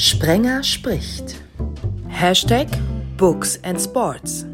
[0.00, 1.42] Sprenger spricht.
[2.06, 2.68] Hashtag
[3.16, 4.46] Books and Sports.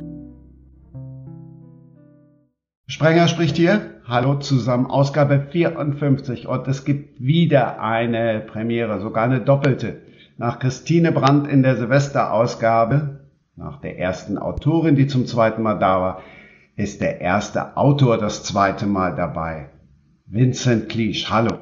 [2.87, 4.01] Sprenger spricht hier.
[4.09, 10.01] Hallo zusammen, Ausgabe 54 und es gibt wieder eine Premiere, sogar eine doppelte.
[10.39, 16.01] Nach Christine Brandt in der Silvesterausgabe, nach der ersten Autorin, die zum zweiten Mal da
[16.01, 16.23] war,
[16.75, 19.69] ist der erste Autor das zweite Mal dabei.
[20.25, 21.59] Vincent Kliesch, hallo.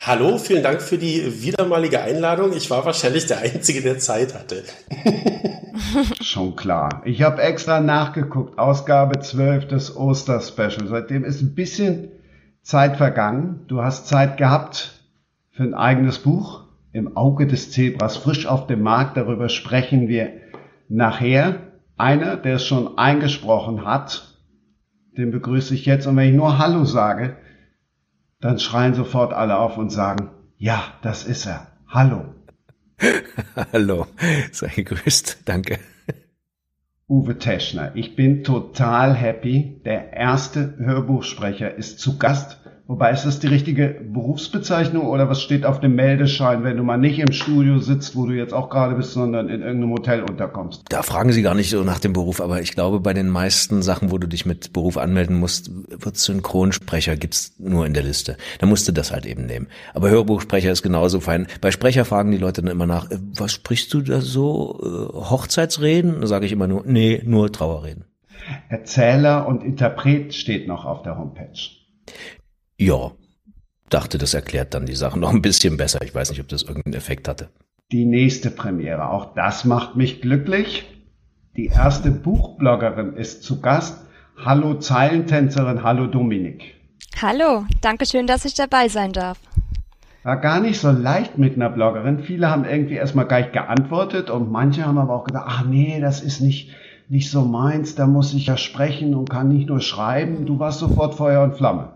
[0.00, 2.52] Hallo, vielen Dank für die wiedermalige Einladung.
[2.52, 4.62] Ich war wahrscheinlich der Einzige, der Zeit hatte.
[6.20, 7.02] Schon klar.
[7.04, 8.58] Ich habe extra nachgeguckt.
[8.58, 10.86] Ausgabe 12 des Oster-Special.
[10.86, 12.12] Seitdem ist ein bisschen
[12.62, 13.64] Zeit vergangen.
[13.66, 15.00] Du hast Zeit gehabt
[15.50, 16.64] für ein eigenes Buch.
[16.92, 19.16] Im Auge des Zebras, frisch auf dem Markt.
[19.16, 20.30] Darüber sprechen wir
[20.88, 21.56] nachher.
[21.96, 24.36] Einer, der es schon eingesprochen hat,
[25.16, 26.06] den begrüße ich jetzt.
[26.06, 27.36] Und wenn ich nur Hallo sage,
[28.46, 31.66] dann schreien sofort alle auf und sagen, ja, das ist er.
[31.88, 32.26] Hallo.
[33.72, 34.06] Hallo,
[34.52, 35.78] sei gegrüßt, danke.
[37.08, 39.80] Uwe Teschner, ich bin total happy.
[39.84, 45.66] Der erste Hörbuchsprecher ist zu Gast Wobei ist das die richtige Berufsbezeichnung oder was steht
[45.66, 48.94] auf dem Meldeschein, wenn du mal nicht im Studio sitzt, wo du jetzt auch gerade
[48.94, 50.84] bist, sondern in irgendeinem Hotel unterkommst?
[50.88, 53.82] Da fragen sie gar nicht so nach dem Beruf, aber ich glaube, bei den meisten
[53.82, 58.36] Sachen, wo du dich mit Beruf anmelden musst, wird Synchronsprecher gibt's nur in der Liste.
[58.60, 59.66] Da musst du das halt eben nehmen.
[59.92, 61.48] Aber Hörbuchsprecher ist genauso fein.
[61.60, 64.78] Bei Sprecher fragen die Leute dann immer nach, äh, was sprichst du da so?
[64.80, 66.20] Äh, Hochzeitsreden?
[66.20, 68.04] Da sage ich immer nur, nee, nur Trauerreden.
[68.68, 71.76] Erzähler und Interpret steht noch auf der Homepage.
[72.78, 73.12] Ja,
[73.88, 76.02] dachte, das erklärt dann die Sachen noch ein bisschen besser.
[76.02, 77.48] Ich weiß nicht, ob das irgendeinen Effekt hatte.
[77.90, 80.84] Die nächste Premiere, auch das macht mich glücklich.
[81.56, 84.04] Die erste Buchbloggerin ist zu Gast.
[84.44, 86.74] Hallo Zeilentänzerin, hallo Dominik.
[87.22, 89.38] Hallo, danke schön, dass ich dabei sein darf.
[90.22, 92.24] War gar nicht so leicht mit einer Bloggerin.
[92.24, 96.20] Viele haben irgendwie erstmal gleich geantwortet und manche haben aber auch gesagt, ach nee, das
[96.20, 96.74] ist nicht,
[97.08, 100.44] nicht so meins, da muss ich ja sprechen und kann nicht nur schreiben.
[100.44, 101.95] Du warst sofort Feuer und Flamme.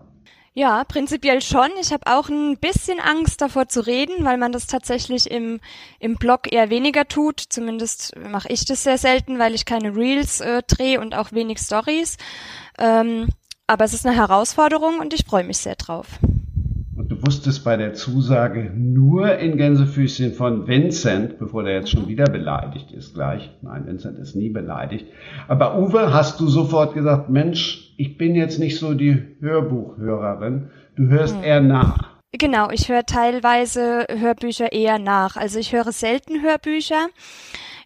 [0.53, 1.69] Ja, prinzipiell schon.
[1.79, 5.61] Ich habe auch ein bisschen Angst davor zu reden, weil man das tatsächlich im,
[5.99, 7.39] im Blog eher weniger tut.
[7.39, 11.59] Zumindest mache ich das sehr selten, weil ich keine Reels äh, drehe und auch wenig
[11.59, 12.17] Stories.
[12.77, 13.29] Ähm,
[13.65, 16.07] aber es ist eine Herausforderung und ich freue mich sehr drauf
[16.95, 22.91] wusstest bei der Zusage nur in Gänsefüßchen von Vincent, bevor der jetzt schon wieder beleidigt
[22.91, 23.49] ist gleich.
[23.61, 25.05] Nein, Vincent ist nie beleidigt.
[25.47, 30.69] Aber Uwe, hast du sofort gesagt, Mensch, ich bin jetzt nicht so die Hörbuchhörerin.
[30.95, 31.43] Du hörst hm.
[31.43, 32.11] eher nach.
[32.33, 35.35] Genau, ich höre teilweise Hörbücher eher nach.
[35.35, 37.07] Also ich höre selten Hörbücher.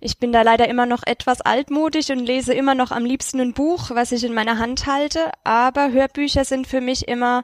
[0.02, 3.54] Ich bin da leider immer noch etwas altmodisch und lese immer noch am liebsten ein
[3.54, 5.32] Buch, was ich in meiner Hand halte.
[5.44, 7.44] Aber Hörbücher sind für mich immer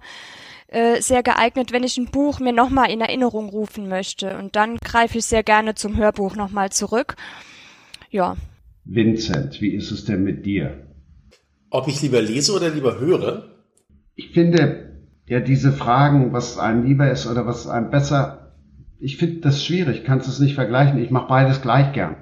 [0.71, 4.37] äh, sehr geeignet, wenn ich ein Buch mir nochmal in Erinnerung rufen möchte.
[4.37, 7.15] Und dann greife ich sehr gerne zum Hörbuch nochmal zurück.
[8.09, 8.37] Ja.
[8.85, 10.87] Vincent, wie ist es denn mit dir?
[11.69, 13.49] Ob ich lieber lese oder lieber höre?
[14.15, 18.53] Ich finde ja diese Fragen, was einem lieber ist oder was einem besser,
[18.99, 21.03] ich finde das schwierig, kannst es nicht vergleichen.
[21.03, 22.15] Ich mache beides gleich gern.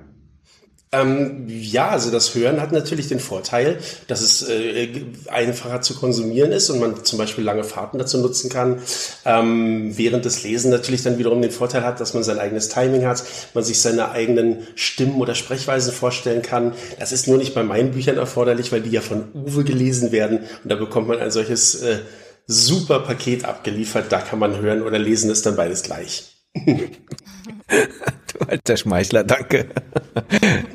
[0.92, 3.78] Ähm, ja, also das Hören hat natürlich den Vorteil,
[4.08, 4.88] dass es äh,
[5.28, 8.82] einfacher zu konsumieren ist und man zum Beispiel lange Fahrten dazu nutzen kann,
[9.24, 13.06] ähm, während das Lesen natürlich dann wiederum den Vorteil hat, dass man sein eigenes Timing
[13.06, 13.24] hat,
[13.54, 16.74] man sich seine eigenen Stimmen oder Sprechweisen vorstellen kann.
[17.00, 20.40] Das ist nur nicht bei meinen Büchern erforderlich, weil die ja von Uwe gelesen werden
[20.64, 22.00] und da bekommt man ein solches äh,
[22.48, 24.12] super Paket abgeliefert.
[24.12, 26.29] Da kann man hören oder lesen, ist dann beides gleich.
[26.56, 29.68] Du alter Schmeichler, danke.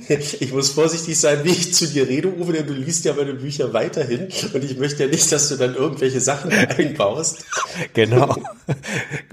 [0.09, 3.35] Ich muss vorsichtig sein, wie ich zu dir rede, Uwe, denn du liest ja meine
[3.35, 7.45] Bücher weiterhin und ich möchte ja nicht, dass du dann irgendwelche Sachen einbaust.
[7.93, 8.37] Genau.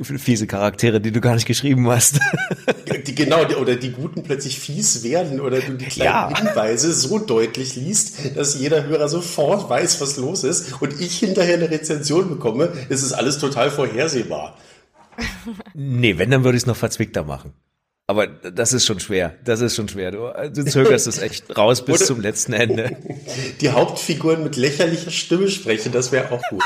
[0.01, 2.19] Fiese Charaktere, die du gar nicht geschrieben hast.
[3.05, 6.37] Die, genau, oder die Guten plötzlich fies werden oder du die kleinen ja.
[6.37, 11.55] Hinweise so deutlich liest, dass jeder Hörer sofort weiß, was los ist und ich hinterher
[11.55, 14.57] eine Rezension bekomme, ist es alles total vorhersehbar.
[15.73, 17.53] Nee, wenn, dann würde ich es noch verzwickter machen.
[18.07, 19.35] Aber das ist schon schwer.
[19.45, 20.11] Das ist schon schwer.
[20.11, 22.97] Du, du zögerst es echt raus bis Oder zum letzten Ende.
[23.61, 26.61] Die Hauptfiguren mit lächerlicher Stimme sprechen, das wäre auch gut.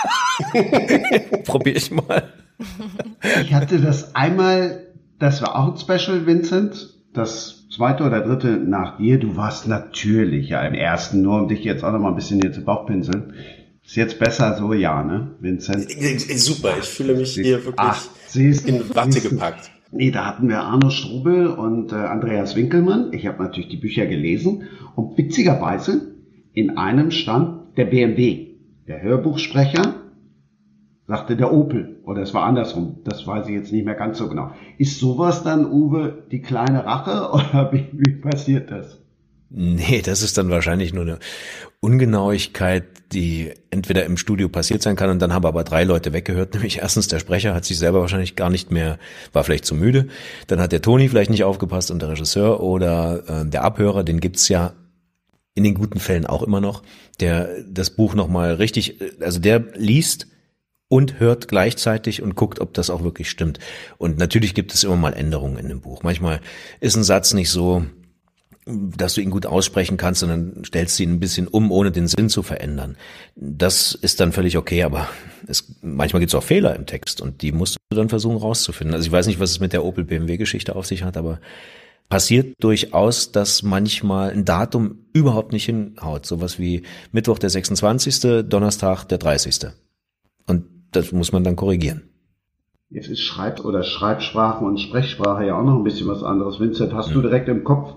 [1.46, 2.34] Probier ich mal.
[3.44, 4.88] Ich hatte das einmal,
[5.20, 6.96] das war auch ein Special, Vincent.
[7.14, 9.20] Das zweite oder dritte nach dir.
[9.20, 12.42] Du warst natürlich ja im ersten, nur um dich jetzt auch noch mal ein bisschen
[12.42, 13.34] hier zu Bauchpinseln.
[13.86, 15.88] Ist jetzt besser so, ja, ne, Vincent?
[16.40, 18.04] Super, ich fühle mich hier wirklich Ach,
[18.38, 19.72] in Watte gepackt.
[19.92, 23.14] Nee, da hatten wir Arno Strubel und äh, Andreas Winkelmann.
[23.14, 24.64] Ich habe natürlich die Bücher gelesen
[24.96, 26.16] und witzigerweise
[26.54, 28.56] in einem stand der BMW,
[28.88, 29.96] der Hörbuchsprecher
[31.08, 32.00] sagte der Opel.
[32.04, 32.98] Oder es war andersrum.
[33.04, 34.52] Das weiß ich jetzt nicht mehr ganz so genau.
[34.78, 39.02] Ist sowas dann, Uwe, die kleine Rache oder wie, wie passiert das?
[39.50, 41.20] Nee, das ist dann wahrscheinlich nur eine
[41.86, 42.84] Ungenauigkeit,
[43.14, 46.80] die entweder im Studio passiert sein kann und dann haben aber drei Leute weggehört, nämlich
[46.80, 48.98] erstens der Sprecher hat sich selber wahrscheinlich gar nicht mehr,
[49.34, 50.08] war vielleicht zu müde,
[50.48, 54.20] dann hat der Toni vielleicht nicht aufgepasst und der Regisseur oder äh, der Abhörer, den
[54.20, 54.74] gibt's ja
[55.54, 56.82] in den guten Fällen auch immer noch,
[57.20, 60.28] der das Buch nochmal richtig, also der liest
[60.88, 63.60] und hört gleichzeitig und guckt, ob das auch wirklich stimmt.
[64.00, 66.02] Und natürlich gibt es immer mal Änderungen in dem Buch.
[66.02, 66.42] Manchmal
[66.80, 67.86] ist ein Satz nicht so,
[68.66, 72.30] dass du ihn gut aussprechen kannst, sondern stellst ihn ein bisschen um, ohne den Sinn
[72.30, 72.98] zu verändern.
[73.36, 75.08] Das ist dann völlig okay, aber
[75.48, 78.96] es, manchmal gibt es auch Fehler im Text und die musst du dann versuchen rauszufinden.
[78.96, 81.40] Also ich weiß nicht, was es mit der Opel BMW Geschichte auf sich hat, aber
[82.10, 86.26] passiert durchaus, dass manchmal ein Datum überhaupt nicht hinhaut.
[86.26, 89.68] Sowas wie Mittwoch der 26., Donnerstag der 30.
[90.48, 92.10] Und das muss man dann korrigieren.
[92.90, 96.60] Jetzt ist Schreib- oder Schreibsprache und Sprechsprache ja auch noch ein bisschen was anderes.
[96.60, 97.16] Vincent, hast hm.
[97.16, 97.96] du direkt im Kopf,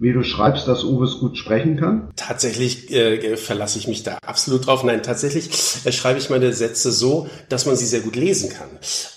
[0.00, 2.10] wie du schreibst, dass Uwe es gut sprechen kann?
[2.14, 4.84] Tatsächlich äh, verlasse ich mich da absolut drauf.
[4.84, 5.50] Nein, tatsächlich
[5.84, 8.68] äh, schreibe ich meine Sätze so, dass man sie sehr gut lesen kann.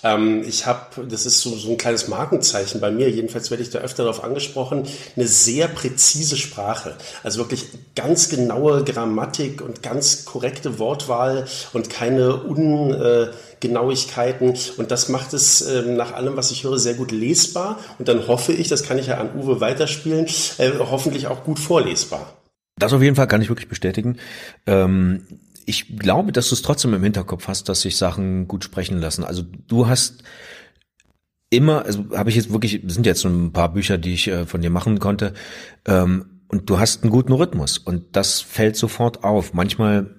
[0.02, 3.70] Ähm, ich habe, das ist so, so ein kleines Markenzeichen bei mir, jedenfalls werde ich
[3.70, 4.84] da öfter darauf angesprochen,
[5.14, 6.96] eine sehr präzise Sprache.
[7.22, 12.92] Also wirklich ganz genaue Grammatik und ganz korrekte Wortwahl und keine un...
[12.92, 13.28] Äh,
[13.62, 18.08] Genauigkeiten und das macht es äh, nach allem, was ich höre, sehr gut lesbar und
[18.08, 20.26] dann hoffe ich, das kann ich ja an Uwe weiterspielen,
[20.58, 22.36] äh, hoffentlich auch gut vorlesbar.
[22.78, 24.18] Das auf jeden Fall kann ich wirklich bestätigen.
[24.66, 25.22] Ähm,
[25.64, 29.24] ich glaube, dass du es trotzdem im Hinterkopf hast, dass sich Sachen gut sprechen lassen.
[29.24, 30.24] Also du hast
[31.50, 34.60] immer, also habe ich jetzt wirklich, sind jetzt ein paar Bücher, die ich äh, von
[34.60, 35.34] dir machen konnte,
[35.86, 39.54] ähm, und du hast einen guten Rhythmus und das fällt sofort auf.
[39.54, 40.14] Manchmal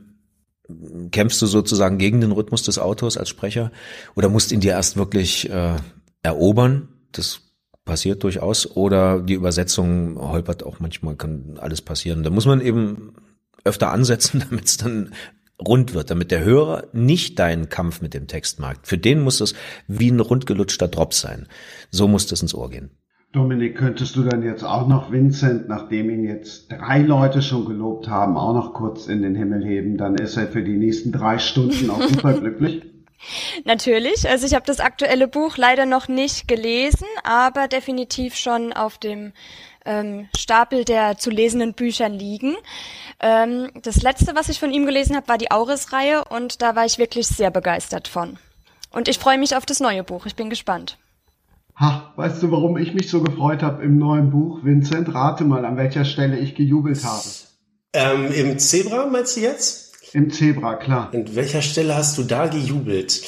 [1.12, 3.71] kämpfst du sozusagen gegen den Rhythmus des Autors als Sprecher
[4.15, 5.75] oder musst ihn dir erst wirklich äh,
[6.21, 6.88] erobern?
[7.12, 7.42] Das
[7.86, 8.69] passiert durchaus.
[8.75, 12.24] Oder die Übersetzung holpert auch manchmal, kann alles passieren.
[12.24, 13.13] Da muss man eben
[13.63, 15.13] öfter ansetzen, damit es dann
[15.60, 18.80] rund wird, damit der Hörer nicht deinen Kampf mit dem Text mag.
[18.83, 19.54] Für den muss es
[19.88, 21.48] wie ein rundgelutschter Drop sein.
[21.92, 22.92] So muss das ins Ohr gehen.
[23.33, 28.07] Dominik, könntest du dann jetzt auch noch Vincent, nachdem ihn jetzt drei Leute schon gelobt
[28.07, 29.97] haben, auch noch kurz in den Himmel heben?
[29.97, 32.83] Dann ist er für die nächsten drei Stunden auch superglücklich.
[33.65, 34.30] Natürlich.
[34.30, 39.33] Also ich habe das aktuelle Buch leider noch nicht gelesen, aber definitiv schon auf dem
[39.83, 42.56] ähm, Stapel der zu lesenden Bücher liegen.
[43.19, 46.85] Ähm, das letzte, was ich von ihm gelesen habe, war die Auris-Reihe und da war
[46.85, 48.38] ich wirklich sehr begeistert von.
[48.91, 50.27] Und ich freue mich auf das neue Buch.
[50.27, 51.00] Ich bin gespannt.
[51.75, 54.64] Ha, weißt du, warum ich mich so gefreut habe im neuen Buch?
[54.64, 57.24] Vincent, rate mal, an welcher Stelle ich gejubelt habe.
[57.94, 60.14] Ähm, Im Zebra meinst du jetzt?
[60.14, 61.10] Im Zebra, klar.
[61.14, 63.24] An welcher Stelle hast du da gejubelt?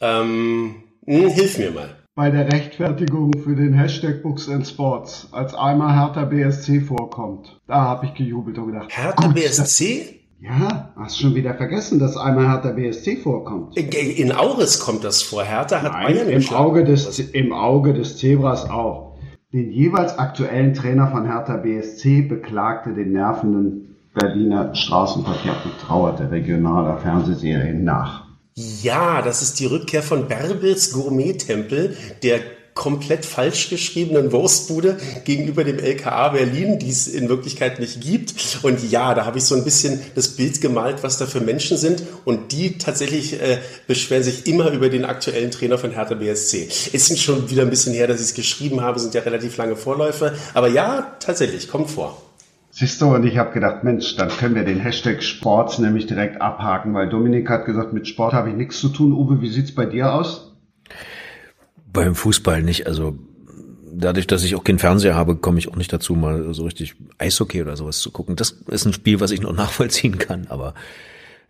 [0.00, 1.96] Ähm, hm, hilf mir mal.
[2.14, 7.60] Bei der Rechtfertigung für den Hashtag Books and Sports, als einmal Hertha BSC vorkommt.
[7.66, 8.88] Da habe ich gejubelt und gedacht.
[8.90, 10.21] Hertha BSC?
[10.42, 13.76] Ja, hast schon wieder vergessen, dass einmal Hertha BSC vorkommt.
[13.76, 15.44] In Auris kommt das vor.
[15.44, 19.16] Hertha hat Nein, Bayern im Auge des Im Auge des Zebras auch.
[19.52, 27.84] Den jeweils aktuellen Trainer von Hertha BSC beklagte den nervenden Berliner Straßenverkehr betrauerte regionaler Fernsehserien
[27.84, 28.26] nach.
[28.54, 32.40] Ja, das ist die Rückkehr von Bärbels Gourmet-Tempel, der
[32.74, 38.34] komplett falsch geschriebenen Wurstbude gegenüber dem LKA Berlin, die es in Wirklichkeit nicht gibt.
[38.62, 41.76] Und ja, da habe ich so ein bisschen das Bild gemalt, was da für Menschen
[41.76, 42.02] sind.
[42.24, 46.68] Und die tatsächlich äh, beschweren sich immer über den aktuellen Trainer von Hertha BSC.
[46.92, 49.56] Es sind schon wieder ein bisschen her, dass ich es geschrieben habe, sind ja relativ
[49.56, 50.34] lange Vorläufe.
[50.54, 52.20] Aber ja, tatsächlich, kommt vor.
[52.70, 56.40] Siehst du, und ich habe gedacht, Mensch, dann können wir den Hashtag Sports nämlich direkt
[56.40, 59.12] abhaken, weil Dominik hat gesagt, mit Sport habe ich nichts zu tun.
[59.12, 60.51] Uwe, wie sieht's bei dir aus?
[61.92, 62.86] Beim Fußball nicht.
[62.86, 63.18] Also
[63.94, 66.94] dadurch, dass ich auch keinen Fernseher habe, komme ich auch nicht dazu, mal so richtig
[67.18, 68.36] Eishockey oder sowas zu gucken.
[68.36, 70.74] Das ist ein Spiel, was ich noch nachvollziehen kann, aber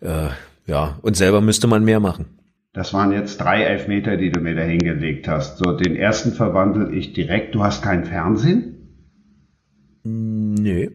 [0.00, 0.28] äh,
[0.66, 2.26] ja, und selber müsste man mehr machen.
[2.72, 5.58] Das waren jetzt drei Elfmeter, die du mir da hingelegt hast.
[5.58, 7.54] So, den ersten verwandel ich direkt.
[7.54, 8.72] Du hast keinen Fernsehen?
[10.04, 10.90] Nee.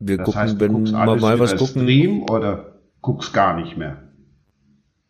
[0.00, 1.82] Wir das gucken, heißt, wenn wir mal was gucken.
[1.82, 4.03] Stream oder guckst gar nicht mehr?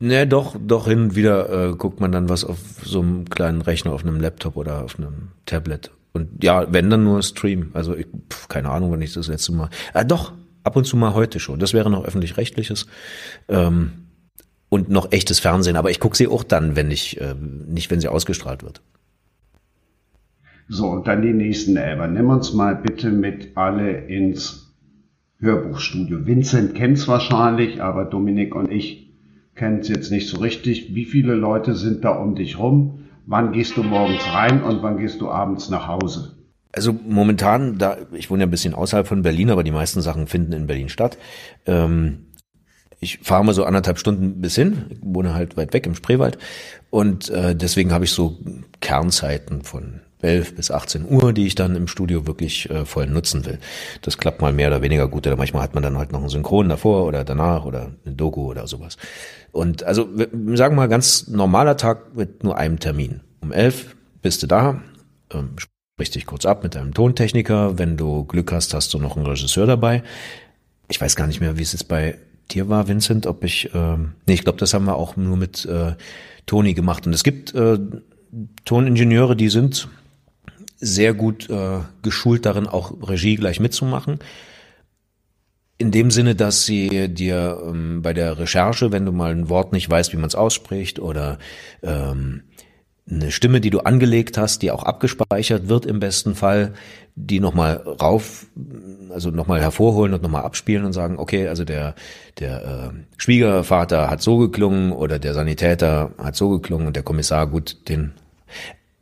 [0.04, 3.62] Ne, doch, doch hin und wieder äh, guckt man dann was auf so einem kleinen
[3.62, 5.92] Rechner, auf einem Laptop oder auf einem Tablet.
[6.12, 7.70] Und ja, wenn dann nur Stream.
[7.72, 9.70] Also ich, pf, keine Ahnung, wenn ich das letzte Mal.
[9.94, 11.58] Ah, doch, ab und zu mal heute schon.
[11.58, 12.86] Das wäre noch öffentlich-rechtliches.
[13.48, 13.92] Ähm,
[14.68, 15.76] und noch echtes Fernsehen.
[15.76, 18.82] Aber ich gucke sie auch dann, wenn ich, äh, nicht wenn sie ausgestrahlt wird.
[20.68, 22.08] So, und dann die nächsten Elber.
[22.08, 24.70] Nimm uns mal bitte mit alle ins
[25.40, 26.26] Hörbuchstudio.
[26.26, 29.03] Vincent kennt's wahrscheinlich, aber Dominik und ich
[29.54, 30.94] kennen es jetzt nicht so richtig.
[30.94, 33.04] Wie viele Leute sind da um dich rum?
[33.26, 36.36] Wann gehst du morgens rein und wann gehst du abends nach Hause?
[36.72, 40.26] Also momentan, da ich wohne ja ein bisschen außerhalb von Berlin, aber die meisten Sachen
[40.26, 41.16] finden in Berlin statt.
[41.66, 42.26] Ähm,
[43.00, 46.38] ich fahre mal so anderthalb Stunden bis hin, ich wohne halt weit weg im Spreewald
[46.90, 48.38] und äh, deswegen habe ich so
[48.80, 53.46] Kernzeiten von 11 bis 18 Uhr, die ich dann im Studio wirklich äh, voll nutzen
[53.46, 53.58] will.
[54.02, 55.26] Das klappt mal mehr oder weniger gut.
[55.26, 58.50] Oder manchmal hat man dann halt noch einen Synchron davor oder danach oder eine Doku
[58.50, 58.96] oder sowas.
[59.52, 63.20] Und also wir sagen mal ganz normaler Tag mit nur einem Termin.
[63.40, 64.80] Um 11 bist du da,
[65.32, 65.50] ähm,
[65.94, 67.78] sprichst dich kurz ab mit deinem Tontechniker.
[67.78, 70.02] Wenn du Glück hast, hast du noch einen Regisseur dabei.
[70.88, 72.18] Ich weiß gar nicht mehr, wie es jetzt bei
[72.50, 75.64] dir war, Vincent, ob ich, ähm, nee, ich glaube, das haben wir auch nur mit
[75.66, 75.94] äh,
[76.46, 77.06] Toni gemacht.
[77.06, 77.78] Und es gibt äh,
[78.64, 79.88] Toningenieure, die sind
[80.76, 84.18] sehr gut äh, geschult darin, auch Regie gleich mitzumachen.
[85.76, 89.72] In dem Sinne, dass sie dir ähm, bei der Recherche, wenn du mal ein Wort
[89.72, 91.38] nicht weißt, wie man es ausspricht, oder
[91.82, 92.44] ähm,
[93.10, 96.72] eine Stimme, die du angelegt hast, die auch abgespeichert wird im besten Fall,
[97.16, 98.46] die nochmal rauf,
[99.10, 101.94] also nochmal hervorholen und nochmal abspielen und sagen, okay, also der,
[102.38, 107.46] der äh, Schwiegervater hat so geklungen oder der Sanitäter hat so geklungen und der Kommissar,
[107.46, 108.12] gut, den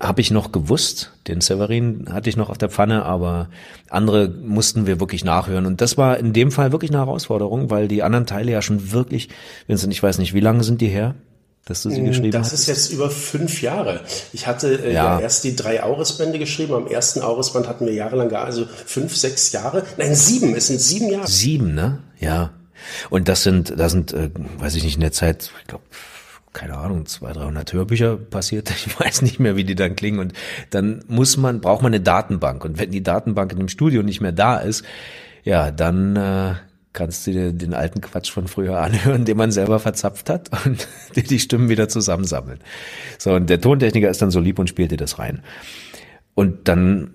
[0.02, 1.12] habe ich noch gewusst.
[1.28, 3.48] Den Severin hatte ich noch auf der Pfanne, aber
[3.88, 5.64] andere mussten wir wirklich nachhören.
[5.64, 8.90] Und das war in dem Fall wirklich eine Herausforderung, weil die anderen Teile ja schon
[8.90, 9.28] wirklich,
[9.68, 11.14] Vincent, ich weiß nicht, wie lange sind die her?
[11.64, 12.52] dass du sie mm, geschrieben hast?
[12.52, 14.00] Das ist jetzt über fünf Jahre.
[14.32, 15.14] Ich hatte äh, ja.
[15.14, 16.74] ja erst die drei Aurisbände geschrieben.
[16.74, 19.84] Am ersten Aurisband hatten wir jahrelang also fünf, sechs Jahre.
[19.96, 20.56] Nein, sieben.
[20.56, 21.28] Es sind sieben Jahre.
[21.28, 22.00] Sieben, ne?
[22.18, 22.50] Ja.
[23.10, 25.84] Und das sind, da sind, äh, weiß ich nicht, in der Zeit, ich glaube,
[26.52, 28.70] keine Ahnung, zwei, 300 Hörbücher passiert.
[28.86, 30.18] Ich weiß nicht mehr, wie die dann klingen.
[30.18, 30.32] Und
[30.70, 32.64] dann muss man, braucht man eine Datenbank.
[32.64, 34.84] Und wenn die Datenbank in dem Studio nicht mehr da ist,
[35.44, 36.54] ja, dann äh,
[36.92, 40.86] kannst du dir den alten Quatsch von früher anhören, den man selber verzapft hat und
[41.16, 42.60] dir die Stimmen wieder zusammensammeln.
[43.18, 45.42] So, und der Tontechniker ist dann so lieb und spielt dir das rein.
[46.34, 47.10] Und dann,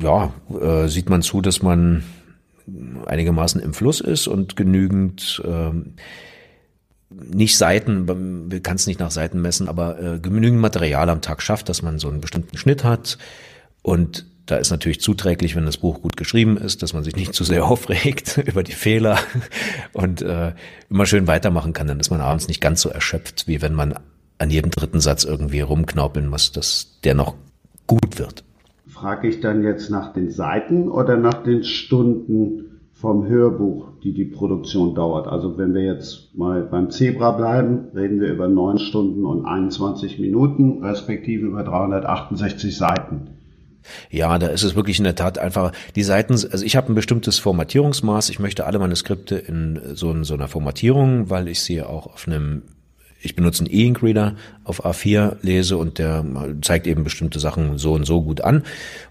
[0.00, 2.04] ja, äh, sieht man zu, dass man
[3.06, 5.94] einigermaßen im Fluss ist und genügend ähm,
[7.10, 11.42] nicht Seiten, wir kann es nicht nach Seiten messen, aber äh, genügend Material am Tag
[11.42, 13.18] schafft, dass man so einen bestimmten Schnitt hat.
[13.82, 17.34] Und da ist natürlich zuträglich, wenn das Buch gut geschrieben ist, dass man sich nicht
[17.34, 19.18] zu sehr aufregt über die Fehler
[19.92, 20.54] und äh,
[20.88, 21.88] immer schön weitermachen kann.
[21.88, 23.94] Dann ist man abends nicht ganz so erschöpft, wie wenn man
[24.38, 27.34] an jedem dritten Satz irgendwie rumknaupeln muss, dass der noch
[27.86, 28.44] gut wird.
[28.88, 32.69] Frage ich dann jetzt nach den Seiten oder nach den Stunden
[33.00, 35.26] vom Hörbuch, die die Produktion dauert.
[35.26, 40.18] Also wenn wir jetzt mal beim Zebra bleiben, reden wir über neun Stunden und 21
[40.18, 43.30] Minuten, respektive über 368 Seiten.
[44.10, 46.94] Ja, da ist es wirklich in der Tat einfach, die Seiten, also ich habe ein
[46.94, 52.06] bestimmtes Formatierungsmaß, ich möchte alle Manuskripte in so, so einer Formatierung, weil ich sie auch
[52.06, 52.62] auf einem
[53.22, 56.24] ich benutze einen E-Ink-Reader auf A4, lese und der
[56.62, 58.64] zeigt eben bestimmte Sachen so und so gut an.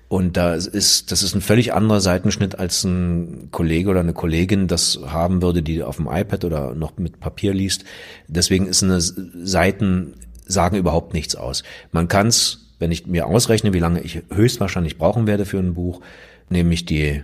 [0.07, 4.67] Und da ist, das ist ein völlig anderer Seitenschnitt, als ein Kollege oder eine Kollegin
[4.67, 7.85] das haben würde, die auf dem iPad oder noch mit Papier liest.
[8.27, 10.15] Deswegen ist eine Seiten
[10.49, 11.63] sagen überhaupt nichts aus.
[11.91, 15.75] Man kann es, wenn ich mir ausrechne, wie lange ich höchstwahrscheinlich brauchen werde für ein
[15.75, 16.01] Buch,
[16.49, 17.23] nämlich die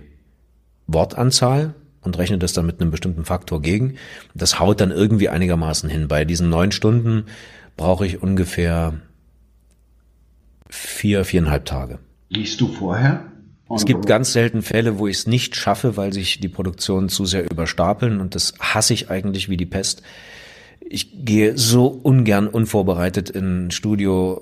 [0.86, 1.74] Wortanzahl
[2.06, 3.96] und rechne das dann mit einem bestimmten Faktor gegen.
[4.34, 6.08] Das haut dann irgendwie einigermaßen hin.
[6.08, 7.24] Bei diesen neun Stunden
[7.76, 8.94] brauche ich ungefähr
[10.70, 11.98] vier, viereinhalb Tage.
[12.30, 13.24] Liest du vorher?
[13.74, 17.26] Es gibt ganz selten Fälle, wo ich es nicht schaffe, weil sich die Produktionen zu
[17.26, 20.02] sehr überstapeln und das hasse ich eigentlich wie die Pest.
[20.80, 24.40] Ich gehe so ungern unvorbereitet in ein Studio,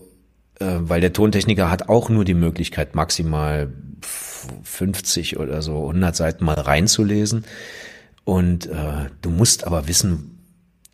[0.80, 3.72] weil der Tontechniker hat auch nur die Möglichkeit, maximal
[4.62, 7.44] 50 oder so 100 Seiten mal reinzulesen.
[8.24, 10.38] Und äh, du musst aber wissen,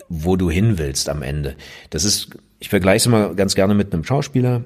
[0.09, 1.57] wo du hin willst am Ende.
[1.91, 4.65] Das ist, ich vergleiche es immer ganz gerne mit einem Schauspieler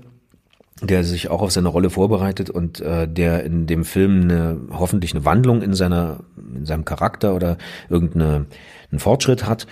[0.82, 5.14] der sich auch auf seine Rolle vorbereitet und äh, der in dem Film eine, hoffentlich
[5.14, 6.20] eine Wandlung in seiner
[6.54, 7.58] in seinem Charakter oder
[7.88, 8.46] irgendeinen
[8.96, 9.66] Fortschritt hat.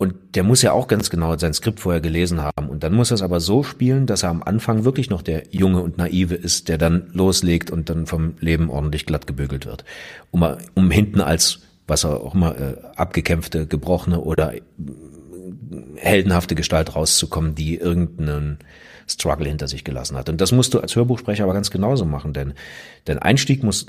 [0.00, 2.70] Und der muss ja auch ganz genau sein Skript vorher gelesen haben.
[2.70, 5.48] Und dann muss er es aber so spielen, dass er am Anfang wirklich noch der
[5.50, 9.84] Junge und Naive ist, der dann loslegt und dann vom Leben ordentlich glatt gebügelt wird.
[10.30, 14.54] Um, um hinten als, was auch immer, äh, abgekämpfte, gebrochene oder
[15.96, 18.56] heldenhafte Gestalt rauszukommen, die irgendeinen
[19.06, 20.30] Struggle hinter sich gelassen hat.
[20.30, 22.54] Und das musst du als Hörbuchsprecher aber ganz genauso machen, denn
[23.04, 23.84] dein Einstieg muss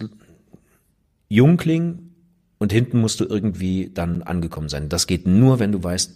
[1.30, 2.11] jung klingen
[2.62, 4.88] und hinten musst du irgendwie dann angekommen sein.
[4.88, 6.12] Das geht nur, wenn du weißt,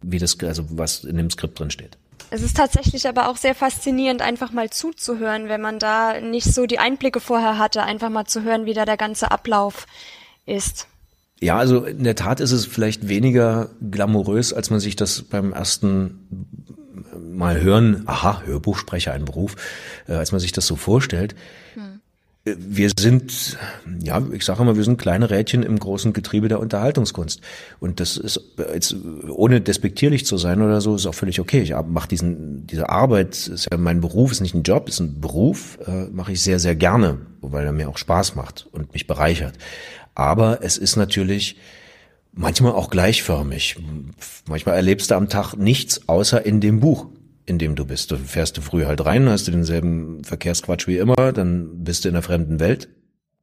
[0.00, 1.98] wie das, also was in dem Skript drin steht.
[2.30, 6.64] Es ist tatsächlich aber auch sehr faszinierend, einfach mal zuzuhören, wenn man da nicht so
[6.64, 9.86] die Einblicke vorher hatte, einfach mal zu hören, wie da der ganze Ablauf
[10.46, 10.86] ist.
[11.38, 15.52] Ja, also in der Tat ist es vielleicht weniger glamourös, als man sich das beim
[15.52, 16.48] ersten
[17.30, 19.56] Mal hören, aha, Hörbuchsprecher, ein Beruf,
[20.08, 21.34] äh, als man sich das so vorstellt.
[21.74, 21.91] Hm.
[22.44, 23.56] Wir sind,
[24.00, 27.40] ja, ich sage immer, wir sind kleine Rädchen im großen Getriebe der Unterhaltungskunst.
[27.78, 28.40] Und das ist
[28.74, 28.96] jetzt,
[29.28, 31.62] ohne despektierlich zu sein oder so, ist auch völlig okay.
[31.62, 35.20] Ich mache diesen, diese Arbeit, ist ja mein Beruf, ist nicht ein Job, ist ein
[35.20, 39.06] Beruf, äh, mache ich sehr, sehr gerne, weil er mir auch Spaß macht und mich
[39.06, 39.54] bereichert.
[40.16, 41.56] Aber es ist natürlich
[42.32, 43.76] manchmal auch gleichförmig.
[44.48, 47.06] Manchmal erlebst du am Tag nichts außer in dem Buch,
[47.46, 48.10] in dem du bist.
[48.10, 52.08] Du fährst du früh halt rein, hast du denselben Verkehrsquatsch wie immer, dann bist du
[52.08, 52.88] in einer fremden Welt.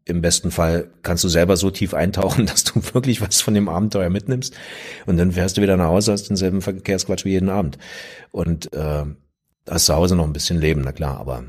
[0.06, 3.70] Im besten Fall kannst du selber so tief eintauchen, dass du wirklich was von dem
[3.70, 4.56] Abenteuer mitnimmst.
[5.06, 7.78] Und dann fährst du wieder nach Hause, hast denselben Verkehrsquatsch wie jeden Abend.
[8.32, 9.06] Und äh,
[9.70, 11.44] hast zu Hause noch ein bisschen Leben, na klar, aber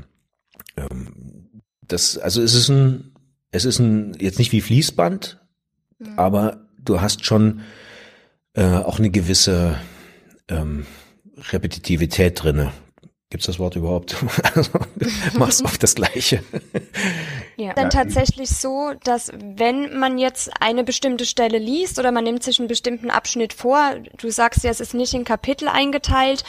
[0.77, 3.11] ähm, das, also es ist ein
[3.51, 5.39] es ist ein, jetzt nicht wie Fließband,
[5.99, 6.17] mhm.
[6.17, 7.61] aber du hast schon
[8.53, 9.77] äh, auch eine gewisse
[10.47, 10.85] ähm,
[11.49, 12.71] Repetitivität drinne.
[13.31, 14.15] Gibt's das Wort überhaupt?
[14.55, 14.71] Also,
[15.37, 16.43] machst oft das Gleiche.
[17.55, 17.73] Ja.
[17.73, 22.59] Dann tatsächlich so, dass wenn man jetzt eine bestimmte Stelle liest oder man nimmt sich
[22.59, 26.43] einen bestimmten Abschnitt vor, du sagst ja, es ist nicht in Kapitel eingeteilt,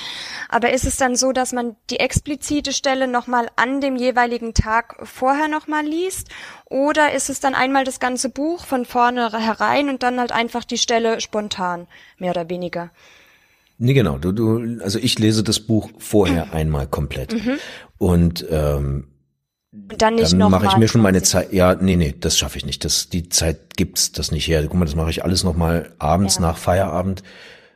[0.49, 4.97] aber ist es dann so, dass man die explizite Stelle nochmal an dem jeweiligen Tag
[5.07, 6.29] vorher nochmal liest?
[6.65, 10.65] Oder ist es dann einmal das ganze Buch von vorne herein und dann halt einfach
[10.65, 11.87] die Stelle spontan,
[12.19, 12.91] mehr oder weniger?
[13.83, 14.17] Nee, genau.
[14.17, 16.53] Du, du, also ich lese das Buch vorher mhm.
[16.53, 17.33] einmal komplett.
[17.35, 17.59] Mhm.
[17.99, 19.09] Und ähm,
[19.73, 21.53] und dann nicht dann mache ich mir schon meine Zeit.
[21.53, 22.85] Ja, nee, nee, das schaffe ich nicht.
[22.85, 24.63] Das, die Zeit gibt's das nicht her.
[24.63, 26.43] Guck mal, das mache ich alles nochmal abends ja.
[26.43, 27.25] nach Feierabend.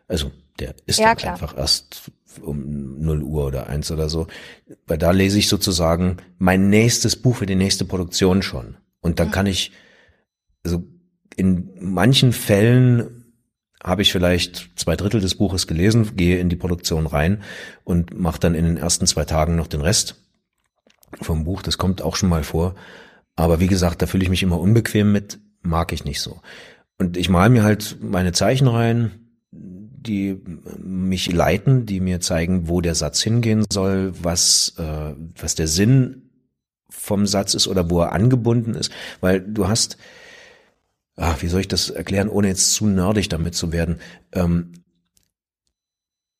[0.07, 1.33] Also der ist ja, dann klar.
[1.33, 4.29] einfach erst um 0 Uhr oder eins oder so.
[4.87, 8.77] Weil da lese ich sozusagen mein nächstes Buch für die nächste Produktion schon.
[9.01, 9.33] Und dann mhm.
[9.33, 9.73] kann ich,
[10.63, 10.85] also
[11.35, 13.16] in manchen Fällen
[13.87, 17.43] habe ich vielleicht zwei Drittel des Buches gelesen, gehe in die Produktion rein
[17.85, 20.17] und mache dann in den ersten zwei Tagen noch den Rest
[21.23, 21.63] vom Buch.
[21.63, 22.75] Das kommt auch schon mal vor.
[23.37, 26.41] Aber wie gesagt, da fühle ich mich immer unbequem mit, mag ich nicht so.
[26.99, 29.13] Und ich male mir halt meine Zeichen rein,
[29.53, 30.41] die
[30.79, 36.31] mich leiten, die mir zeigen, wo der Satz hingehen soll, was, äh, was der Sinn
[36.89, 38.91] vom Satz ist oder wo er angebunden ist.
[39.21, 39.97] Weil du hast,
[41.17, 43.99] ach, wie soll ich das erklären, ohne jetzt zu nerdig damit zu werden?
[44.33, 44.73] Ähm,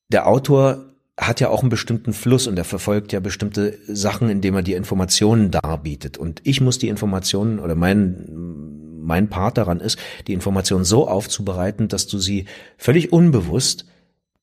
[0.09, 0.85] der Autor
[1.19, 4.73] hat ja auch einen bestimmten Fluss und er verfolgt ja bestimmte Sachen, indem er die
[4.73, 6.17] Informationen darbietet.
[6.17, 11.87] Und ich muss die Informationen oder mein, mein Part daran ist, die Informationen so aufzubereiten,
[11.87, 12.45] dass du sie
[12.77, 13.85] völlig unbewusst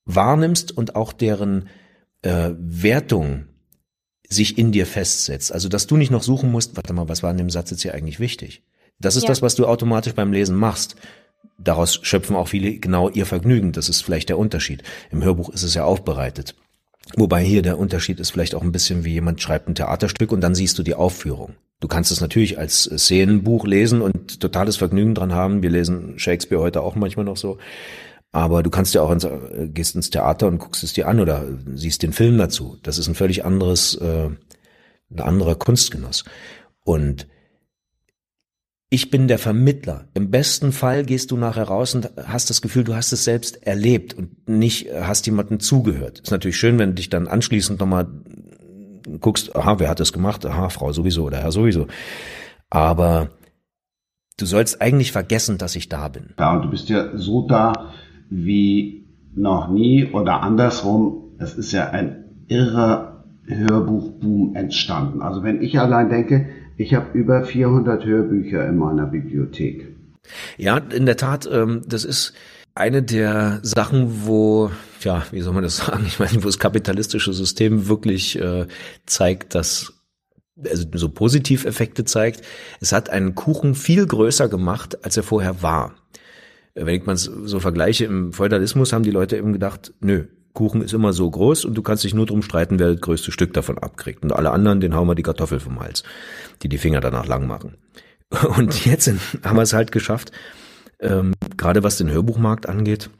[0.04, 1.68] wahrnimmst und auch deren
[2.22, 3.44] äh, Wertung
[4.28, 5.52] sich in dir festsetzt.
[5.52, 7.82] Also, dass du nicht noch suchen musst, warte mal, was war in dem Satz jetzt
[7.82, 8.62] hier eigentlich wichtig?
[8.98, 9.28] Das ist ja.
[9.28, 10.96] das, was du automatisch beim Lesen machst.
[11.58, 13.72] Daraus schöpfen auch viele genau ihr Vergnügen.
[13.72, 14.82] Das ist vielleicht der Unterschied.
[15.10, 16.54] Im Hörbuch ist es ja aufbereitet.
[17.16, 20.40] Wobei hier der Unterschied ist vielleicht auch ein bisschen wie jemand schreibt ein Theaterstück und
[20.40, 21.54] dann siehst du die Aufführung.
[21.80, 25.62] Du kannst es natürlich als Szenenbuch lesen und totales Vergnügen dran haben.
[25.62, 27.58] Wir lesen Shakespeare heute auch manchmal noch so.
[28.32, 29.28] Aber du kannst ja auch ins,
[29.74, 32.78] gehst ins Theater und guckst es dir an oder siehst den Film dazu.
[32.82, 34.30] Das ist ein völlig anderes, äh,
[35.10, 36.24] ein anderer Kunstgenuss.
[36.84, 37.28] Und
[38.90, 40.06] ich bin der Vermittler.
[40.14, 43.66] Im besten Fall gehst du nachher raus und hast das Gefühl, du hast es selbst
[43.66, 46.20] erlebt und nicht hast jemandem zugehört.
[46.20, 48.06] Ist natürlich schön, wenn du dich dann anschließend nochmal
[49.20, 50.46] guckst, aha, wer hat das gemacht?
[50.46, 51.86] Aha, Frau sowieso oder Herr sowieso.
[52.70, 53.30] Aber
[54.38, 56.34] du sollst eigentlich vergessen, dass ich da bin.
[56.38, 57.92] Ja, und du bist ja so da
[58.30, 61.34] wie noch nie oder andersrum.
[61.38, 65.20] Es ist ja ein irrer Hörbuchboom entstanden.
[65.20, 69.94] Also wenn ich allein denke, ich habe über 400 Hörbücher in meiner Bibliothek.
[70.56, 72.32] Ja, in der Tat, ähm, das ist
[72.74, 76.04] eine der Sachen, wo, ja, wie soll man das sagen?
[76.06, 78.66] Ich meine, wo das kapitalistische System wirklich äh,
[79.06, 79.92] zeigt, dass
[80.64, 82.42] also so Positiveffekte zeigt.
[82.80, 85.96] Es hat einen Kuchen viel größer gemacht, als er vorher war.
[86.74, 90.94] Wenn ich mal so vergleiche, im Feudalismus haben die Leute eben gedacht, nö, Kuchen ist
[90.94, 93.76] immer so groß und du kannst dich nur drum streiten, wer das größte Stück davon
[93.76, 94.22] abkriegt.
[94.22, 96.04] Und alle anderen, den hauen wir die Kartoffel vom Hals,
[96.62, 97.76] die die Finger danach lang machen.
[98.56, 99.12] Und jetzt
[99.42, 100.32] haben wir es halt geschafft,
[101.00, 103.10] ähm, gerade was den Hörbuchmarkt angeht,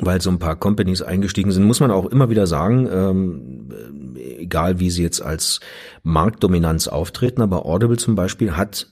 [0.00, 4.80] weil so ein paar Companies eingestiegen sind, muss man auch immer wieder sagen, ähm, egal
[4.80, 5.60] wie sie jetzt als
[6.02, 8.88] Marktdominanz auftreten, aber Audible zum Beispiel hat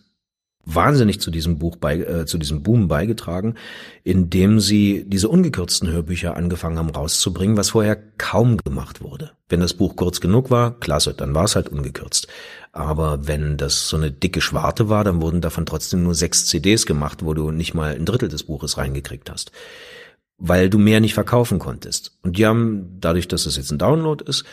[0.64, 3.54] wahnsinnig zu diesem Buch bei, äh, zu diesem Boom beigetragen,
[4.04, 9.32] indem sie diese ungekürzten Hörbücher angefangen haben rauszubringen, was vorher kaum gemacht wurde.
[9.48, 12.28] Wenn das Buch kurz genug war, klasse, dann war es halt ungekürzt.
[12.72, 16.86] Aber wenn das so eine dicke Schwarte war, dann wurden davon trotzdem nur sechs CDs
[16.86, 19.50] gemacht, wo du nicht mal ein Drittel des Buches reingekriegt hast.
[20.38, 22.16] Weil du mehr nicht verkaufen konntest.
[22.22, 24.44] Und die haben, dadurch, dass es jetzt ein Download ist,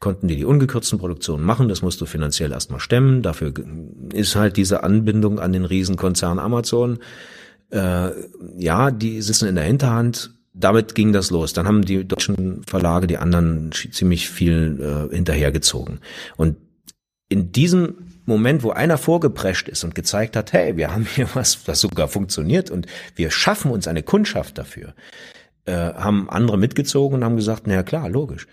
[0.00, 1.68] konnten die die ungekürzten Produktionen machen.
[1.68, 3.22] Das musst du finanziell erstmal stemmen.
[3.22, 3.52] Dafür
[4.12, 6.98] ist halt diese Anbindung an den Riesenkonzern Amazon.
[7.70, 8.10] Äh,
[8.58, 10.32] ja, die sitzen in der Hinterhand.
[10.52, 11.52] Damit ging das los.
[11.52, 16.00] Dann haben die deutschen Verlage die anderen ziemlich viel äh, hinterhergezogen.
[16.36, 16.56] Und
[17.28, 21.62] in diesem Moment, wo einer vorgeprescht ist und gezeigt hat, hey, wir haben hier was,
[21.64, 22.86] das sogar funktioniert und
[23.16, 24.94] wir schaffen uns eine Kundschaft dafür,
[25.66, 28.46] äh, haben andere mitgezogen und haben gesagt, na ja, klar, logisch.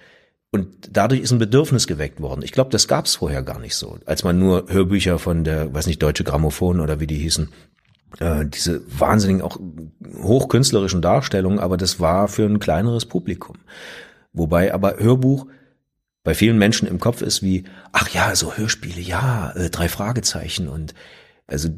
[0.57, 2.41] Und dadurch ist ein Bedürfnis geweckt worden.
[2.43, 3.99] Ich glaube, das gab es vorher gar nicht so.
[4.05, 7.49] Als man nur Hörbücher von der, weiß nicht, Deutsche Grammophon oder wie die hießen,
[8.19, 9.59] äh, diese wahnsinnigen, auch
[10.21, 13.57] hochkünstlerischen Darstellungen, aber das war für ein kleineres Publikum.
[14.33, 15.45] Wobei aber Hörbuch
[16.23, 20.67] bei vielen Menschen im Kopf ist wie, ach ja, so Hörspiele, ja, äh, drei Fragezeichen
[20.67, 20.93] und
[21.47, 21.69] also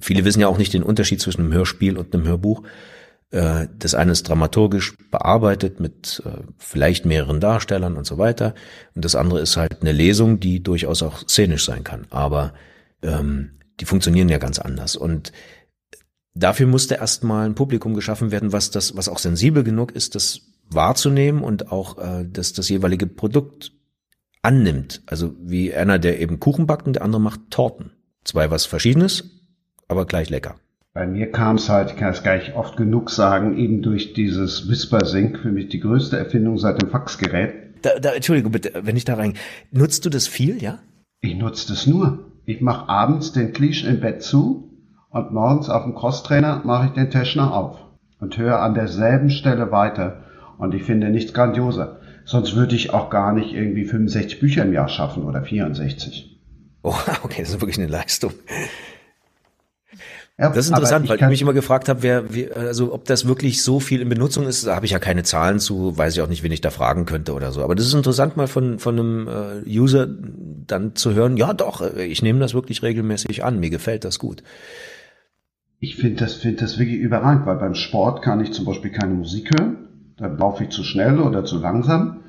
[0.00, 2.64] viele wissen ja auch nicht den Unterschied zwischen einem Hörspiel und einem Hörbuch.
[3.32, 8.54] Äh, das eine ist dramaturgisch bearbeitet mit äh, vielleicht mehreren Darstellern und so weiter.
[8.94, 12.06] Und das andere ist halt eine Lesung, die durchaus auch szenisch sein kann.
[12.10, 12.52] Aber
[13.02, 14.96] ähm, die funktionieren ja ganz anders.
[14.96, 15.32] Und
[16.34, 20.42] dafür musste erstmal ein Publikum geschaffen werden, was das, was auch sensibel genug ist, das
[20.70, 23.72] wahrzunehmen und auch äh, das, das jeweilige Produkt
[24.42, 25.02] annimmt.
[25.06, 27.92] Also wie einer, der eben Kuchen backt und der andere macht Torten.
[28.24, 29.24] Zwei was Verschiedenes,
[29.88, 30.56] aber gleich lecker.
[30.94, 34.12] Bei mir kam es halt, ich kann es gar nicht oft genug sagen, eben durch
[34.12, 37.54] dieses Whisper-Sync, für mich die größte Erfindung seit dem Faxgerät.
[37.80, 39.32] Da, da, Entschuldigung bitte, wenn ich da rein.
[39.70, 40.80] Nutzt du das viel, ja?
[41.22, 42.30] Ich nutze das nur.
[42.44, 44.70] Ich mache abends den Klisch im Bett zu
[45.08, 47.78] und morgens auf dem Crosstrainer mache ich den Teschner auf
[48.20, 50.24] und höre an derselben Stelle weiter.
[50.58, 52.00] Und ich finde nichts grandioser.
[52.26, 56.38] Sonst würde ich auch gar nicht irgendwie 65 Bücher im Jahr schaffen oder 64.
[56.82, 58.34] Oh, okay, das ist wirklich eine Leistung.
[60.38, 63.26] Ja, das ist interessant, weil ich mich immer gefragt habe, wer, wie, also ob das
[63.26, 66.22] wirklich so viel in Benutzung ist, da habe ich ja keine Zahlen zu, weiß ich
[66.22, 67.62] auch nicht, wen ich da fragen könnte oder so.
[67.62, 70.08] Aber das ist interessant, mal von, von einem äh, User
[70.66, 74.18] dann zu hören, ja doch, äh, ich nehme das wirklich regelmäßig an, mir gefällt das
[74.18, 74.42] gut.
[75.80, 79.14] Ich finde das, finde das wirklich überragend, weil beim Sport kann ich zum Beispiel keine
[79.14, 82.20] Musik hören, da laufe ich zu schnell oder zu langsam.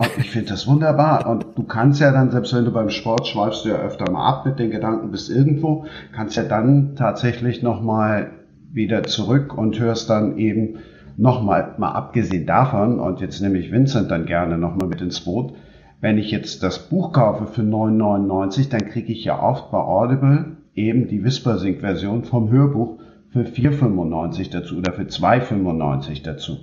[0.00, 1.28] Und ich finde das wunderbar.
[1.28, 4.26] Und du kannst ja dann, selbst wenn du beim Sport schweifst du ja öfter mal
[4.26, 8.30] ab mit den Gedanken bis irgendwo, kannst ja dann tatsächlich nochmal
[8.72, 10.78] wieder zurück und hörst dann eben
[11.18, 15.52] nochmal, mal abgesehen davon, und jetzt nehme ich Vincent dann gerne nochmal mit ins Boot,
[16.00, 20.56] wenn ich jetzt das Buch kaufe für 9,99, dann kriege ich ja oft bei Audible
[20.74, 26.56] eben die Whispersync-Version vom Hörbuch für 4,95 dazu oder für 2,95 dazu.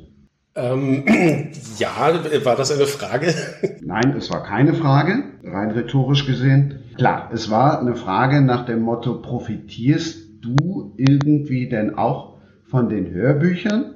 [0.57, 1.05] Ähm,
[1.77, 1.89] ja,
[2.43, 3.33] war das eine Frage?
[3.81, 6.79] Nein, es war keine Frage, rein rhetorisch gesehen.
[6.97, 13.11] Klar, es war eine Frage nach dem Motto, profitierst du irgendwie denn auch von den
[13.11, 13.93] Hörbüchern?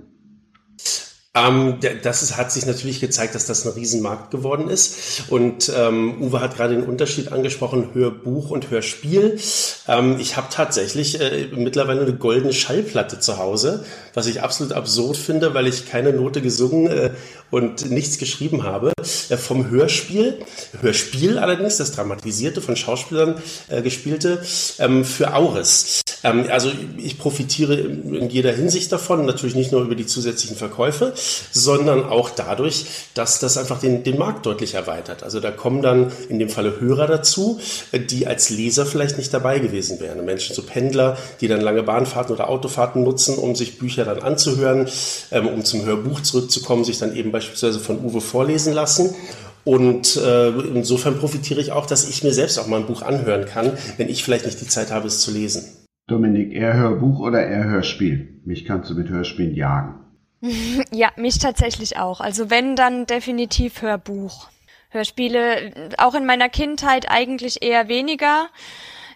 [1.33, 5.29] Ähm, das ist, hat sich natürlich gezeigt, dass das ein Riesenmarkt geworden ist.
[5.29, 9.39] Und ähm, Uwe hat gerade den Unterschied angesprochen, Hörbuch und Hörspiel.
[9.87, 15.15] Ähm, ich habe tatsächlich äh, mittlerweile eine goldene Schallplatte zu Hause, was ich absolut absurd
[15.15, 17.11] finde, weil ich keine Note gesungen äh,
[17.49, 18.91] und nichts geschrieben habe.
[19.29, 20.39] Äh, vom Hörspiel,
[20.81, 24.43] Hörspiel allerdings, das dramatisierte, von Schauspielern äh, gespielte,
[24.79, 26.01] ähm, für Auris.
[26.23, 31.13] Ähm, also ich profitiere in jeder Hinsicht davon, natürlich nicht nur über die zusätzlichen Verkäufe,
[31.51, 35.23] sondern auch dadurch, dass das einfach den, den Markt deutlich erweitert.
[35.23, 37.59] Also da kommen dann in dem Falle Hörer dazu,
[37.93, 40.23] die als Leser vielleicht nicht dabei gewesen wären.
[40.25, 44.87] Menschen, so Pendler, die dann lange Bahnfahrten oder Autofahrten nutzen, um sich Bücher dann anzuhören,
[45.31, 49.15] ähm, um zum Hörbuch zurückzukommen, sich dann eben beispielsweise von Uwe vorlesen lassen.
[49.63, 53.45] Und äh, insofern profitiere ich auch, dass ich mir selbst auch mal ein Buch anhören
[53.45, 55.63] kann, wenn ich vielleicht nicht die Zeit habe, es zu lesen.
[56.07, 58.41] Dominik, eher Hörbuch oder eher Hörspiel?
[58.43, 60.00] Mich kannst du mit Hörspielen jagen.
[60.91, 62.19] Ja, mich tatsächlich auch.
[62.19, 64.49] Also wenn, dann definitiv Hörbuch.
[64.89, 68.49] Hörspiele, auch in meiner Kindheit eigentlich eher weniger.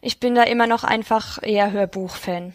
[0.02, 2.54] Ich bin da immer noch einfach eher Hörbuch-Fan.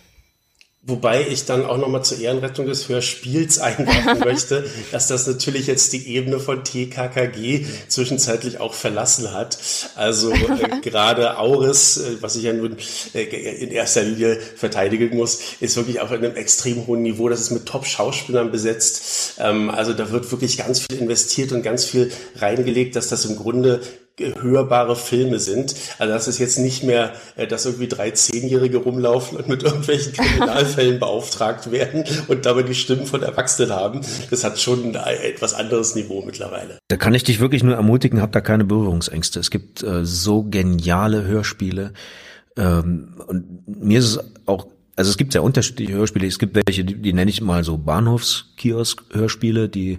[0.83, 5.93] Wobei ich dann auch nochmal zur Ehrenrettung des Hörspiels einwerfen möchte, dass das natürlich jetzt
[5.93, 9.59] die Ebene von TKKG zwischenzeitlich auch verlassen hat.
[9.95, 12.79] Also äh, gerade Auris, äh, was ich ja nun
[13.12, 17.29] äh, in erster Linie verteidigen muss, ist wirklich auf einem extrem hohen Niveau.
[17.29, 19.35] Das ist mit Top-Schauspielern besetzt.
[19.38, 23.37] Ähm, also da wird wirklich ganz viel investiert und ganz viel reingelegt, dass das im
[23.37, 23.83] Grunde
[24.18, 25.75] hörbare Filme sind.
[25.99, 30.12] Also das ist jetzt nicht mehr, äh, dass irgendwie drei Zehnjährige rumlaufen und mit irgendwelchen
[30.12, 34.01] Kriminalfällen beauftragt werden und dabei die Stimmen von Erwachsenen haben.
[34.31, 36.79] Das hat schon ein etwas anderes Niveau mittlerweile.
[36.88, 39.40] Da kann ich dich wirklich nur ermutigen, hab da keine Berührungsängste.
[39.40, 41.92] Es gibt äh, so geniale Hörspiele.
[42.57, 46.27] Ähm, und mir ist es auch also es gibt ja unterschiedliche Hörspiele.
[46.27, 49.99] Es gibt welche, die, die nenne ich mal so Bahnhofskiosk-Hörspiele, die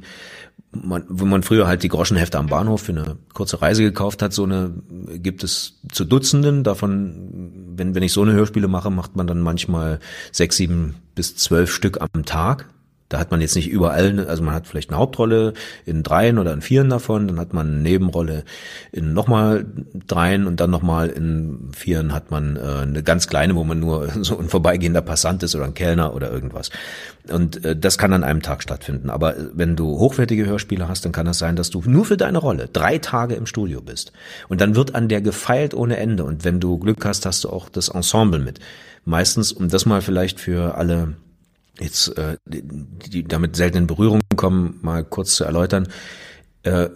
[0.72, 4.34] man, wo man früher halt die Groschenhefte am Bahnhof für eine kurze Reise gekauft hat,
[4.34, 4.74] so eine
[5.14, 6.64] gibt es zu Dutzenden.
[6.64, 10.00] Davon, wenn, wenn ich so eine Hörspiele mache, macht man dann manchmal
[10.32, 12.70] sechs, sieben bis zwölf Stück am Tag.
[13.12, 15.52] Da hat man jetzt nicht überall, also man hat vielleicht eine Hauptrolle
[15.86, 18.46] in dreien oder in vieren davon, dann hat man eine Nebenrolle
[18.94, 19.66] in nochmal
[20.08, 24.08] dreien und dann nochmal in vieren hat man äh, eine ganz kleine, wo man nur
[24.22, 26.70] so ein vorbeigehender Passant ist oder ein Kellner oder irgendwas.
[27.30, 29.10] Und äh, das kann an einem Tag stattfinden.
[29.10, 32.38] Aber wenn du hochwertige Hörspiele hast, dann kann das sein, dass du nur für deine
[32.38, 34.14] Rolle drei Tage im Studio bist.
[34.48, 36.24] Und dann wird an der gefeilt ohne Ende.
[36.24, 38.62] Und wenn du Glück hast, hast du auch das Ensemble mit.
[39.04, 41.16] Meistens, um das mal vielleicht für alle
[41.80, 45.88] jetzt äh, die, damit selten in Berührung kommen, mal kurz zu erläutern.
[46.64, 46.90] Äh,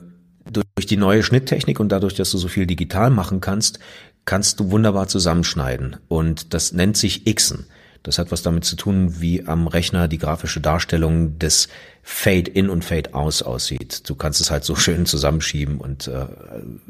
[0.51, 3.79] durch die neue Schnitttechnik und dadurch, dass du so viel digital machen kannst,
[4.25, 5.97] kannst du wunderbar zusammenschneiden.
[6.07, 7.65] Und das nennt sich Xen.
[8.03, 11.69] Das hat was damit zu tun, wie am Rechner die grafische Darstellung des
[12.03, 14.07] Fade-in und Fade-aus aussieht.
[14.07, 16.27] Du kannst es halt so schön zusammenschieben und äh,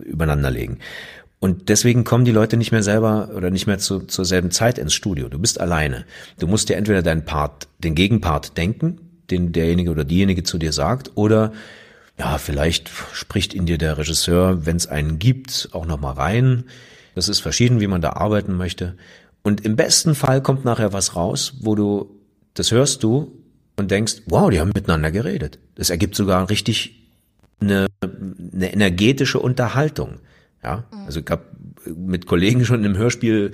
[0.03, 0.79] übereinander legen.
[1.45, 4.79] Und deswegen kommen die Leute nicht mehr selber oder nicht mehr zu, zur selben Zeit
[4.79, 5.29] ins Studio.
[5.29, 6.05] Du bist alleine.
[6.39, 8.97] Du musst dir entweder deinen Part, den Gegenpart denken,
[9.29, 11.53] den derjenige oder diejenige zu dir sagt, oder
[12.17, 16.63] ja, vielleicht spricht in dir der Regisseur, wenn es einen gibt, auch nochmal rein.
[17.13, 18.97] Das ist verschieden, wie man da arbeiten möchte.
[19.43, 22.09] Und im besten Fall kommt nachher was raus, wo du,
[22.55, 23.39] das hörst du
[23.75, 25.59] und denkst, wow, die haben miteinander geredet.
[25.75, 27.03] Das ergibt sogar richtig
[27.59, 30.21] eine, eine energetische Unterhaltung.
[30.65, 31.05] Ja, mhm.
[31.05, 31.43] also ich habe
[31.95, 33.51] mit Kollegen schon im Hörspiel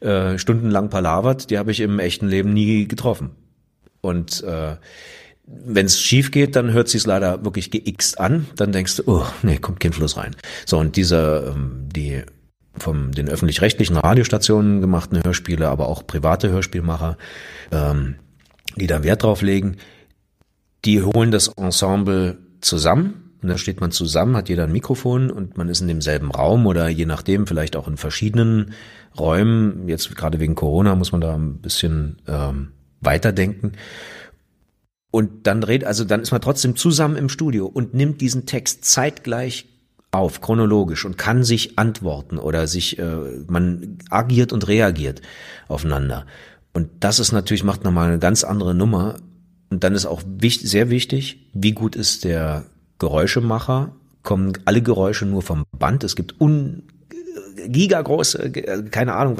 [0.00, 3.32] äh, stundenlang palavert, die habe ich im echten Leben nie getroffen.
[4.00, 4.76] Und äh,
[5.46, 8.46] wenn es schief geht, dann hört sich's leider wirklich geixt an.
[8.56, 10.34] Dann denkst du, oh, nee, kommt kein Fluss rein.
[10.64, 12.22] So, und diese, ähm, die
[12.78, 17.18] vom den öffentlich-rechtlichen Radiostationen gemachten Hörspiele, aber auch private Hörspielmacher,
[17.72, 18.14] ähm,
[18.76, 19.76] die da Wert drauf legen,
[20.86, 25.58] die holen das Ensemble zusammen und da steht man zusammen, hat jeder ein Mikrofon und
[25.58, 28.72] man ist in demselben Raum oder je nachdem vielleicht auch in verschiedenen
[29.18, 29.86] Räumen.
[29.86, 33.72] Jetzt gerade wegen Corona muss man da ein bisschen ähm, weiterdenken.
[35.10, 38.86] Und dann redet, also dann ist man trotzdem zusammen im Studio und nimmt diesen Text
[38.86, 39.66] zeitgleich
[40.10, 45.20] auf, chronologisch und kann sich antworten oder sich, äh, man agiert und reagiert
[45.68, 46.24] aufeinander.
[46.72, 49.16] Und das ist natürlich, macht nochmal eine ganz andere Nummer.
[49.68, 52.64] Und dann ist auch wichtig, sehr wichtig, wie gut ist der
[53.04, 56.04] Geräuschemacher kommen alle Geräusche nur vom Band.
[56.04, 56.84] Es gibt un
[57.66, 58.50] gigagroße,
[58.90, 59.36] keine Ahnung,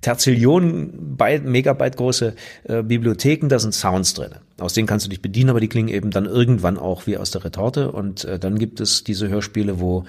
[0.00, 4.30] Terzillionen Byte, Megabyte große äh, Bibliotheken, da sind Sounds drin.
[4.58, 7.30] Aus denen kannst du dich bedienen, aber die klingen eben dann irgendwann auch wie aus
[7.30, 7.92] der Retorte.
[7.92, 10.04] Und äh, dann gibt es diese Hörspiele, wo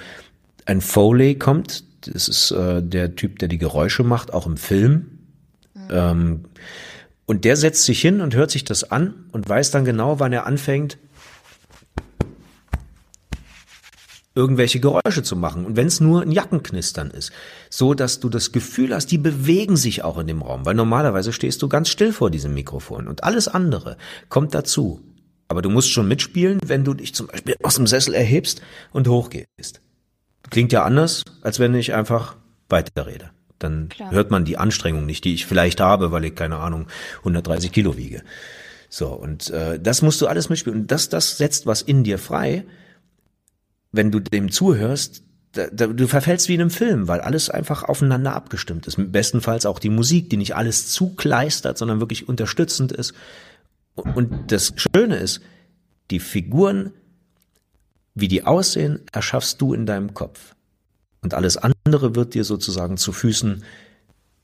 [0.65, 1.83] ein Foley kommt.
[2.07, 5.19] Das ist äh, der Typ, der die Geräusche macht, auch im Film.
[5.73, 5.81] Mhm.
[5.91, 6.39] Ähm,
[7.25, 10.31] und der setzt sich hin und hört sich das an und weiß dann genau, wann
[10.31, 10.97] er anfängt,
[14.35, 15.65] irgendwelche Geräusche zu machen.
[15.65, 17.31] Und wenn es nur ein Jackenknistern ist,
[17.69, 21.33] so dass du das Gefühl hast, die bewegen sich auch in dem Raum, weil normalerweise
[21.33, 23.97] stehst du ganz still vor diesem Mikrofon und alles andere
[24.29, 25.01] kommt dazu.
[25.47, 29.07] Aber du musst schon mitspielen, wenn du dich zum Beispiel aus dem Sessel erhebst und
[29.07, 29.81] hochgehst.
[30.49, 32.35] Klingt ja anders, als wenn ich einfach
[32.69, 33.29] weiterrede.
[33.59, 34.11] Dann Klar.
[34.11, 36.87] hört man die Anstrengung nicht, die ich vielleicht habe, weil ich keine Ahnung
[37.19, 38.23] 130 Kilo wiege.
[38.89, 42.19] So und äh, das musst du alles mitspielen und das das setzt was in dir
[42.19, 42.65] frei
[43.93, 47.83] wenn du dem zuhörst, da, da, du verfällst wie in einem Film, weil alles einfach
[47.83, 48.97] aufeinander abgestimmt ist.
[49.11, 53.13] Bestenfalls auch die Musik, die nicht alles zukleistert, sondern wirklich unterstützend ist.
[53.95, 55.41] Und das Schöne ist,
[56.09, 56.91] die Figuren,
[58.15, 60.55] wie die aussehen, erschaffst du in deinem Kopf.
[61.21, 63.63] Und alles andere wird dir sozusagen zu Füßen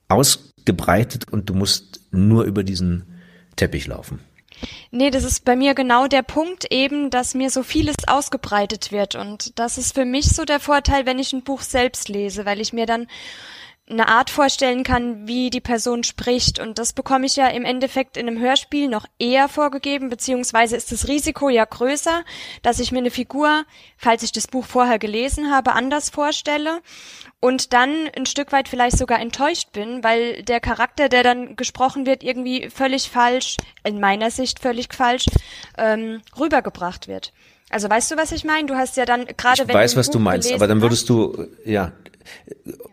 [0.07, 3.03] ausgebreitet und du musst nur über diesen
[3.55, 4.19] Teppich laufen.
[4.91, 9.15] Nee, das ist bei mir genau der Punkt eben, dass mir so vieles ausgebreitet wird.
[9.15, 12.59] Und das ist für mich so der Vorteil, wenn ich ein Buch selbst lese, weil
[12.59, 13.07] ich mir dann
[13.89, 16.59] eine Art vorstellen kann, wie die Person spricht.
[16.59, 20.91] Und das bekomme ich ja im Endeffekt in einem Hörspiel noch eher vorgegeben, beziehungsweise ist
[20.91, 22.23] das Risiko ja größer,
[22.61, 23.65] dass ich mir eine Figur,
[23.97, 26.81] falls ich das Buch vorher gelesen habe, anders vorstelle
[27.39, 32.05] und dann ein Stück weit vielleicht sogar enttäuscht bin, weil der Charakter, der dann gesprochen
[32.05, 35.25] wird, irgendwie völlig falsch, in meiner Sicht völlig falsch,
[35.77, 37.31] ähm, rübergebracht wird.
[37.69, 38.67] Also weißt du, was ich meine?
[38.67, 40.81] Du hast ja dann gerade ich wenn weiß, du was Buch du meinst, aber dann
[40.81, 41.91] würdest du ja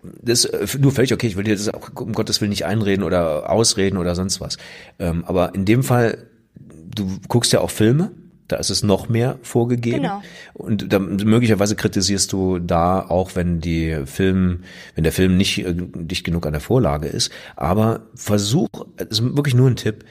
[0.02, 1.26] das äh, du völlig okay.
[1.26, 4.56] Ich will dir das auch um Gottes Willen nicht einreden oder ausreden oder sonst was.
[4.98, 6.18] Ähm, aber in dem Fall,
[6.54, 8.10] du guckst ja auch Filme.
[8.48, 10.02] Da ist es noch mehr vorgegeben.
[10.02, 10.22] Genau.
[10.54, 14.62] Und da, möglicherweise kritisierst du da auch, wenn die Film,
[14.94, 17.32] wenn der Film nicht äh, dicht genug an der Vorlage ist.
[17.56, 20.04] Aber versuch, das ist wirklich nur ein Tipp,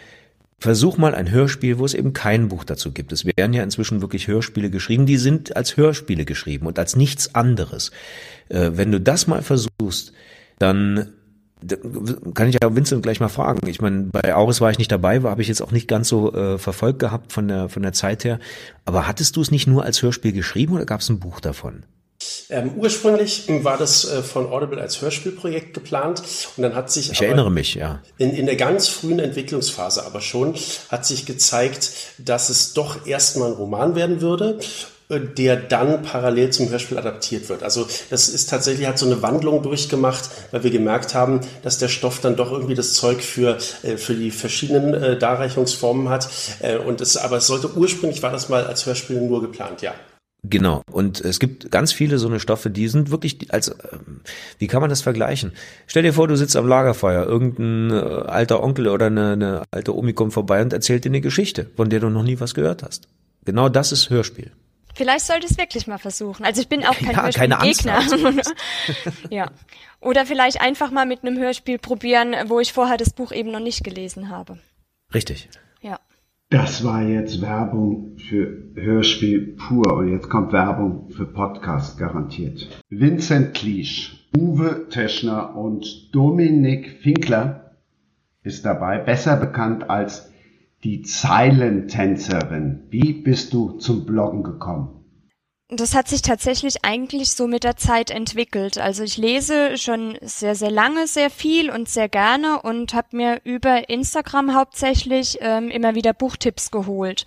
[0.59, 3.11] Versuch mal ein Hörspiel, wo es eben kein Buch dazu gibt.
[3.11, 7.35] Es werden ja inzwischen wirklich Hörspiele geschrieben, die sind als Hörspiele geschrieben und als nichts
[7.35, 7.91] anderes.
[8.49, 10.13] Äh, wenn du das mal versuchst,
[10.57, 11.13] dann
[12.33, 13.67] kann ich ja Vincent gleich mal fragen.
[13.67, 16.33] Ich meine, bei Auris war ich nicht dabei, habe ich jetzt auch nicht ganz so
[16.33, 18.39] äh, verfolgt gehabt von der von der Zeit her.
[18.83, 21.83] Aber hattest du es nicht nur als Hörspiel geschrieben oder gab es ein Buch davon?
[22.49, 26.21] Ähm, ursprünglich war das äh, von Audible als Hörspielprojekt geplant
[26.57, 30.21] und dann hat sich ich erinnere mich ja in, in der ganz frühen Entwicklungsphase aber
[30.21, 30.55] schon
[30.89, 34.59] hat sich gezeigt, dass es doch erstmal ein Roman werden würde
[35.09, 37.63] äh, der dann parallel zum Hörspiel adaptiert wird.
[37.63, 41.87] Also das ist tatsächlich hat so eine Wandlung durchgemacht, weil wir gemerkt haben, dass der
[41.87, 46.29] Stoff dann doch irgendwie das Zeug für äh, für die verschiedenen äh, Darreichungsformen hat.
[46.59, 49.93] Äh, und es aber es sollte ursprünglich war das mal als Hörspiel nur geplant, ja.
[50.49, 50.81] Genau.
[50.91, 54.21] Und es gibt ganz viele so eine Stoffe, die sind wirklich, als, ähm,
[54.59, 55.53] wie kann man das vergleichen?
[55.87, 59.95] Stell dir vor, du sitzt am Lagerfeuer, irgendein äh, alter Onkel oder eine, eine alte
[59.95, 62.83] Omi kommt vorbei und erzählt dir eine Geschichte, von der du noch nie was gehört
[62.83, 63.07] hast.
[63.45, 64.51] Genau das ist Hörspiel.
[64.95, 66.45] Vielleicht sollte es wirklich mal versuchen.
[66.45, 68.01] Also ich bin auch kein Ja, Hörspielgegner.
[69.29, 69.51] ja.
[69.99, 73.59] Oder vielleicht einfach mal mit einem Hörspiel probieren, wo ich vorher das Buch eben noch
[73.59, 74.57] nicht gelesen habe.
[75.13, 75.49] Richtig.
[75.81, 75.99] Ja.
[76.55, 82.81] Das war jetzt Werbung für Hörspiel pur und jetzt kommt Werbung für Podcast garantiert.
[82.89, 87.71] Vincent Kliesch, Uwe Teschner und Dominik Finkler
[88.41, 90.31] ist dabei, besser bekannt als
[90.85, 92.83] die Zeilentänzerin.
[92.89, 95.04] Wie bist du zum Bloggen gekommen?
[95.69, 98.77] Das hat sich tatsächlich eigentlich so mit der Zeit entwickelt.
[98.77, 103.41] Also ich lese schon sehr, sehr lange sehr viel und sehr gerne und habe mir
[103.43, 107.25] über Instagram hauptsächlich ähm, immer wieder Buchtipps geholt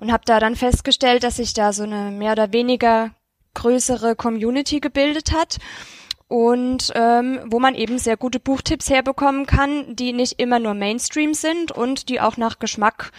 [0.00, 3.10] und habe da dann festgestellt, dass sich da so eine mehr oder weniger
[3.52, 5.58] größere Community gebildet hat
[6.28, 11.34] und ähm, wo man eben sehr gute Buchtipps herbekommen kann, die nicht immer nur Mainstream
[11.34, 13.12] sind und die auch nach Geschmack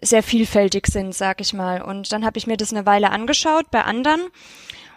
[0.00, 1.82] sehr vielfältig sind, sag ich mal.
[1.82, 4.20] Und dann habe ich mir das eine Weile angeschaut bei anderen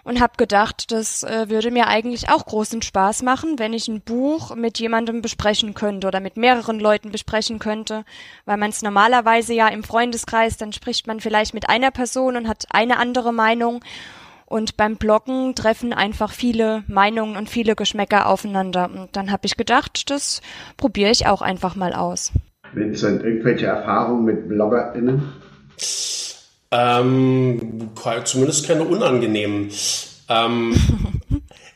[0.04, 4.02] und habe gedacht, das äh, würde mir eigentlich auch großen Spaß machen, wenn ich ein
[4.02, 8.06] Buch mit jemandem besprechen könnte oder mit mehreren Leuten besprechen könnte,
[8.46, 12.48] weil man es normalerweise ja im Freundeskreis, dann spricht man vielleicht mit einer Person und
[12.48, 13.82] hat eine andere Meinung
[14.50, 18.90] und beim Bloggen treffen einfach viele Meinungen und viele Geschmäcker aufeinander.
[18.90, 20.42] Und dann habe ich gedacht, das
[20.76, 22.32] probiere ich auch einfach mal aus.
[22.74, 25.34] Vincent, irgendwelche Erfahrungen mit BloggerInnen?
[26.72, 27.90] Ähm,
[28.26, 29.72] zumindest keine unangenehmen.
[30.30, 30.76] Ähm,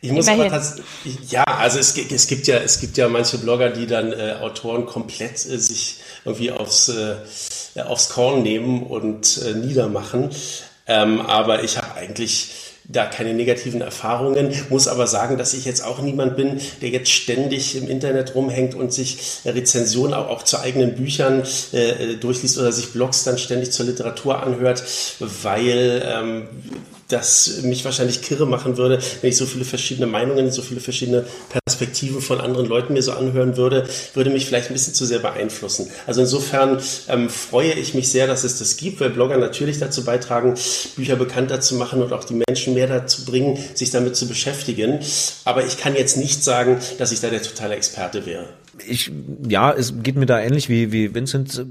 [0.02, 3.70] ich muss aber tatsächlich, ja, also es, es, gibt ja, es gibt ja manche Blogger,
[3.70, 7.16] die dann äh, Autoren komplett äh, sich irgendwie aufs, äh,
[7.82, 10.30] aufs Korn nehmen und äh, niedermachen.
[10.86, 15.84] Ähm, aber ich habe eigentlich da keine negativen Erfahrungen, muss aber sagen, dass ich jetzt
[15.84, 20.60] auch niemand bin, der jetzt ständig im Internet rumhängt und sich Rezensionen auch, auch zu
[20.60, 24.84] eigenen Büchern äh, durchliest oder sich Blogs dann ständig zur Literatur anhört,
[25.20, 26.48] weil ähm,
[27.14, 31.26] das mich wahrscheinlich kirre machen würde, wenn ich so viele verschiedene Meinungen, so viele verschiedene
[31.50, 35.20] Perspektiven von anderen Leuten mir so anhören würde, würde mich vielleicht ein bisschen zu sehr
[35.20, 35.90] beeinflussen.
[36.08, 40.04] Also insofern ähm, freue ich mich sehr, dass es das gibt, weil Blogger natürlich dazu
[40.04, 40.56] beitragen,
[40.96, 45.00] Bücher bekannter zu machen und auch die Menschen mehr dazu bringen, sich damit zu beschäftigen.
[45.46, 48.46] Aber ich kann jetzt nicht sagen, dass ich da der totale Experte wäre.
[48.88, 49.12] Ich,
[49.48, 51.64] ja, es geht mir da ähnlich wie, wie Vincent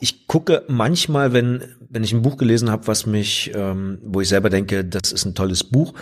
[0.00, 4.28] ich gucke manchmal, wenn, wenn ich ein Buch gelesen habe, was mich, ähm, wo ich
[4.28, 5.94] selber denke, das ist ein tolles Buch,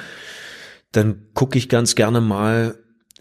[0.92, 2.76] dann gucke ich ganz gerne mal,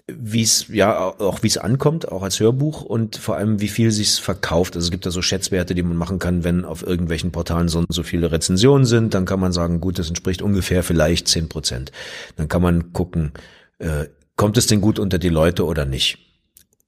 [0.10, 3.92] wie es ja auch wie es ankommt, auch als Hörbuch und vor allem wie viel
[3.92, 4.76] sich's verkauft.
[4.76, 7.84] Also es gibt da so Schätzwerte, die man machen kann, wenn auf irgendwelchen Portalen so,
[7.90, 11.92] so viele Rezensionen sind, dann kann man sagen, gut, das entspricht ungefähr vielleicht zehn Prozent.
[12.38, 13.34] Dann kann man gucken,
[13.80, 14.06] äh,
[14.38, 16.20] kommt es denn gut unter die Leute oder nicht.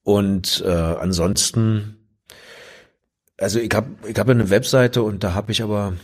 [0.02, 1.99] Und äh, ansonsten
[3.40, 5.94] also ich habe ich hab eine Webseite und da habe ich aber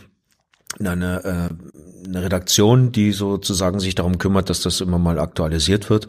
[0.79, 6.07] eine, äh, eine Redaktion, die sozusagen sich darum kümmert, dass das immer mal aktualisiert wird.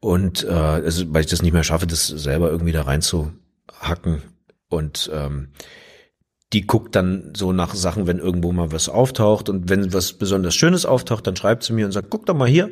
[0.00, 4.22] Und äh, also, weil ich das nicht mehr schaffe, das selber irgendwie da reinzuhacken.
[4.68, 5.48] Und ähm,
[6.52, 10.54] die guckt dann so nach Sachen, wenn irgendwo mal was auftaucht und wenn was besonders
[10.54, 12.70] Schönes auftaucht, dann schreibt sie mir und sagt, guck doch mal hier,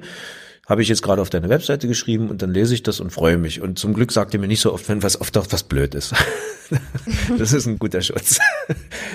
[0.66, 3.36] habe ich jetzt gerade auf deine Webseite geschrieben und dann lese ich das und freue
[3.36, 3.60] mich.
[3.60, 5.94] Und zum Glück sagt ihr mir nicht so oft, wenn was oft auch was blöd
[5.94, 6.14] ist.
[7.38, 8.38] das ist ein guter Schutz.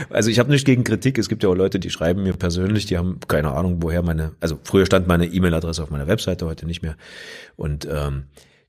[0.10, 1.18] Also ich habe nicht gegen Kritik.
[1.18, 4.34] Es gibt ja auch Leute, die schreiben mir persönlich, die haben keine Ahnung, woher meine,
[4.40, 6.96] also früher stand meine E-Mail-Adresse auf meiner Webseite, heute nicht mehr.
[7.56, 8.26] Und ähm,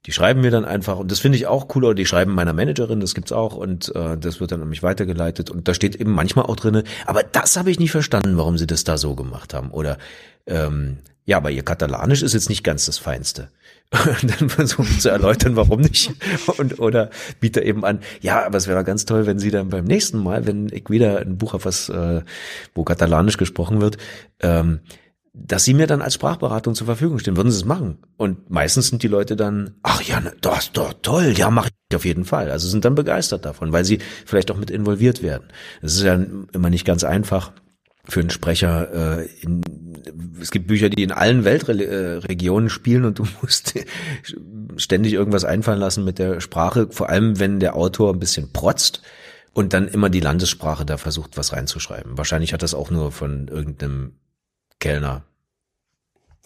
[0.06, 2.54] die schreiben mir dann einfach, und das finde ich auch cool, oder die schreiben meiner
[2.54, 5.50] Managerin, das gibt's auch, und äh, das wird dann an mich weitergeleitet.
[5.50, 8.66] Und da steht eben manchmal auch drinne, aber das habe ich nicht verstanden, warum sie
[8.66, 9.70] das da so gemacht haben.
[9.70, 9.98] Oder
[10.46, 10.98] ähm,
[11.30, 13.50] ja, aber ihr Katalanisch ist jetzt nicht ganz das Feinste.
[13.92, 16.10] Und dann versuchen zu erläutern, warum nicht.
[16.58, 19.84] Und, oder biete eben an, ja, aber es wäre ganz toll, wenn Sie dann beim
[19.84, 22.22] nächsten Mal, wenn ich wieder ein Buch habe, was, äh,
[22.74, 23.96] wo Katalanisch gesprochen wird,
[24.40, 24.80] ähm,
[25.32, 27.36] dass sie mir dann als Sprachberatung zur Verfügung stehen.
[27.36, 27.98] Würden sie es machen?
[28.16, 31.96] Und meistens sind die Leute dann, ach ja, das ist doch toll, ja, mache ich
[31.96, 32.50] auf jeden Fall.
[32.50, 35.44] Also sind dann begeistert davon, weil sie vielleicht auch mit involviert werden.
[35.80, 36.18] Es ist ja
[36.52, 37.52] immer nicht ganz einfach
[38.04, 39.18] für einen Sprecher.
[39.20, 39.62] Äh, in,
[40.40, 43.74] es gibt Bücher, die in allen Weltregionen spielen und du musst
[44.76, 49.02] ständig irgendwas einfallen lassen mit der Sprache, vor allem wenn der Autor ein bisschen protzt
[49.52, 52.16] und dann immer die Landessprache da versucht, was reinzuschreiben.
[52.16, 54.12] Wahrscheinlich hat das auch nur von irgendeinem
[54.78, 55.24] Kellner.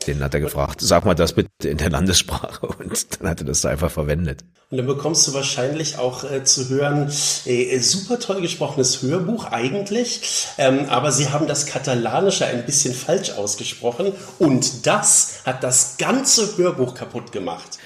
[0.06, 3.46] Den hat er gefragt, sag mal das bitte in der Landessprache und dann hat er
[3.46, 4.44] das einfach verwendet.
[4.70, 7.10] Und dann bekommst du wahrscheinlich auch äh, zu hören,
[7.46, 13.30] äh, super toll gesprochenes Hörbuch eigentlich, ähm, aber sie haben das Katalanische ein bisschen falsch
[13.30, 17.78] ausgesprochen und das hat das ganze Hörbuch kaputt gemacht.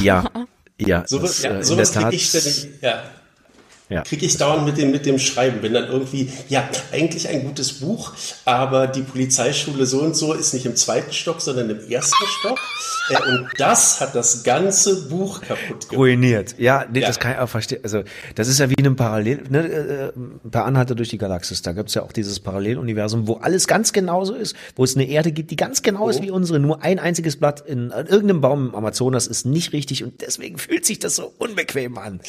[0.00, 0.24] Ja,
[0.78, 1.04] ja.
[1.06, 3.02] So, das, ja, äh, sowas kriege ich ständig, ja
[3.92, 4.02] ja.
[4.02, 5.62] kriege ich dauernd mit dem, mit dem Schreiben.
[5.62, 8.12] Wenn dann irgendwie, ja, eigentlich ein gutes Buch,
[8.44, 12.58] aber die Polizeischule so und so ist nicht im zweiten Stock, sondern im ersten Stock.
[13.10, 15.96] Äh, und das hat das ganze Buch kaputt gemacht.
[15.96, 16.54] Ruiniert.
[16.58, 17.08] Ja, nee, ja.
[17.08, 17.80] das kann ich auch verstehen.
[17.82, 18.02] Also,
[18.34, 20.12] das ist ja wie in einem Parallel, ne, äh,
[20.50, 21.62] per Anhalter durch die Galaxis.
[21.62, 25.32] Da gibt's ja auch dieses Paralleluniversum, wo alles ganz genauso ist, wo es eine Erde
[25.32, 26.08] gibt, die ganz genau oh.
[26.10, 26.60] ist wie unsere.
[26.60, 30.58] Nur ein einziges Blatt in, in irgendeinem Baum im Amazonas ist nicht richtig und deswegen
[30.58, 32.20] fühlt sich das so unbequem an.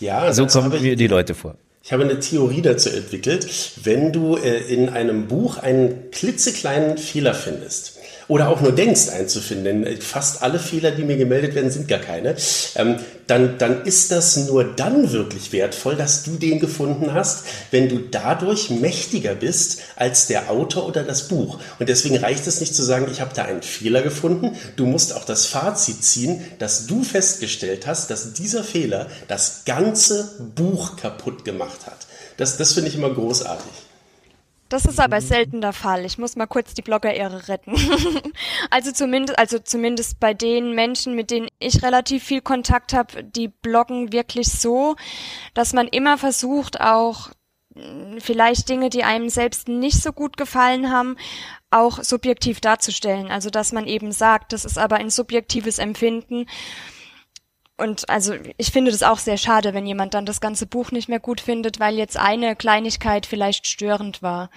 [0.00, 1.56] Ja, so kommen wir mir die Leute vor.
[1.84, 3.48] Ich habe eine Theorie dazu entwickelt.
[3.82, 7.91] Wenn du äh, in einem Buch einen klitzekleinen Fehler findest,
[8.28, 11.98] oder auch nur denkst einzufinden, denn fast alle Fehler, die mir gemeldet werden, sind gar
[11.98, 12.36] keine,
[12.76, 12.96] ähm,
[13.26, 17.98] dann, dann ist das nur dann wirklich wertvoll, dass du den gefunden hast, wenn du
[17.98, 21.58] dadurch mächtiger bist als der Autor oder das Buch.
[21.78, 24.56] Und deswegen reicht es nicht zu sagen, ich habe da einen Fehler gefunden.
[24.76, 30.30] Du musst auch das Fazit ziehen, dass du festgestellt hast, dass dieser Fehler das ganze
[30.54, 32.06] Buch kaputt gemacht hat.
[32.36, 33.91] Das, das finde ich immer großartig.
[34.72, 36.06] Das ist aber selten der Fall.
[36.06, 37.74] Ich muss mal kurz die Blogger-Ehre retten.
[38.70, 43.48] also zumindest, also zumindest bei den Menschen, mit denen ich relativ viel Kontakt habe, die
[43.48, 44.96] bloggen wirklich so,
[45.52, 47.28] dass man immer versucht, auch
[47.74, 51.18] hm, vielleicht Dinge, die einem selbst nicht so gut gefallen haben,
[51.70, 53.30] auch subjektiv darzustellen.
[53.30, 56.46] Also dass man eben sagt, das ist aber ein subjektives Empfinden
[57.78, 61.08] und also ich finde das auch sehr schade, wenn jemand dann das ganze Buch nicht
[61.08, 64.50] mehr gut findet, weil jetzt eine Kleinigkeit vielleicht störend war.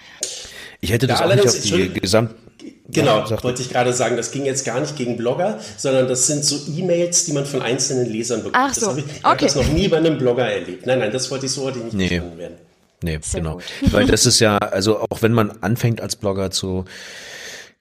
[0.80, 2.34] Ich hätte das ja, auch nicht auf die Gesamt
[2.88, 6.26] Genau, ja, wollte ich gerade sagen, das ging jetzt gar nicht gegen Blogger, sondern das
[6.26, 8.56] sind so E-Mails, die man von einzelnen Lesern bekommt.
[8.56, 9.44] Ach so, das ich, ich okay.
[9.44, 10.86] das noch nie bei einem Blogger erlebt.
[10.86, 12.08] Nein, nein, das wollte ich so heute nicht nee.
[12.08, 12.56] verstanden werden.
[13.02, 13.54] Nee, Sehr genau.
[13.54, 13.64] Gut.
[13.92, 16.84] Weil das ist ja, also auch wenn man anfängt als Blogger zu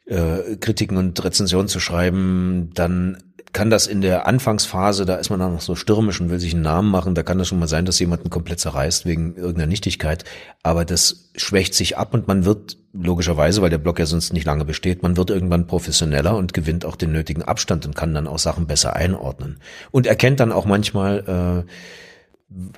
[0.05, 3.23] äh, Kritiken und Rezensionen zu schreiben, dann
[3.55, 6.53] kann das in der Anfangsphase, da ist man dann noch so stürmisch und will sich
[6.53, 9.65] einen Namen machen, da kann das schon mal sein, dass jemanden komplett zerreißt wegen irgendeiner
[9.65, 10.25] Nichtigkeit.
[10.61, 14.45] Aber das schwächt sich ab und man wird logischerweise, weil der Blog ja sonst nicht
[14.45, 18.27] lange besteht, man wird irgendwann professioneller und gewinnt auch den nötigen Abstand und kann dann
[18.27, 19.61] auch Sachen besser einordnen.
[19.89, 21.71] Und erkennt dann auch manchmal, äh,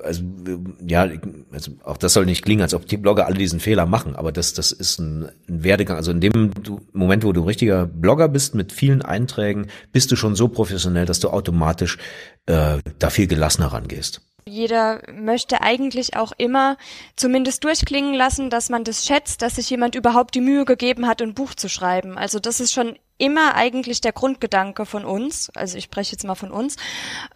[0.01, 0.23] also
[0.85, 1.07] ja,
[1.51, 4.31] also auch das soll nicht klingen, als ob die Blogger alle diesen Fehler machen, aber
[4.31, 5.97] das, das ist ein, ein Werdegang.
[5.97, 10.11] Also in dem du, Moment, wo du ein richtiger Blogger bist mit vielen Einträgen, bist
[10.11, 11.97] du schon so professionell, dass du automatisch
[12.45, 14.21] äh, da viel gelassener rangehst.
[14.45, 16.77] Jeder möchte eigentlich auch immer
[17.17, 21.21] zumindest durchklingen lassen, dass man das schätzt, dass sich jemand überhaupt die Mühe gegeben hat,
[21.21, 22.17] ein Buch zu schreiben.
[22.17, 25.49] Also das ist schon immer eigentlich der Grundgedanke von uns.
[25.53, 26.77] Also ich spreche jetzt mal von uns.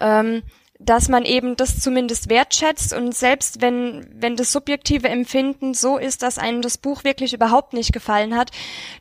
[0.00, 0.42] Ähm,
[0.84, 6.22] dass man eben das zumindest wertschätzt und selbst wenn, wenn das subjektive Empfinden so ist,
[6.22, 8.50] dass einem das Buch wirklich überhaupt nicht gefallen hat,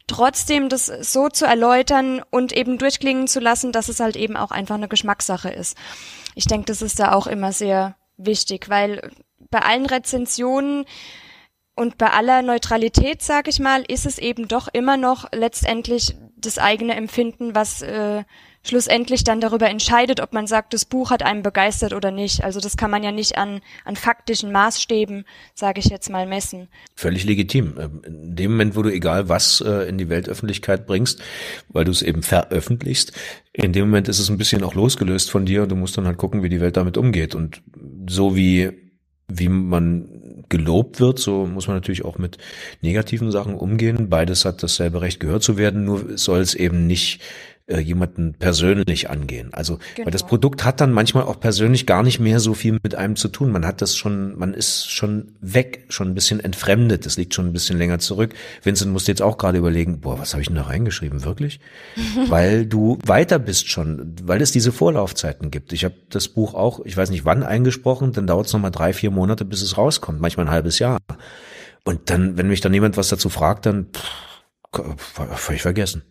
[0.08, 4.52] trotzdem das so zu erläutern und eben durchklingen zu lassen, dass es halt eben auch
[4.52, 5.78] einfach eine Geschmackssache ist.
[6.36, 9.12] Ich denke, das ist da auch immer sehr wichtig, weil
[9.50, 10.86] bei allen Rezensionen
[11.76, 16.58] und bei aller Neutralität, sag ich mal, ist es eben doch immer noch letztendlich das
[16.58, 18.24] eigene Empfinden, was äh,
[18.64, 22.44] schlussendlich dann darüber entscheidet, ob man sagt, das Buch hat einem begeistert oder nicht.
[22.44, 26.68] Also das kann man ja nicht an, an faktischen Maßstäben, sage ich jetzt mal, messen.
[26.96, 27.76] Völlig legitim.
[27.80, 31.22] Ähm, in dem Moment, wo du egal was äh, in die Weltöffentlichkeit bringst,
[31.70, 33.14] weil du es eben veröffentlichst,
[33.54, 36.06] in dem Moment ist es ein bisschen auch losgelöst von dir und du musst dann
[36.06, 37.36] halt gucken, wie die Welt damit umgeht.
[37.36, 37.62] Und
[38.08, 38.72] so wie,
[39.28, 42.38] wie man gelobt wird, so muss man natürlich auch mit
[42.82, 44.10] negativen Sachen umgehen.
[44.10, 47.22] Beides hat dasselbe Recht, gehört zu werden, nur soll es eben nicht
[47.72, 49.54] äh, jemanden persönlich angehen.
[49.54, 50.06] Also, genau.
[50.06, 50.30] weil das genau.
[50.30, 53.52] Produkt hat dann manchmal auch persönlich gar nicht mehr so viel mit einem zu tun.
[53.52, 57.06] Man hat das schon, man ist schon weg, schon ein bisschen entfremdet.
[57.06, 58.34] Das liegt schon ein bisschen länger zurück.
[58.64, 61.24] Vincent musste jetzt auch gerade überlegen, boah, was habe ich denn da reingeschrieben?
[61.24, 61.60] Wirklich?
[62.28, 65.74] weil du weiter bist schon, weil es diese Vorlaufzeiten gibt.
[65.74, 68.94] Ich habe das Buch auch, ich weiß nicht wann eingesprochen, dann dauert es nochmal drei,
[68.94, 70.98] vier Monate, bis es rauskommt, manchmal ein halbes Jahr.
[71.84, 76.04] Und dann, wenn mich dann jemand was dazu fragt, dann pff, völlig vergessen.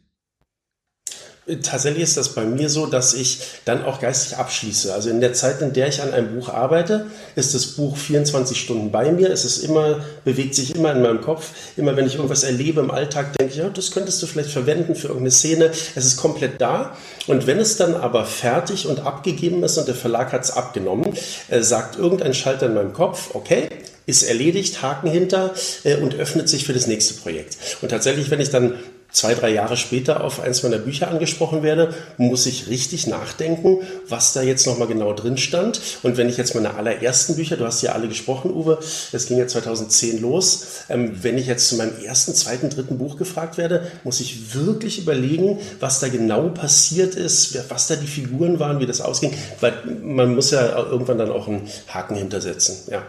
[1.62, 4.92] Tatsächlich ist das bei mir so, dass ich dann auch geistig abschließe.
[4.92, 8.60] Also in der Zeit, in der ich an einem Buch arbeite, ist das Buch 24
[8.60, 9.30] Stunden bei mir.
[9.30, 11.50] Es ist immer, bewegt sich immer in meinem Kopf.
[11.76, 14.94] Immer wenn ich irgendwas erlebe im Alltag, denke ich, ja, das könntest du vielleicht verwenden
[14.94, 15.70] für irgendeine Szene.
[15.94, 16.96] Es ist komplett da.
[17.26, 21.14] Und wenn es dann aber fertig und abgegeben ist und der Verlag hat es abgenommen,
[21.48, 23.68] äh, sagt irgendein Schalter in meinem Kopf, okay,
[24.06, 27.56] ist erledigt, Haken hinter äh, und öffnet sich für das nächste Projekt.
[27.80, 28.74] Und tatsächlich, wenn ich dann
[29.12, 34.32] zwei, drei Jahre später auf eins meiner Bücher angesprochen werde, muss ich richtig nachdenken, was
[34.32, 35.80] da jetzt nochmal genau drin stand.
[36.02, 38.78] Und wenn ich jetzt meine allerersten Bücher, du hast ja alle gesprochen, Uwe,
[39.12, 43.16] es ging ja 2010 los, ähm, wenn ich jetzt zu meinem ersten, zweiten, dritten Buch
[43.16, 48.58] gefragt werde, muss ich wirklich überlegen, was da genau passiert ist, was da die Figuren
[48.58, 53.02] waren, wie das ausging, weil man muss ja irgendwann dann auch einen Haken hintersetzen, ja.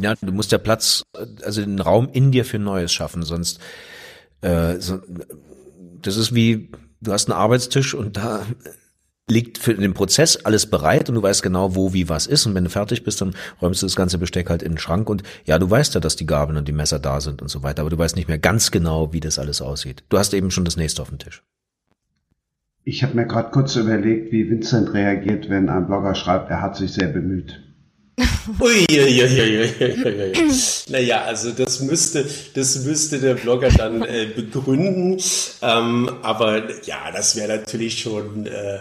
[0.00, 1.02] Ja, du musst ja Platz,
[1.42, 3.58] also den Raum in dir für Neues schaffen, sonst
[4.46, 5.00] äh, so,
[6.02, 6.70] das ist wie,
[7.00, 8.42] du hast einen Arbeitstisch und da
[9.28, 12.46] liegt für den Prozess alles bereit und du weißt genau, wo, wie, was ist.
[12.46, 15.10] Und wenn du fertig bist, dann räumst du das ganze Besteck halt in den Schrank
[15.10, 17.64] und ja, du weißt ja, dass die Gabeln und die Messer da sind und so
[17.64, 20.04] weiter, aber du weißt nicht mehr ganz genau, wie das alles aussieht.
[20.08, 21.42] Du hast eben schon das nächste auf dem Tisch.
[22.84, 26.76] Ich habe mir gerade kurz überlegt, wie Vincent reagiert, wenn ein Blogger schreibt, er hat
[26.76, 27.65] sich sehr bemüht.
[28.60, 30.34] Uiuiuiui.
[30.88, 35.20] naja, also das müsste, das müsste der Blogger dann äh, begründen.
[35.62, 38.78] Ähm, aber ja, das wäre natürlich schon, äh,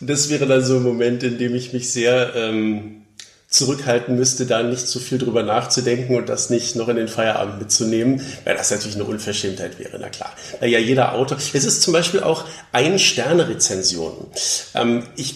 [0.00, 3.02] das wäre dann so ein Moment, in dem ich mich sehr ähm,
[3.50, 7.58] zurückhalten müsste, da nicht zu viel drüber nachzudenken und das nicht noch in den Feierabend
[7.58, 10.32] mitzunehmen, weil das natürlich eine Unverschämtheit wäre, na klar.
[10.60, 14.26] Naja, jeder Autor, es ist zum Beispiel auch Ein-Sterne-Rezensionen.
[14.74, 15.34] Ähm, ich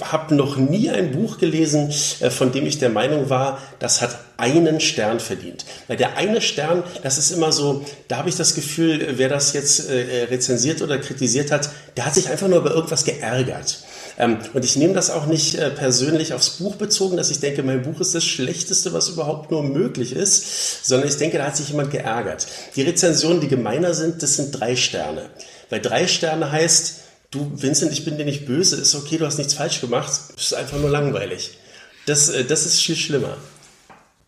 [0.00, 4.18] habe noch nie ein Buch gelesen, äh, von dem ich der Meinung war, das hat
[4.36, 5.64] einen Stern verdient.
[5.88, 9.52] Weil der eine Stern, das ist immer so, da habe ich das Gefühl, wer das
[9.52, 13.84] jetzt äh, rezensiert oder kritisiert hat, der hat sich einfach nur über irgendwas geärgert.
[14.18, 17.62] Ähm, und ich nehme das auch nicht äh, persönlich aufs Buch bezogen, dass ich denke,
[17.62, 21.56] mein Buch ist das Schlechteste, was überhaupt nur möglich ist, sondern ich denke, da hat
[21.56, 22.46] sich jemand geärgert.
[22.76, 25.30] Die Rezensionen, die gemeiner sind, das sind drei Sterne.
[25.68, 27.00] Weil drei Sterne heißt,
[27.30, 30.42] du Vincent, ich bin dir nicht böse, ist okay, du hast nichts falsch gemacht, es
[30.42, 31.58] ist einfach nur langweilig.
[32.06, 33.36] Das, äh, das ist viel schlimmer.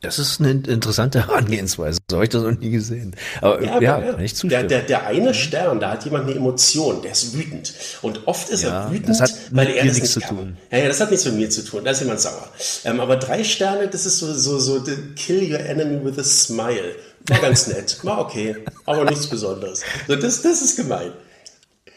[0.02, 2.00] Das ist eine interessante Herangehensweise.
[2.10, 3.14] So habe ich das noch nie gesehen.
[3.40, 4.12] Aber ja, ja, ja.
[4.12, 4.68] kann ich zustimmen.
[4.68, 7.72] Der, der, der eine Stern, da hat jemand eine Emotion, der ist wütend.
[8.02, 9.16] Und oft ist ja, er wütend,
[9.52, 10.56] weil er das nichts nicht zu tun.
[10.72, 11.84] Ja, ja, das hat nichts mit mir zu tun.
[11.84, 12.48] Da ist jemand sauer.
[12.84, 14.82] Ähm, aber drei Sterne, das ist so, so, so,
[15.14, 16.96] kill your enemy with a smile.
[17.28, 17.98] War ganz nett.
[18.02, 18.56] War okay.
[18.86, 19.82] Aber nichts Besonderes.
[20.08, 21.12] So, das, das ist gemein.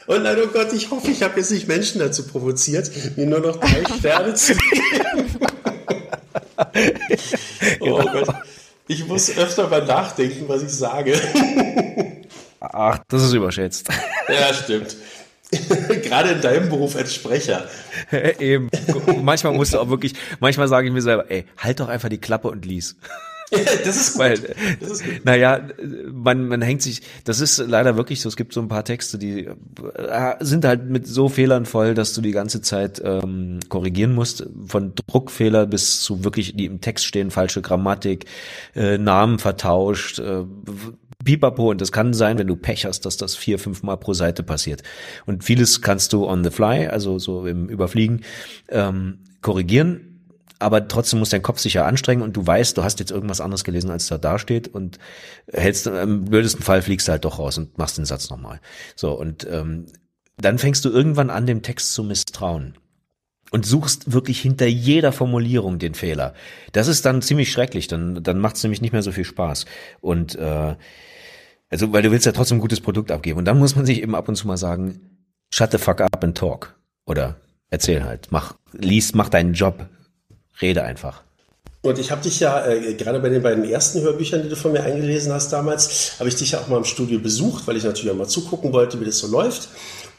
[0.08, 3.40] Und nein, oh Gott, ich hoffe, ich habe jetzt nicht Menschen dazu provoziert, mir nur
[3.40, 5.40] noch drei Sterne zu geben.
[7.80, 8.28] oh Gott.
[8.88, 11.20] Ich muss öfter mal nachdenken, was ich sage.
[12.60, 13.88] Ach, das ist überschätzt.
[14.28, 14.96] Ja, stimmt.
[16.04, 17.68] Gerade in deinem Beruf als Sprecher.
[18.40, 18.70] Eben.
[19.22, 22.20] Manchmal musst du auch wirklich, manchmal sage ich mir selber, ey, halt doch einfach die
[22.20, 22.96] Klappe und lies.
[23.52, 24.22] Das ist gut.
[24.22, 24.40] Weil,
[24.80, 25.26] das ist gut.
[25.26, 25.68] Naja,
[26.12, 29.18] man, man hängt sich, das ist leider wirklich so, es gibt so ein paar Texte,
[29.18, 34.14] die äh, sind halt mit so Fehlern voll, dass du die ganze Zeit ähm, korrigieren
[34.14, 38.26] musst, von Druckfehler bis zu wirklich, die im Text stehen, falsche Grammatik,
[38.76, 40.44] äh, Namen vertauscht, äh,
[41.24, 44.14] Pipapo und das kann sein, wenn du Pech hast, dass das vier, fünf Mal pro
[44.14, 44.84] Seite passiert.
[45.26, 48.22] Und vieles kannst du on the fly, also so im Überfliegen,
[48.70, 50.15] ähm, korrigieren
[50.60, 53.42] aber trotzdem muss dein Kopf sich ja anstrengen und du weißt, du hast jetzt irgendwas
[53.42, 55.00] anderes gelesen, als da dasteht und
[55.52, 58.60] hältst im blödesten Fall fliegst du halt doch raus und machst den Satz nochmal.
[58.96, 59.86] So und ähm,
[60.38, 62.78] dann fängst du irgendwann an, dem Text zu misstrauen
[63.52, 66.34] und suchst wirklich hinter jeder Formulierung den Fehler.
[66.72, 69.66] Das ist dann ziemlich schrecklich, dann dann macht es nämlich nicht mehr so viel Spaß
[70.02, 70.76] und äh,
[71.70, 74.02] also weil du willst ja trotzdem ein gutes Produkt abgeben und dann muss man sich
[74.02, 75.16] eben ab und zu mal sagen,
[75.54, 76.76] shut the fuck up and talk.
[77.06, 77.38] Oder
[77.70, 79.88] erzähl halt, mach, lies, mach deinen Job,
[80.62, 81.22] rede einfach.
[81.86, 84.72] Und ich habe dich ja, äh, gerade bei den beiden ersten Hörbüchern, die du von
[84.72, 87.84] mir eingelesen hast damals, habe ich dich ja auch mal im Studio besucht, weil ich
[87.84, 89.70] natürlich auch mal zugucken wollte, wie das so läuft.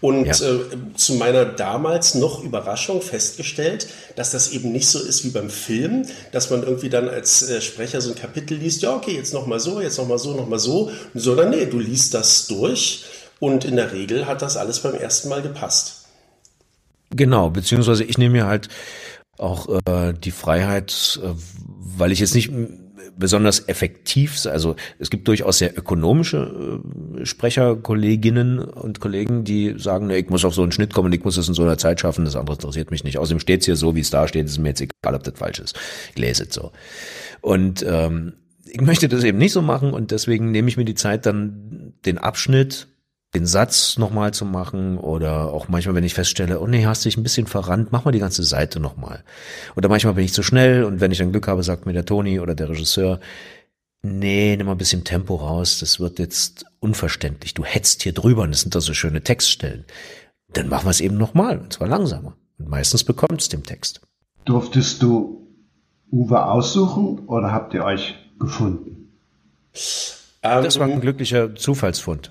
[0.01, 0.33] Und ja.
[0.33, 0.61] äh,
[0.95, 6.03] zu meiner damals noch Überraschung festgestellt, dass das eben nicht so ist wie beim Film,
[6.31, 9.59] dass man irgendwie dann als äh, Sprecher so ein Kapitel liest, ja, okay, jetzt nochmal
[9.59, 13.07] so, jetzt nochmal so, nochmal so, sondern nee, du liest das durch
[13.41, 16.05] und in der Regel hat das alles beim ersten Mal gepasst.
[17.11, 18.69] Genau, beziehungsweise ich nehme mir halt
[19.39, 21.29] auch äh, die Freiheit, äh,
[21.79, 22.51] weil ich jetzt nicht
[23.17, 26.83] besonders effektiv, also es gibt durchaus sehr ökonomische
[27.19, 31.25] äh, Sprecherkolleginnen und Kollegen, die sagen, nee, ich muss auf so einen Schnitt kommen, ich
[31.25, 33.19] muss es in so einer Zeit schaffen, das andere interessiert mich nicht.
[33.19, 35.39] Außerdem steht es hier so, wie es da steht, ist mir jetzt egal, ob das
[35.39, 35.77] falsch ist.
[36.11, 36.73] Ich lese es so.
[37.41, 38.35] Und ähm,
[38.67, 41.95] ich möchte das eben nicht so machen und deswegen nehme ich mir die Zeit, dann
[42.05, 42.89] den Abschnitt
[43.35, 47.17] den Satz nochmal zu machen oder auch manchmal, wenn ich feststelle, oh nee, hast dich
[47.17, 49.25] ein bisschen verrannt, mach mal die ganze Seite nochmal.
[49.77, 52.05] Oder manchmal bin ich zu schnell und wenn ich dann Glück habe, sagt mir der
[52.05, 53.21] Toni oder der Regisseur,
[54.03, 57.55] nee, nimm mal ein bisschen Tempo raus, das wird jetzt unverständlich.
[57.55, 59.85] Du hetzt hier drüber und das sind da so schöne Textstellen.
[60.53, 62.37] Dann machen wir es eben nochmal, und zwar langsamer.
[62.59, 64.01] Und meistens bekommt es dem Text.
[64.45, 65.47] Durftest du
[66.11, 69.19] Uwe aussuchen oder habt ihr euch gefunden?
[69.73, 72.31] Das war ein glücklicher Zufallsfund.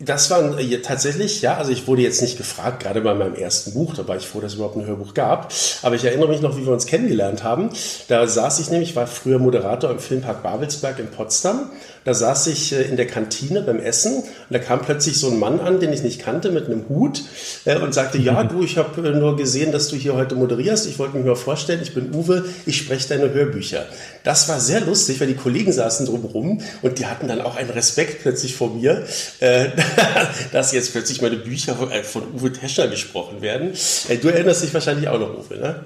[0.00, 3.74] Das war äh, tatsächlich, ja, also ich wurde jetzt nicht gefragt, gerade bei meinem ersten
[3.74, 5.52] Buch, da war ich froh, dass es überhaupt ein Hörbuch gab.
[5.82, 7.70] Aber ich erinnere mich noch, wie wir uns kennengelernt haben.
[8.06, 11.72] Da saß ich nämlich, war früher Moderator im Filmpark Babelsberg in Potsdam
[12.08, 15.38] da saß ich äh, in der Kantine beim Essen und da kam plötzlich so ein
[15.38, 17.22] Mann an, den ich nicht kannte, mit einem Hut
[17.66, 20.86] äh, und sagte, ja, du, ich habe äh, nur gesehen, dass du hier heute moderierst.
[20.86, 23.84] Ich wollte mich mal vorstellen, ich bin Uwe, ich spreche deine Hörbücher.
[24.28, 27.70] Das war sehr lustig, weil die Kollegen saßen drumherum und die hatten dann auch einen
[27.70, 29.06] Respekt plötzlich vor mir,
[30.52, 33.72] dass jetzt plötzlich meine Bücher von Uwe Teschner gesprochen werden.
[34.20, 35.84] Du erinnerst dich wahrscheinlich auch noch, Uwe, ne?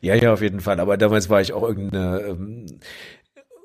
[0.00, 0.80] Ja, ja, auf jeden Fall.
[0.80, 2.66] Aber damals war ich auch irgendeine ähm,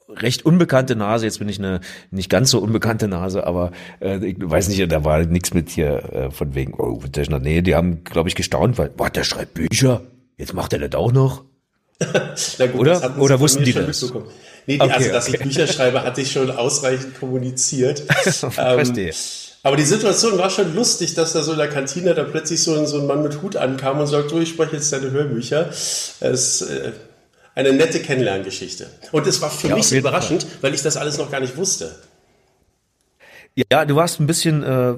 [0.10, 1.26] recht unbekannte Nase.
[1.26, 1.80] Jetzt bin ich eine
[2.12, 6.04] nicht ganz so unbekannte Nase, aber äh, ich weiß nicht, da war nichts mit hier
[6.14, 7.40] äh, von wegen, oh, Teschner.
[7.40, 10.04] Nee, die haben, glaube ich, gestaunt, weil, boah, der schreibt Bücher.
[10.38, 11.49] Jetzt macht er das auch noch.
[12.58, 14.02] gut, oder oder wussten die das?
[14.66, 15.38] Nee, die, okay, also, dass okay.
[15.38, 18.00] ich Bücher schreibe, hatte ich schon ausreichend kommuniziert.
[18.22, 19.10] Verstehe.
[19.10, 19.14] Ähm,
[19.64, 22.76] aber die Situation war schon lustig, dass da so in der Kantine da plötzlich so
[22.76, 25.70] ein, so ein Mann mit Hut ankam und sagt, du, ich spreche jetzt deine Hörbücher.
[25.70, 26.94] Es, äh,
[27.56, 28.88] eine nette Kennenlerngeschichte.
[29.12, 30.52] Und es war für ja, mich überraschend, Fall.
[30.62, 31.94] weil ich das alles noch gar nicht wusste.
[33.70, 34.94] Ja, du warst ein bisschen äh,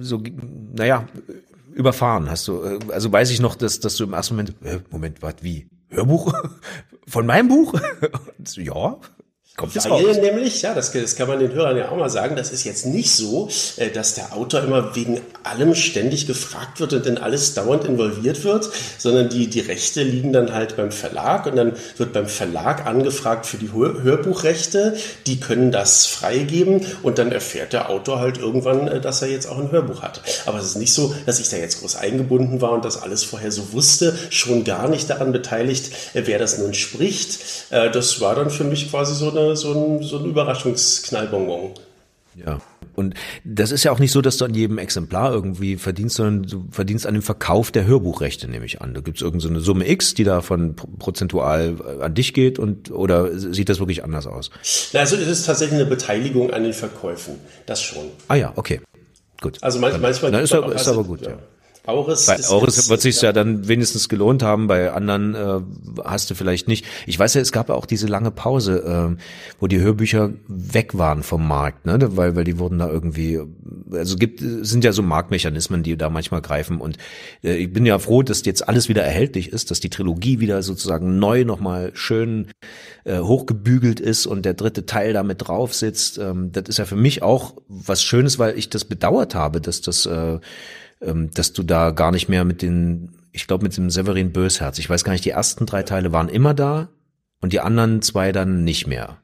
[0.00, 0.22] so,
[0.74, 1.08] naja,
[1.72, 2.62] überfahren, hast du.
[2.62, 5.66] Äh, also weiß ich noch, dass, dass du im ersten Moment, äh, Moment, was, wie?
[5.90, 6.32] Hörbuch?
[7.06, 7.74] Von meinem Buch?
[8.56, 8.98] ja.
[9.58, 10.18] Kommt Weil raus.
[10.18, 12.86] nämlich, ja, das, das kann man den Hörern ja auch mal sagen, das ist jetzt
[12.86, 17.54] nicht so, äh, dass der Autor immer wegen allem ständig gefragt wird und in alles
[17.54, 22.12] dauernd involviert wird, sondern die, die Rechte liegen dann halt beim Verlag und dann wird
[22.12, 24.96] beim Verlag angefragt für die Hör Hörbuchrechte,
[25.26, 29.48] die können das freigeben und dann erfährt der Autor halt irgendwann, äh, dass er jetzt
[29.48, 30.22] auch ein Hörbuch hat.
[30.46, 33.24] Aber es ist nicht so, dass ich da jetzt groß eingebunden war und das alles
[33.24, 37.40] vorher so wusste, schon gar nicht daran beteiligt, äh, wer das nun spricht.
[37.70, 41.74] Das war dann für mich quasi so eine so ein, so ein Überraschungsknallbonbon.
[42.34, 42.60] Ja.
[42.94, 46.42] Und das ist ja auch nicht so, dass du an jedem Exemplar irgendwie verdienst, sondern
[46.42, 48.92] du verdienst an dem Verkauf der Hörbuchrechte, nehme ich an.
[48.92, 53.38] Da gibt es irgendeine so Summe X, die davon prozentual an dich geht und oder
[53.38, 54.50] sieht das wirklich anders aus?
[54.94, 57.36] Also es ist tatsächlich eine Beteiligung an den Verkäufen.
[57.66, 58.06] Das schon.
[58.26, 58.80] Ah ja, okay.
[59.40, 59.58] Gut.
[59.62, 60.00] Also manchmal.
[60.00, 61.30] manchmal dann ist, er, ist aber gut, ja.
[61.30, 61.38] ja.
[61.88, 65.60] Auris bei Auris wird sich ja dann wenigstens gelohnt haben, bei anderen äh,
[66.04, 66.84] hast du vielleicht nicht.
[67.06, 69.22] Ich weiß ja, es gab ja auch diese lange Pause, äh,
[69.58, 71.98] wo die Hörbücher weg waren vom Markt, ne?
[72.16, 73.40] weil weil die wurden da irgendwie,
[73.90, 76.98] also gibt sind ja so Marktmechanismen, die da manchmal greifen und
[77.42, 80.62] äh, ich bin ja froh, dass jetzt alles wieder erhältlich ist, dass die Trilogie wieder
[80.62, 82.48] sozusagen neu nochmal schön
[83.04, 86.18] äh, hochgebügelt ist und der dritte Teil da mit drauf sitzt.
[86.18, 89.80] Ähm, das ist ja für mich auch was Schönes, weil ich das bedauert habe, dass
[89.80, 90.38] das äh,
[91.00, 94.90] dass du da gar nicht mehr mit den, ich glaube mit dem Severin Bösherz, ich
[94.90, 96.88] weiß gar nicht, die ersten drei Teile waren immer da
[97.40, 99.18] und die anderen zwei dann nicht mehr.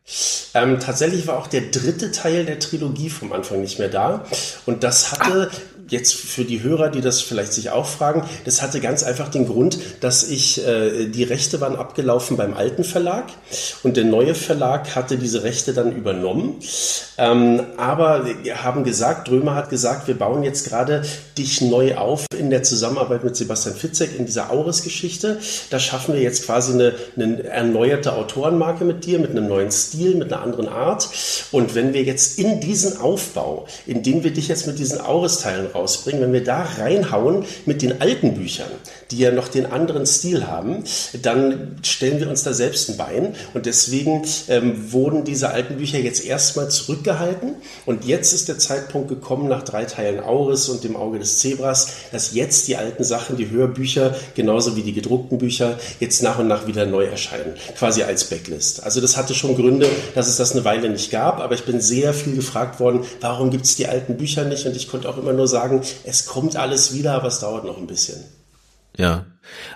[0.55, 4.25] Ähm, tatsächlich war auch der dritte Teil der Trilogie vom Anfang nicht mehr da.
[4.67, 5.57] Und das hatte ah
[5.89, 9.47] jetzt für die Hörer, die das vielleicht sich auch fragen, das hatte ganz einfach den
[9.47, 13.25] Grund, dass ich, äh, die Rechte waren abgelaufen beim alten Verlag
[13.83, 16.57] und der neue Verlag hatte diese Rechte dann übernommen.
[17.19, 21.03] Ähm, aber wir haben gesagt, Drömer hat gesagt, wir bauen jetzt gerade
[21.39, 25.39] dich neu auf in der Zusammenarbeit mit Sebastian Fitzek in dieser Auris-Geschichte.
[25.71, 30.15] Da schaffen wir jetzt quasi eine, eine erneuerte Autorenmarke mit dir, mit einem neuen Stil,
[30.15, 31.09] mit einer anderen Art.
[31.53, 35.74] Und wenn wir jetzt in diesen Aufbau, in den wir dich jetzt mit diesen Auris-Teilen
[35.75, 38.71] rausbringen, wenn wir da reinhauen mit den alten Büchern,
[39.11, 40.85] die ja noch den anderen Stil haben,
[41.23, 43.35] dann stellen wir uns da selbst ein Bein.
[43.53, 47.57] Und deswegen ähm, wurden diese alten Bücher jetzt erstmal zurückgehalten.
[47.87, 51.89] Und jetzt ist der Zeitpunkt gekommen, nach drei Teilen Auris und dem Auge des Zebras,
[52.13, 56.49] dass jetzt die alten Sachen, die Hörbücher, genauso wie die gedruckten Bücher, jetzt nach und
[56.49, 57.55] nach wieder neu erscheinen.
[57.77, 58.83] Quasi als Backlist.
[58.83, 61.41] Also das hatte schon Gründe, dass es das eine Weile nicht gab.
[61.41, 64.67] Aber ich bin sehr viel gefragt worden, warum gibt es die alten Bücher nicht?
[64.67, 65.64] Und ich konnte auch immer nur sagen,
[66.05, 68.25] es kommt alles wieder, aber es dauert noch ein bisschen.
[68.97, 69.27] Ja,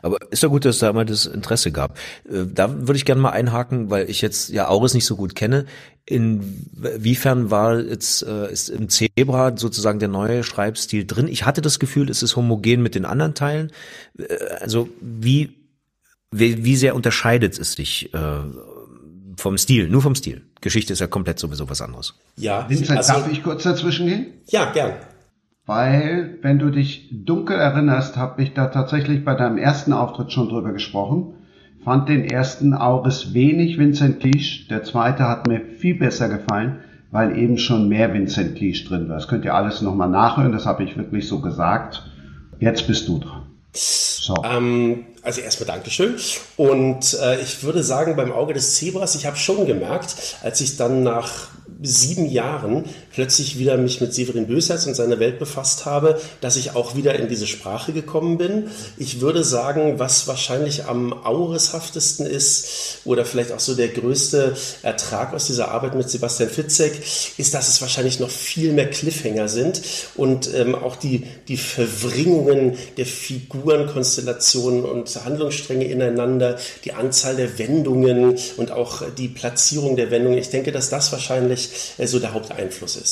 [0.03, 1.99] aber ist ja gut, dass es da mal das Interesse gab.
[2.29, 5.35] Äh, da würde ich gerne mal einhaken, weil ich jetzt ja Auris nicht so gut
[5.35, 5.67] kenne.
[6.05, 11.29] Inwiefern war jetzt äh, ist im Zebra sozusagen der neue Schreibstil drin?
[11.29, 13.73] Ich hatte das Gefühl, es ist homogen mit den anderen Teilen.
[14.19, 14.27] Äh,
[14.61, 15.55] also wie
[16.31, 19.89] wie, wie sehr unterscheidet es sich vom Stil?
[19.89, 20.43] Nur vom Stil.
[20.61, 22.13] Geschichte ist ja komplett sowieso was anderes.
[22.37, 22.69] Ja.
[22.69, 24.27] Vincent, also, darf ich kurz dazwischen gehen?
[24.47, 24.93] Ja, gern
[25.69, 30.49] weil, wenn du dich dunkel erinnerst, habe ich da tatsächlich bei deinem ersten Auftritt schon
[30.49, 31.35] drüber gesprochen.
[31.85, 36.79] Fand den ersten Auris wenig Vincent Cliche, der zweite hat mir viel besser gefallen,
[37.11, 39.17] weil eben schon mehr Vincent Cliche drin war.
[39.17, 42.03] Das könnt ihr alles nochmal nachhören, das habe ich wirklich so gesagt.
[42.59, 43.43] Jetzt bist du dran.
[43.75, 44.37] So.
[44.43, 46.17] Ähm, also erstmal Dankeschön.
[46.57, 50.79] Und äh, ich würde sagen, beim Auge des Zebras, ich habe schon gemerkt, als ich
[50.79, 51.49] dann nach
[51.83, 52.85] sieben Jahren
[53.19, 57.19] plötzlich wieder mich mit Severin Bösherz und seiner Welt befasst habe, dass ich auch wieder
[57.19, 58.71] in diese Sprache gekommen bin.
[58.97, 64.55] Ich würde sagen, was wahrscheinlich am aureshaftesten ist oder vielleicht auch so der größte
[64.85, 66.93] Ertrag aus dieser Arbeit mit Sebastian Fitzek,
[67.39, 69.83] ist, dass es wahrscheinlich noch viel mehr Cliffhanger sind
[70.15, 78.39] und ähm, auch die, die Verwringungen der Figurenkonstellationen und Handlungsstränge ineinander, die Anzahl der Wendungen
[78.59, 80.39] und auch die Platzierung der Wendungen.
[80.39, 83.08] Ich denke, dass das wahrscheinlich äh, so der Haupteinfluss ist.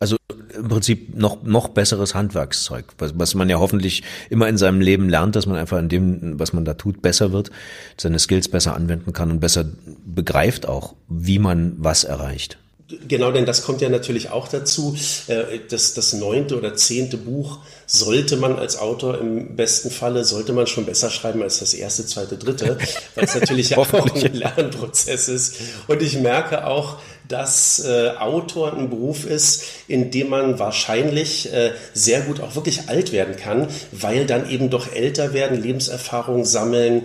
[0.00, 0.16] Also
[0.56, 5.08] im Prinzip noch, noch besseres Handwerkszeug, was, was man ja hoffentlich immer in seinem Leben
[5.08, 7.50] lernt, dass man einfach in dem, was man da tut, besser wird,
[7.96, 9.64] seine Skills besser anwenden kann und besser
[10.04, 12.58] begreift auch, wie man was erreicht.
[13.06, 14.96] Genau, denn das kommt ja natürlich auch dazu.
[15.26, 20.54] Äh, das, das neunte oder zehnte Buch sollte man als Autor im besten Falle, sollte
[20.54, 22.78] man schon besser schreiben als das erste, zweite, dritte,
[23.14, 25.56] weil es natürlich ja auch ein Lernprozess ist.
[25.86, 31.72] Und ich merke auch, dass äh, Autor ein Beruf ist, in dem man wahrscheinlich äh,
[31.92, 37.02] sehr gut auch wirklich alt werden kann, weil dann eben doch älter werden, Lebenserfahrung sammeln,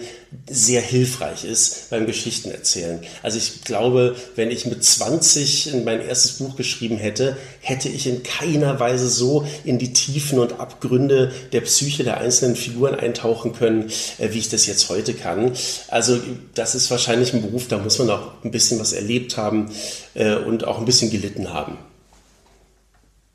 [0.49, 2.99] sehr hilfreich ist beim Geschichtenerzählen.
[3.21, 8.24] Also ich glaube, wenn ich mit 20 mein erstes Buch geschrieben hätte, hätte ich in
[8.24, 13.91] keiner Weise so in die Tiefen und Abgründe der Psyche der einzelnen Figuren eintauchen können,
[14.17, 15.51] äh, wie ich das jetzt heute kann.
[15.88, 16.19] Also
[16.55, 19.71] das ist wahrscheinlich ein Beruf, da muss man auch ein bisschen was erlebt haben
[20.14, 21.78] äh, und auch ein bisschen gelitten haben.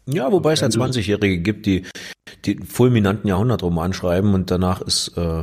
[0.07, 1.85] Ja, wobei es ja 20-Jährige gibt, die
[2.45, 5.43] die fulminanten Jahrhundertroman schreiben und danach ist äh,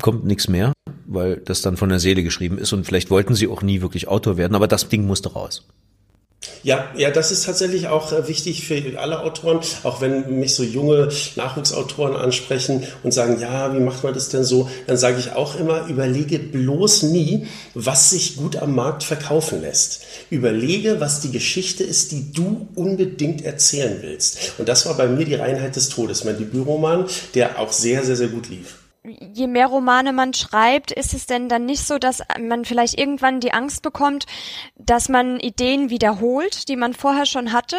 [0.00, 0.72] kommt nichts mehr,
[1.06, 4.08] weil das dann von der Seele geschrieben ist und vielleicht wollten sie auch nie wirklich
[4.08, 5.66] Autor werden, aber das Ding musste raus.
[6.64, 10.62] Ja, ja, das ist tatsächlich auch äh, wichtig für alle Autoren, auch wenn mich so
[10.62, 14.68] junge Nachwuchsautoren ansprechen und sagen, ja, wie macht man das denn so?
[14.86, 20.02] Dann sage ich auch immer, überlege bloß nie, was sich gut am Markt verkaufen lässt.
[20.30, 24.54] Überlege, was die Geschichte ist, die du unbedingt erzählen willst.
[24.58, 28.16] Und das war bei mir die Reinheit des Todes, mein Debütroman, der auch sehr, sehr,
[28.16, 32.22] sehr gut lief je mehr Romane man schreibt, ist es denn dann nicht so, dass
[32.40, 34.26] man vielleicht irgendwann die Angst bekommt,
[34.76, 37.76] dass man Ideen wiederholt, die man vorher schon hatte?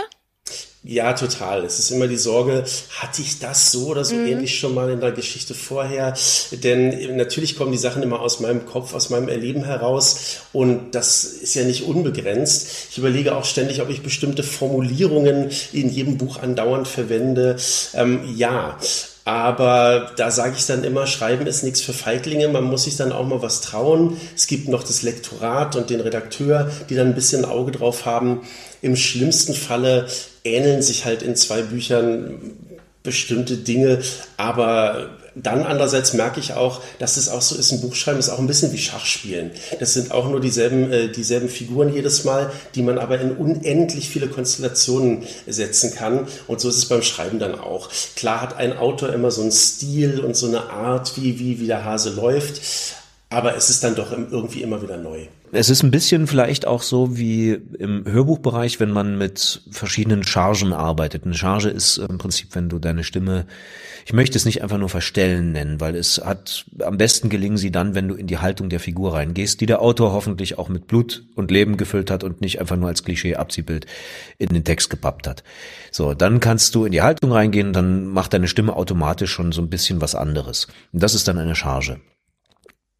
[0.85, 1.63] Ja, total.
[1.63, 2.65] Es ist immer die Sorge,
[2.99, 4.27] hatte ich das so oder so mhm.
[4.27, 6.13] ähnlich schon mal in der Geschichte vorher?
[6.51, 11.23] Denn natürlich kommen die Sachen immer aus meinem Kopf, aus meinem Erleben heraus und das
[11.23, 12.89] ist ja nicht unbegrenzt.
[12.91, 17.55] Ich überlege auch ständig, ob ich bestimmte Formulierungen in jedem Buch andauernd verwende.
[17.93, 18.77] Ähm, ja,
[19.25, 23.13] aber da sage ich dann immer, Schreiben ist nichts für Feiglinge, man muss sich dann
[23.13, 24.17] auch mal was trauen.
[24.35, 28.41] Es gibt noch das Lektorat und den Redakteur, die dann ein bisschen Auge drauf haben.
[28.81, 30.07] Im schlimmsten Falle
[30.43, 32.53] ähneln sich halt in zwei Büchern
[33.01, 33.99] bestimmte Dinge,
[34.35, 38.39] aber dann andererseits merke ich auch, dass es auch so ist, ein Buchschreiben ist auch
[38.39, 39.51] ein bisschen wie Schachspielen.
[39.79, 44.09] Das sind auch nur dieselben, äh, dieselben Figuren jedes Mal, die man aber in unendlich
[44.09, 46.27] viele Konstellationen setzen kann.
[46.47, 47.89] Und so ist es beim Schreiben dann auch.
[48.15, 51.67] Klar hat ein Autor immer so einen Stil und so eine Art, wie, wie, wie
[51.67, 52.61] der Hase läuft.
[53.33, 55.25] Aber es ist dann doch irgendwie immer wieder neu.
[55.51, 60.73] Es ist ein bisschen vielleicht auch so wie im Hörbuchbereich, wenn man mit verschiedenen Chargen
[60.73, 61.25] arbeitet.
[61.25, 63.45] Eine Charge ist im Prinzip, wenn du deine Stimme,
[64.05, 67.71] ich möchte es nicht einfach nur verstellen nennen, weil es hat, am besten gelingen sie
[67.71, 70.87] dann, wenn du in die Haltung der Figur reingehst, die der Autor hoffentlich auch mit
[70.87, 73.85] Blut und Leben gefüllt hat und nicht einfach nur als Klischee-Abziehbild
[74.37, 75.43] in den Text gepappt hat.
[75.91, 79.61] So, dann kannst du in die Haltung reingehen, dann macht deine Stimme automatisch schon so
[79.61, 80.67] ein bisschen was anderes.
[80.91, 81.99] Und das ist dann eine Charge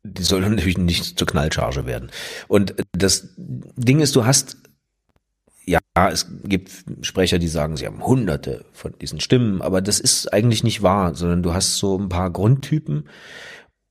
[0.03, 2.11] die soll natürlich nicht zur Knallcharge werden.
[2.47, 4.57] Und das Ding ist, du hast,
[5.65, 5.79] ja,
[6.11, 10.63] es gibt Sprecher, die sagen, sie haben hunderte von diesen Stimmen, aber das ist eigentlich
[10.63, 13.07] nicht wahr, sondern du hast so ein paar Grundtypen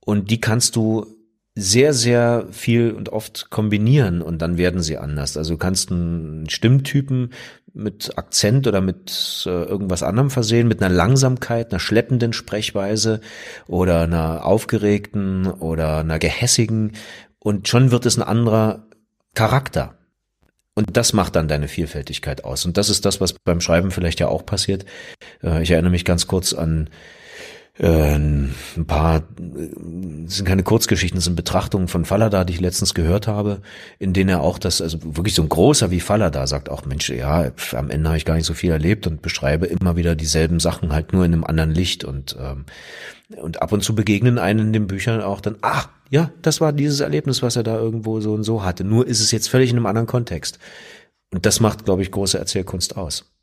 [0.05, 1.07] und die kannst du
[1.55, 5.37] sehr, sehr viel und oft kombinieren und dann werden sie anders.
[5.37, 7.31] Also du kannst einen Stimmtypen
[7.73, 13.19] mit Akzent oder mit äh, irgendwas anderem versehen, mit einer Langsamkeit, einer schleppenden Sprechweise
[13.67, 16.93] oder einer aufgeregten oder einer gehässigen
[17.39, 18.87] und schon wird es ein anderer
[19.33, 19.97] Charakter.
[20.75, 22.65] Und das macht dann deine Vielfältigkeit aus.
[22.65, 24.85] Und das ist das, was beim Schreiben vielleicht ja auch passiert.
[25.43, 26.89] Äh, ich erinnere mich ganz kurz an
[27.79, 28.53] äh, ein
[28.85, 33.61] paar, sind keine Kurzgeschichten, sind Betrachtungen von Fallada, die ich letztens gehört habe,
[33.97, 37.09] in denen er auch das, also wirklich so ein großer wie Fallada sagt auch, Mensch,
[37.09, 40.59] ja, am Ende habe ich gar nicht so viel erlebt und beschreibe immer wieder dieselben
[40.59, 42.65] Sachen halt nur in einem anderen Licht und ähm,
[43.37, 46.73] und ab und zu begegnen einen in den Büchern auch dann, ach, ja, das war
[46.73, 48.83] dieses Erlebnis, was er da irgendwo so und so hatte.
[48.83, 50.59] Nur ist es jetzt völlig in einem anderen Kontext.
[51.31, 53.33] Und das macht, glaube ich, große Erzählkunst aus.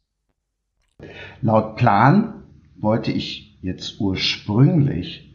[1.41, 2.45] Laut Plan
[2.77, 5.31] wollte ich jetzt ursprünglich,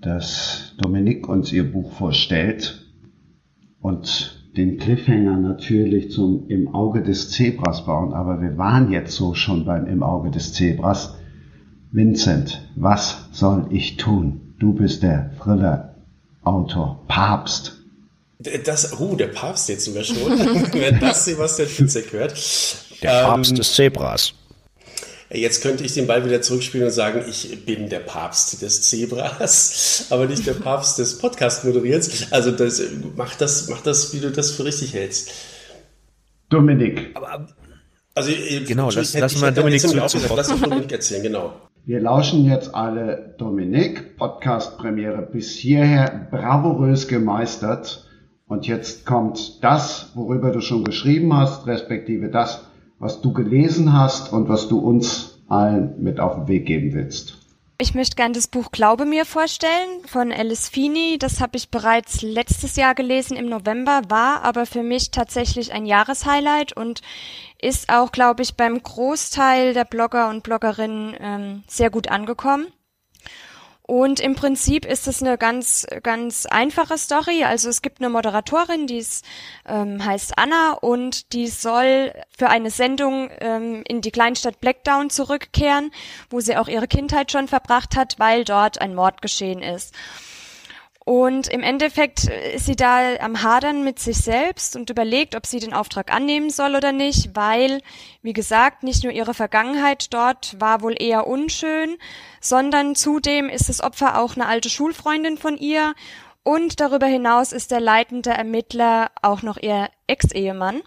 [0.00, 2.86] dass Dominik uns ihr Buch vorstellt
[3.80, 9.34] und den Cliffhanger natürlich zum Im Auge des Zebras bauen, aber wir waren jetzt so
[9.34, 11.14] schon beim Im Auge des Zebras.
[11.92, 14.54] Vincent, was soll ich tun?
[14.58, 17.76] Du bist der Thriller-Autor, Papst.
[18.64, 20.22] Das, uh, der Papst jetzt zum Beispiel.
[20.72, 22.32] Wenn das Sebastian Fitzek hört.
[23.02, 24.34] Der Papst ähm, des Zebras.
[25.32, 30.06] Jetzt könnte ich den Ball wieder zurückspielen und sagen, ich bin der Papst des Zebras,
[30.10, 32.32] aber nicht der Papst des Podcast-Moderierens.
[32.32, 32.82] Also das,
[33.16, 35.30] mach, das, mach das, wie du das für richtig hältst.
[36.48, 37.10] Dominik.
[37.14, 37.46] Aber,
[38.12, 38.32] also,
[38.66, 41.52] genau, lass, lass mal Dominik zu, zu Lass Dominik erzählen, genau.
[41.84, 48.04] Wir lauschen jetzt alle Dominik, Podcast-Premiere bis hierher bravourös gemeistert.
[48.48, 52.64] Und jetzt kommt das, worüber du schon geschrieben hast, respektive das,
[53.00, 57.38] was du gelesen hast und was du uns allen mit auf den Weg geben willst.
[57.78, 61.16] Ich möchte gerne das Buch Glaube mir vorstellen von Alice Feeney.
[61.18, 65.86] Das habe ich bereits letztes Jahr gelesen im November, war aber für mich tatsächlich ein
[65.86, 67.00] Jahreshighlight und
[67.60, 72.66] ist auch, glaube ich, beim Großteil der Blogger und Bloggerinnen ähm, sehr gut angekommen.
[73.90, 77.42] Und im Prinzip ist es eine ganz, ganz einfache Story.
[77.42, 79.24] Also es gibt eine Moderatorin, die ist,
[79.66, 85.90] ähm, heißt Anna und die soll für eine Sendung ähm, in die Kleinstadt Blackdown zurückkehren,
[86.30, 89.92] wo sie auch ihre Kindheit schon verbracht hat, weil dort ein Mord geschehen ist.
[91.10, 95.58] Und im Endeffekt ist sie da am Hadern mit sich selbst und überlegt, ob sie
[95.58, 97.80] den Auftrag annehmen soll oder nicht, weil,
[98.22, 101.96] wie gesagt, nicht nur ihre Vergangenheit dort war wohl eher unschön,
[102.40, 105.96] sondern zudem ist das Opfer auch eine alte Schulfreundin von ihr
[106.44, 110.80] und darüber hinaus ist der leitende Ermittler auch noch ihr Ex-Ehemann.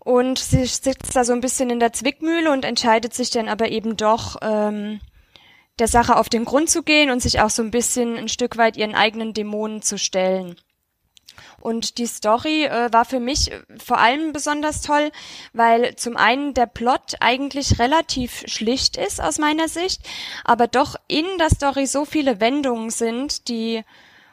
[0.00, 3.68] Und sie sitzt da so ein bisschen in der Zwickmühle und entscheidet sich dann aber
[3.68, 4.98] eben doch, ähm,
[5.80, 8.56] der Sache auf den Grund zu gehen und sich auch so ein bisschen ein Stück
[8.56, 10.56] weit ihren eigenen Dämonen zu stellen.
[11.60, 15.10] Und die Story äh, war für mich äh, vor allem besonders toll,
[15.52, 20.02] weil zum einen der Plot eigentlich relativ schlicht ist aus meiner Sicht,
[20.44, 23.82] aber doch in der Story so viele Wendungen sind, die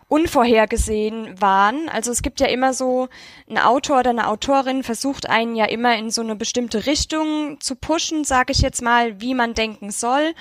[0.09, 1.89] unvorhergesehen waren.
[1.89, 3.09] Also es gibt ja immer so,
[3.49, 7.75] ein Autor oder eine Autorin versucht einen ja immer in so eine bestimmte Richtung zu
[7.75, 10.33] pushen, sage ich jetzt mal, wie man denken soll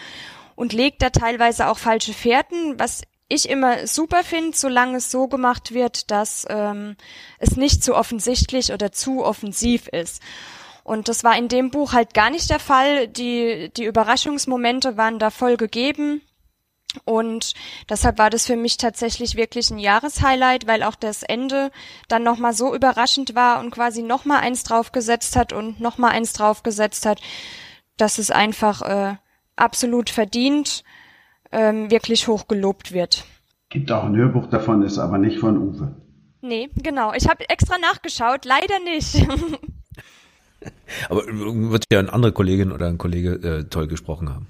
[0.56, 5.28] und legt da teilweise auch falsche Fährten, was ich immer super finde, solange es so
[5.28, 6.96] gemacht wird, dass ähm,
[7.38, 10.22] es nicht zu offensichtlich oder zu offensiv ist.
[10.84, 13.08] Und das war in dem Buch halt gar nicht der Fall.
[13.08, 16.22] Die, die Überraschungsmomente waren da voll gegeben.
[17.04, 17.54] Und
[17.88, 21.72] deshalb war das für mich tatsächlich wirklich ein Jahreshighlight, weil auch das Ende
[22.06, 27.04] dann nochmal so überraschend war und quasi nochmal eins draufgesetzt hat und nochmal eins draufgesetzt
[27.04, 27.20] hat,
[27.96, 29.16] dass es einfach äh,
[29.56, 30.84] absolut verdient
[31.52, 33.24] ähm, wirklich hoch gelobt wird.
[33.68, 35.96] Gibt auch ein Hörbuch davon, ist aber nicht von Uwe.
[36.40, 37.12] Nee, genau.
[37.14, 39.26] Ich habe extra nachgeschaut, leider nicht.
[41.08, 44.46] aber wird ja eine andere Kollegin oder ein Kollege äh, toll gesprochen haben.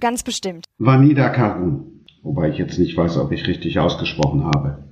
[0.00, 0.64] Ganz bestimmt.
[0.78, 2.04] Vanida Karun.
[2.22, 4.87] Wobei ich jetzt nicht weiß, ob ich richtig ausgesprochen habe.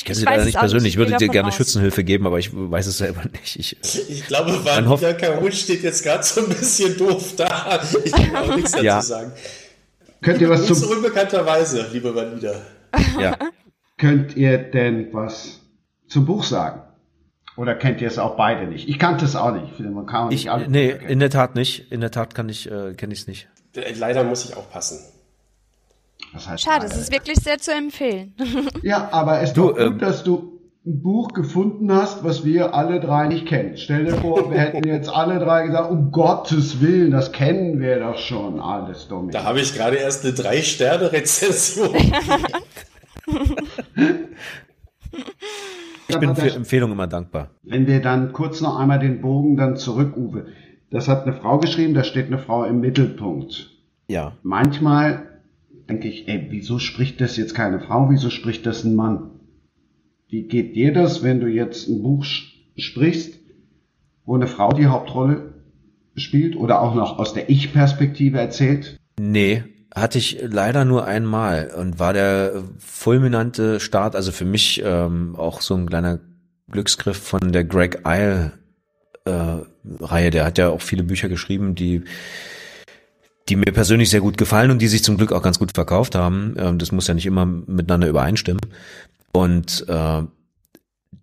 [0.00, 0.94] Ich kenne sie leider nicht persönlich.
[0.94, 1.54] Ich würde dir gerne aus.
[1.56, 3.58] Schützenhilfe geben, aber ich weiß es selber nicht.
[3.58, 3.76] Ich,
[4.08, 7.82] ich glaube, Vanilla Karun steht jetzt gerade so ein bisschen doof da.
[8.02, 9.02] Ich kann auch nichts dazu ja.
[9.02, 9.32] sagen.
[10.22, 10.88] Könnt ihr was zum...
[10.88, 12.62] unbekannterweise, liebe Vanida.
[13.20, 13.36] Ja.
[13.98, 15.60] Könnt ihr denn was
[16.08, 16.80] zum Buch sagen?
[17.58, 18.88] Oder kennt ihr es auch beide nicht?
[18.88, 19.78] Ich kannte es auch nicht.
[19.80, 21.92] Man kann auch ich, nicht alle nee, in der Tat nicht.
[21.92, 23.48] In der Tat kann ich, äh, kenne ich es nicht.
[23.76, 24.98] Äh, leider muss ich auch passen.
[26.32, 28.34] Das heißt Schade, es ist wirklich sehr zu empfehlen.
[28.82, 32.74] Ja, aber es ist doch gut, ähm, dass du ein Buch gefunden hast, was wir
[32.74, 33.76] alle drei nicht kennen.
[33.76, 38.00] Stell dir vor, wir hätten jetzt alle drei gesagt, um Gottes Willen, das kennen wir
[38.00, 39.32] doch schon alles, Dominik.
[39.34, 41.94] Da habe ich gerade erst eine Drei-Sterne-Rezension.
[46.08, 47.50] ich bin für Empfehlungen immer dankbar.
[47.62, 50.46] Wenn wir dann kurz noch einmal den Bogen dann zurück, Uwe.
[50.90, 53.70] Das hat eine Frau geschrieben, da steht eine Frau im Mittelpunkt.
[54.08, 54.32] Ja.
[54.42, 55.29] Manchmal
[55.90, 59.30] denke ich, ey, wieso spricht das jetzt keine Frau, wieso spricht das ein Mann?
[60.28, 62.24] Wie geht dir das, wenn du jetzt ein Buch
[62.76, 63.34] sprichst,
[64.24, 65.54] wo eine Frau die Hauptrolle
[66.14, 68.96] spielt oder auch noch aus der Ich-Perspektive erzählt?
[69.18, 75.34] Nee, hatte ich leider nur einmal und war der fulminante Start, also für mich ähm,
[75.36, 76.20] auch so ein kleiner
[76.70, 78.52] Glücksgriff von der Greg Isle
[79.24, 79.56] äh,
[80.00, 80.30] Reihe.
[80.30, 82.04] Der hat ja auch viele Bücher geschrieben, die
[83.50, 86.14] die mir persönlich sehr gut gefallen und die sich zum Glück auch ganz gut verkauft
[86.14, 86.54] haben.
[86.56, 88.60] Ähm, das muss ja nicht immer miteinander übereinstimmen.
[89.32, 90.22] Und äh,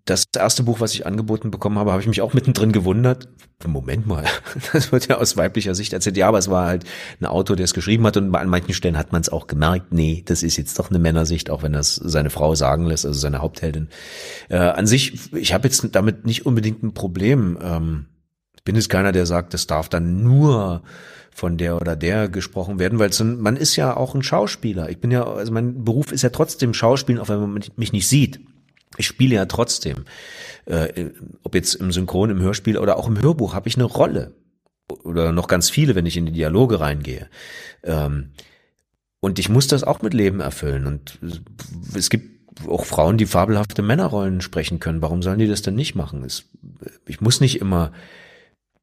[0.06, 3.28] das erste Buch, was ich angeboten bekommen habe, habe ich mich auch mittendrin gewundert.
[3.66, 4.24] Moment mal,
[4.74, 6.18] das wird ja aus weiblicher Sicht erzählt.
[6.18, 6.86] Ja, aber es war halt
[7.20, 9.92] ein Autor, der es geschrieben hat und an manchen Stellen hat man es auch gemerkt.
[9.92, 13.20] Nee, das ist jetzt doch eine Männersicht, auch wenn das seine Frau sagen lässt, also
[13.20, 13.90] seine Hauptheldin.
[14.50, 17.58] Äh, an sich, ich habe jetzt damit nicht unbedingt ein Problem.
[17.62, 18.06] Ähm,
[18.68, 20.84] bin jetzt keiner, der sagt, das darf dann nur
[21.32, 24.90] von der oder der gesprochen werden, weil man ist ja auch ein Schauspieler.
[24.90, 28.10] Ich bin ja, also mein Beruf ist ja trotzdem Schauspielen, auch wenn man mich nicht
[28.10, 28.42] sieht.
[28.98, 30.04] Ich spiele ja trotzdem.
[30.66, 31.12] Äh,
[31.44, 34.34] ob jetzt im Synchron, im Hörspiel oder auch im Hörbuch habe ich eine Rolle.
[35.04, 37.30] Oder noch ganz viele, wenn ich in die Dialoge reingehe.
[37.84, 38.32] Ähm,
[39.22, 40.86] und ich muss das auch mit Leben erfüllen.
[40.88, 41.20] Und
[41.96, 45.02] es gibt auch Frauen, die fabelhafte Männerrollen sprechen können.
[45.02, 46.28] Warum sollen die das denn nicht machen?
[47.06, 47.94] ich muss nicht immer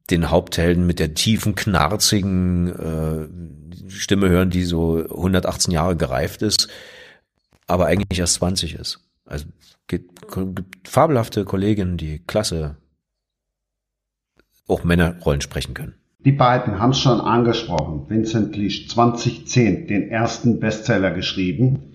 [0.09, 6.67] den Haupthelden mit der tiefen, knarzigen äh, Stimme hören, die so 118 Jahre gereift ist,
[7.67, 8.99] aber eigentlich erst 20 ist.
[9.25, 9.45] Also
[9.87, 12.77] gibt, gibt fabelhafte Kolleginnen, die klasse
[14.67, 15.95] auch Männerrollen sprechen können.
[16.19, 18.09] Die beiden haben es schon angesprochen.
[18.09, 21.91] Vincent Leach 2010 den ersten Bestseller geschrieben.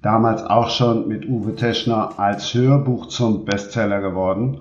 [0.00, 4.60] Damals auch schon mit Uwe Teschner als Hörbuch zum Bestseller geworden.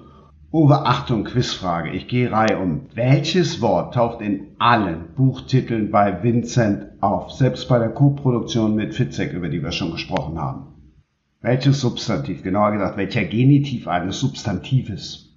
[0.52, 1.92] Uwe, Achtung, Quizfrage.
[1.92, 2.86] Ich gehe Reihe um.
[2.94, 7.32] Welches Wort taucht in allen Buchtiteln bei Vincent auf?
[7.32, 10.68] Selbst bei der Co-Produktion mit Fitzek, über die wir schon gesprochen haben.
[11.42, 12.44] Welches Substantiv?
[12.44, 15.34] Genauer gesagt, welcher Genitiv eines Substantives?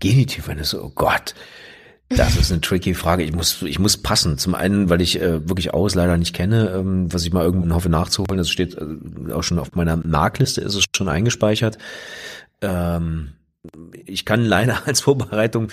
[0.00, 1.34] Genitiv eines, oh Gott.
[2.08, 3.24] Das ist eine tricky Frage.
[3.24, 4.38] Ich muss, ich muss passen.
[4.38, 7.74] Zum einen, weil ich äh, wirklich aus leider nicht kenne, ähm, was ich mal irgendwann
[7.74, 8.38] hoffe nachzuholen.
[8.38, 11.76] Das steht äh, auch schon auf meiner Markliste, ist es schon eingespeichert.
[12.62, 13.32] Ähm,
[14.06, 15.68] ich kann leider als Vorbereitung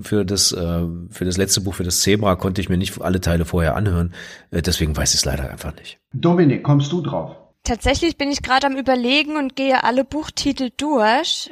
[0.00, 3.20] für das äh, für das letzte Buch für das Zebra konnte ich mir nicht alle
[3.20, 4.14] Teile vorher anhören,
[4.50, 5.98] äh, deswegen weiß ich es leider einfach nicht.
[6.12, 7.36] Dominik, kommst du drauf?
[7.64, 11.50] Tatsächlich bin ich gerade am überlegen und gehe alle Buchtitel durch,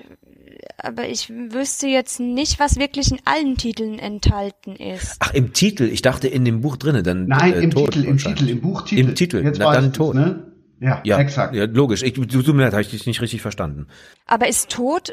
[0.79, 5.17] aber ich wüsste jetzt nicht, was wirklich in allen Titeln enthalten ist.
[5.19, 8.19] Ach, im Titel, ich dachte in dem Buch drinne, dann Nein, äh, im Titel, im
[8.19, 9.01] Titel, im Buchtitel.
[9.01, 10.15] Im Titel, jetzt Na, dann tot.
[10.15, 10.53] Ne?
[10.81, 11.55] Ja, ja, exakt.
[11.55, 12.03] Ja, logisch.
[12.03, 13.87] Ich, du, du mir habe ich dich nicht richtig verstanden.
[14.27, 15.13] Aber ist tot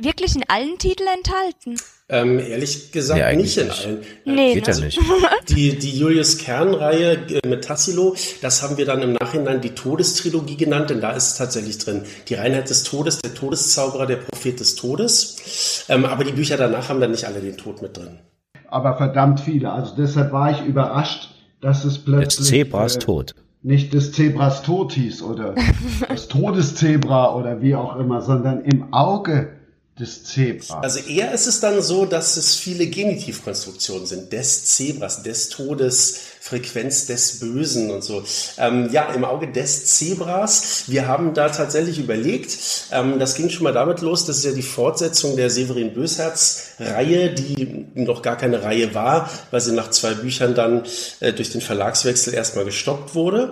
[0.00, 1.76] wirklich in allen Titeln enthalten?
[2.10, 4.02] Ähm, ehrlich gesagt ja, nicht in allen.
[4.24, 4.72] Nee, Geht ne?
[4.72, 4.98] ja nicht.
[5.48, 10.56] Die, die Julius Kern-Reihe äh, mit Tassilo, das haben wir dann im Nachhinein die Todestrilogie
[10.56, 12.02] genannt, denn da ist es tatsächlich drin.
[12.28, 15.84] Die Reinheit des Todes, der Todeszauberer, der Prophet des Todes.
[15.88, 18.18] Ähm, aber die Bücher danach haben dann nicht alle den Tod mit drin.
[18.68, 19.72] Aber verdammt viele.
[19.72, 21.30] Also deshalb war ich überrascht,
[21.60, 22.36] dass es plötzlich...
[22.36, 25.54] Das Zebras äh, tot nicht des Zebras tot hieß oder
[26.08, 29.57] das Todeszebra oder wie auch immer, sondern im Auge
[29.98, 30.70] des Zebras.
[30.70, 34.32] Also eher ist es dann so, dass es viele Genitivkonstruktionen sind.
[34.32, 38.22] Des Zebras, des Todes, Frequenz des Bösen und so.
[38.56, 40.84] Ähm, ja, im Auge des Zebras.
[40.86, 42.58] Wir haben da tatsächlich überlegt,
[42.90, 47.34] ähm, das ging schon mal damit los, das ist ja die Fortsetzung der Severin Bösherz-Reihe,
[47.34, 50.84] die noch gar keine Reihe war, weil sie nach zwei Büchern dann
[51.20, 53.50] äh, durch den Verlagswechsel erstmal gestoppt wurde.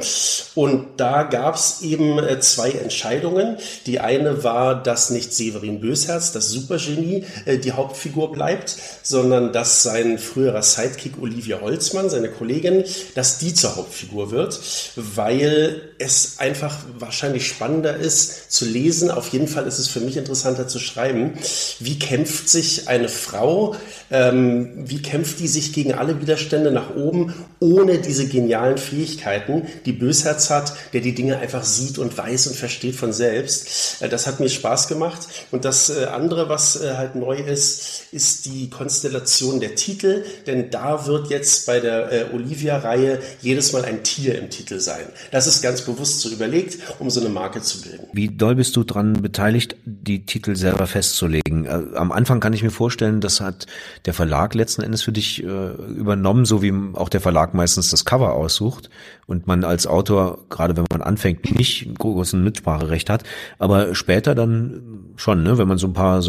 [0.54, 3.58] Und da gab es eben äh, zwei Entscheidungen.
[3.86, 9.82] Die eine war, dass nicht Severin Bösherz das Supergenie äh, die Hauptfigur bleibt, sondern dass
[9.82, 12.84] sein früherer Sidekick Olivia Holzmann, seine Kollegin,
[13.14, 14.60] dass die zur Hauptfigur wird,
[14.96, 19.10] weil es einfach wahrscheinlich spannender ist zu lesen.
[19.10, 21.34] Auf jeden Fall ist es für mich interessanter zu schreiben.
[21.80, 23.74] Wie kämpft sich eine Frau,
[24.10, 29.92] ähm, wie kämpft die sich gegen alle Widerstände nach oben, ohne diese genialen Fähigkeiten, die
[29.92, 34.02] Bösherz hat, der die Dinge einfach sieht und weiß und versteht von selbst.
[34.02, 35.26] Äh, das hat mir Spaß gemacht.
[35.50, 40.70] Und das äh, andere, was äh, halt neu ist, ist die Konstellation der Titel, denn
[40.70, 42.32] da wird jetzt bei der
[42.76, 45.06] äh, Olivia-Reihe jedes Mal ein Tier im Titel sein.
[45.30, 48.06] Das ist ganz bewusst so überlegt, um so eine Marke zu bilden.
[48.12, 51.66] Wie doll bist du dran beteiligt, die Titel selber festzulegen?
[51.66, 53.66] Äh, am Anfang kann ich mir vorstellen, das hat
[54.04, 58.04] der Verlag letzten Endes für dich äh, übernommen, so wie auch der Verlag meistens das
[58.04, 58.90] Cover aussucht
[59.26, 63.24] und man als Autor, gerade wenn man anfängt, nicht großen Mitspracherecht hat,
[63.58, 65.58] aber später dann schon, ne?
[65.58, 66.22] wenn man so ein paar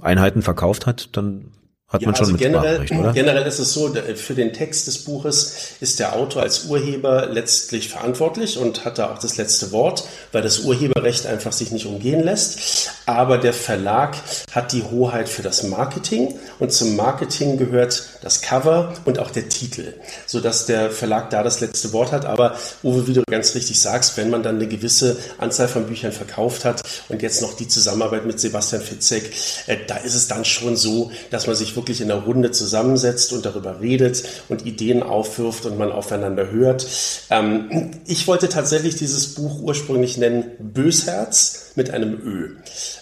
[0.00, 1.50] Einheiten verkauft hat, dann
[1.90, 3.12] hat ja, man schon also generell, oder?
[3.12, 7.88] Generell ist es so, für den Text des Buches ist der Autor als Urheber letztlich
[7.88, 12.22] verantwortlich und hat da auch das letzte Wort, weil das Urheberrecht einfach sich nicht umgehen
[12.22, 12.92] lässt.
[13.06, 14.16] Aber der Verlag
[14.52, 19.48] hat die Hoheit für das Marketing und zum Marketing gehört das Cover und auch der
[19.48, 19.94] Titel,
[20.26, 22.24] sodass der Verlag da das letzte Wort hat.
[22.24, 26.12] Aber Uwe, wie du ganz richtig sagst, wenn man dann eine gewisse Anzahl von Büchern
[26.12, 29.32] verkauft hat und jetzt noch die Zusammenarbeit mit Sebastian Fitzek,
[29.66, 33.32] äh, da ist es dann schon so, dass man sich wirklich in der Runde zusammensetzt
[33.32, 36.86] und darüber redet und Ideen aufwirft und man aufeinander hört.
[37.30, 42.56] Ähm, ich wollte tatsächlich dieses Buch ursprünglich nennen Bösherz mit einem Ö,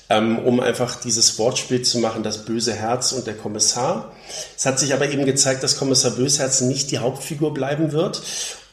[0.09, 4.13] ähm, um einfach dieses Wortspiel zu machen, das böse Herz und der Kommissar.
[4.57, 8.23] Es hat sich aber eben gezeigt, dass Kommissar Bösherz nicht die Hauptfigur bleiben wird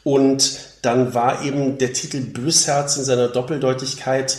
[0.04, 4.36] und dann war eben der Titel Bösherz in seiner Doppeldeutigkeit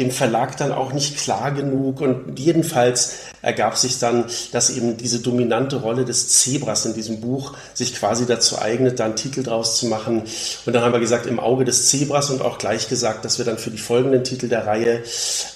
[0.00, 5.20] dem Verlag dann auch nicht klar genug und jedenfalls ergab sich dann, dass eben diese
[5.20, 9.78] dominante Rolle des Zebras in diesem Buch sich quasi dazu eignet, da einen Titel draus
[9.78, 10.22] zu machen.
[10.66, 13.44] Und dann haben wir gesagt, im Auge des Zebras und auch gleich gesagt, dass wir
[13.44, 15.02] dann für die folgenden Titel der Reihe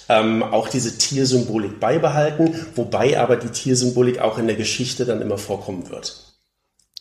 [0.08, 5.38] ähm, auch diese Tiersymbolik beibehalten, wobei aber die Tiersymbolik auch in der Geschichte dann immer
[5.38, 6.34] vorkommen wird.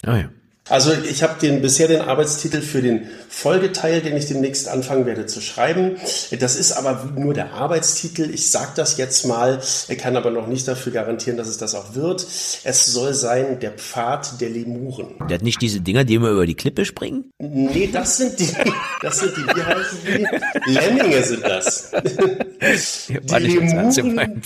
[0.03, 0.29] Ah ja.
[0.70, 5.26] Also ich habe den bisher den Arbeitstitel für den Folgeteil, den ich demnächst anfangen werde
[5.26, 5.97] zu schreiben.
[6.39, 8.30] Das ist aber nur der Arbeitstitel.
[8.34, 11.76] Ich sage das jetzt mal, er kann aber noch nicht dafür garantieren, dass es das
[11.76, 12.26] auch wird.
[12.64, 15.16] Es soll sein der Pfad der Lemuren.
[15.28, 17.30] Der hat nicht diese Dinger, die immer über die Klippe springen?
[17.39, 18.49] Nee, das sind die,
[19.01, 20.72] das sind die, wie heißen die?
[20.72, 21.91] Lemminge sind das.
[23.11, 24.41] die, Lemuren,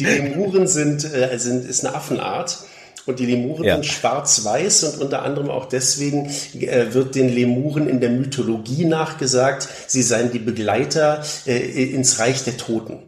[0.00, 2.64] die Lemuren sind, äh, sind, ist eine Affenart.
[3.06, 3.74] Und die Lemuren ja.
[3.74, 9.68] sind schwarz-weiß und unter anderem auch deswegen äh, wird den Lemuren in der Mythologie nachgesagt,
[9.88, 13.00] sie seien die Begleiter äh, ins Reich der Toten.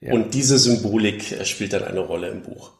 [0.00, 0.12] Ja.
[0.12, 2.72] Und diese Symbolik äh, spielt dann eine Rolle im Buch.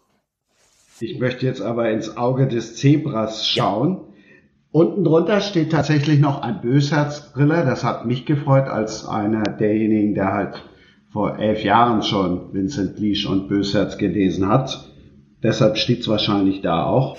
[1.00, 3.96] Ich möchte jetzt aber ins Auge des Zebras schauen.
[3.96, 4.14] Ja.
[4.70, 7.64] Unten drunter steht tatsächlich noch ein Bösherzbrille.
[7.64, 10.64] Das hat mich gefreut als einer derjenigen, der halt
[11.10, 14.93] vor elf Jahren schon Vincent Liesch und Bösherz gelesen hat.
[15.44, 17.18] Deshalb steht es wahrscheinlich da auch.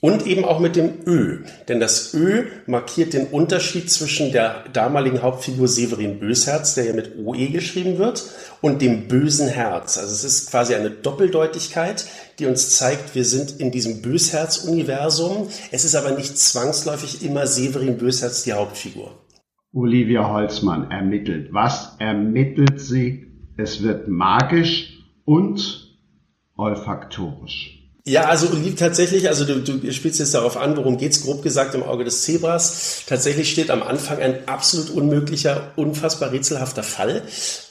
[0.00, 1.44] Und eben auch mit dem Ö.
[1.68, 7.18] Denn das Ö markiert den Unterschied zwischen der damaligen Hauptfigur Severin Bösherz, der ja mit
[7.18, 8.24] OE geschrieben wird,
[8.62, 9.98] und dem bösen Herz.
[9.98, 12.06] Also es ist quasi eine Doppeldeutigkeit,
[12.38, 15.48] die uns zeigt, wir sind in diesem Bösherz-Universum.
[15.70, 19.18] Es ist aber nicht zwangsläufig immer Severin Bösherz die Hauptfigur.
[19.72, 21.52] Olivia Holzmann ermittelt.
[21.52, 23.26] Was ermittelt sie?
[23.56, 25.79] Es wird magisch und
[26.60, 27.80] olfaktorisch.
[28.06, 31.74] Ja, also liegt tatsächlich, also du, du spielst jetzt darauf an, worum geht's grob gesagt
[31.74, 33.02] im Auge des Zebras.
[33.06, 37.22] Tatsächlich steht am Anfang ein absolut unmöglicher, unfassbar rätselhafter Fall.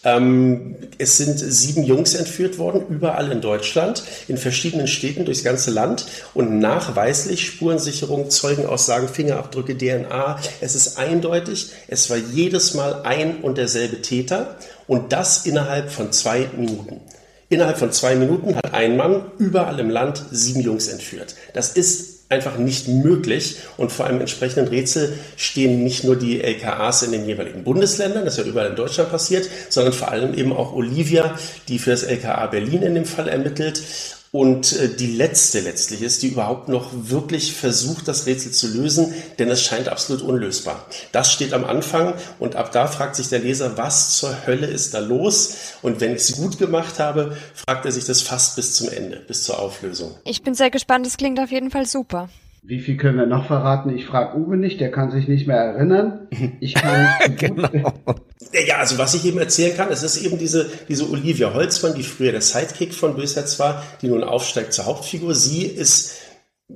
[0.03, 5.71] Ähm, es sind sieben Jungs entführt worden, überall in Deutschland, in verschiedenen Städten durchs ganze
[5.71, 10.39] Land und nachweislich Spurensicherung, Zeugenaussagen, Fingerabdrücke, DNA.
[10.61, 16.11] Es ist eindeutig, es war jedes Mal ein und derselbe Täter und das innerhalb von
[16.11, 17.01] zwei Minuten.
[17.49, 21.35] Innerhalb von zwei Minuten hat ein Mann überall im Land sieben Jungs entführt.
[21.53, 23.57] Das ist einfach nicht möglich.
[23.77, 28.37] Und vor einem entsprechenden Rätsel stehen nicht nur die LKAs in den jeweiligen Bundesländern, das
[28.37, 31.37] ist ja überall in Deutschland passiert, sondern vor allem eben auch Olivia,
[31.67, 33.81] die für das LKA Berlin in dem Fall ermittelt
[34.31, 39.13] und äh, die letzte letztlich ist, die überhaupt noch wirklich versucht, das Rätsel zu lösen,
[39.39, 40.85] denn es scheint absolut unlösbar.
[41.11, 44.93] Das steht am Anfang und ab da fragt sich der Leser, was zur Hölle ist
[44.93, 45.55] da los?
[45.81, 49.17] Und wenn ich es gut gemacht habe, fragt er sich das fast bis zum Ende,
[49.17, 50.15] bis zur Auflösung.
[50.25, 52.29] Ich bin sehr gespannt, es klingt auf jeden Fall super.
[52.61, 53.95] Wie viel können wir noch verraten?
[53.95, 56.27] Ich frage Uwe nicht, der kann sich nicht mehr erinnern.
[56.59, 57.07] Ich kann
[57.37, 57.69] genau.
[58.67, 62.03] Ja, also was ich eben erzählen kann, es ist eben diese, diese Olivia Holzmann, die
[62.03, 65.35] früher der Sidekick von Bösherz war, die nun aufsteigt zur Hauptfigur.
[65.35, 66.15] Sie ist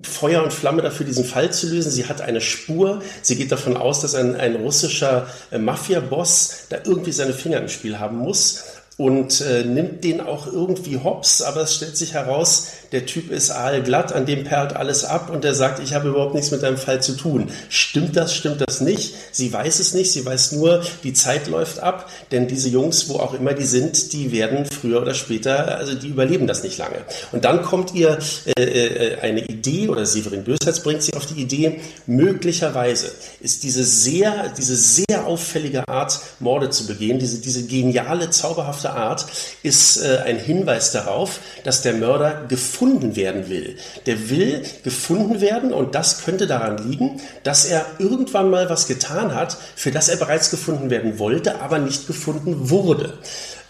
[0.02, 1.92] Feuer und Flamme dafür, diesen Fall zu lösen.
[1.92, 3.02] Sie hat eine Spur.
[3.22, 7.68] Sie geht davon aus, dass ein, ein russischer äh, Mafia-Boss da irgendwie seine Finger im
[7.68, 12.68] Spiel haben muss und äh, nimmt den auch irgendwie hops, aber es stellt sich heraus,
[12.92, 16.36] der Typ ist aalglatt, an dem perlt alles ab und der sagt, ich habe überhaupt
[16.36, 17.50] nichts mit deinem Fall zu tun.
[17.70, 19.16] Stimmt das, stimmt das nicht?
[19.32, 23.16] Sie weiß es nicht, sie weiß nur, die Zeit läuft ab, denn diese Jungs, wo
[23.16, 26.98] auch immer die sind, die werden früher oder später, also die überleben das nicht lange.
[27.32, 28.20] Und dann kommt ihr
[28.58, 33.84] äh, äh, eine Idee, oder Severin Bösherz bringt sie auf die Idee, möglicherweise ist diese
[33.84, 39.26] sehr, diese sehr auffällige Art, Morde zu begehen, diese, diese geniale, zauberhafte Art,
[39.64, 43.78] ist äh, ein Hinweis darauf, dass der Mörder gefunden werden will.
[44.06, 49.34] Der will gefunden werden und das könnte daran liegen, dass er irgendwann mal was getan
[49.34, 53.14] hat, für das er bereits gefunden werden wollte, aber nicht gefunden wurde.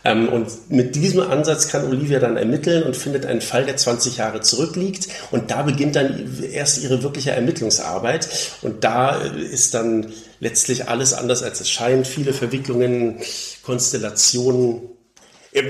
[0.06, 4.18] Ähm, und mit diesem Ansatz kann Olivia dann ermitteln und findet einen Fall, der 20
[4.18, 5.08] Jahre zurückliegt.
[5.32, 8.28] Und da beginnt dann erst ihre wirkliche Ermittlungsarbeit.
[8.62, 12.08] Und da ist dann letztlich alles anders, als es scheint.
[12.08, 13.20] Viele Verwicklungen,
[13.64, 14.82] Konstellationen.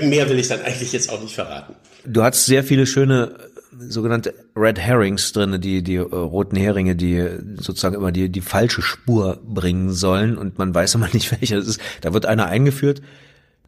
[0.02, 1.74] Mehr will ich dann eigentlich jetzt auch nicht verraten.
[2.06, 6.96] Du hast sehr viele schöne äh, sogenannte Red Herrings drin, die die äh, roten Heringe,
[6.96, 11.56] die sozusagen immer die die falsche Spur bringen sollen und man weiß immer nicht welcher
[11.56, 11.80] das ist.
[12.00, 13.02] Da wird einer eingeführt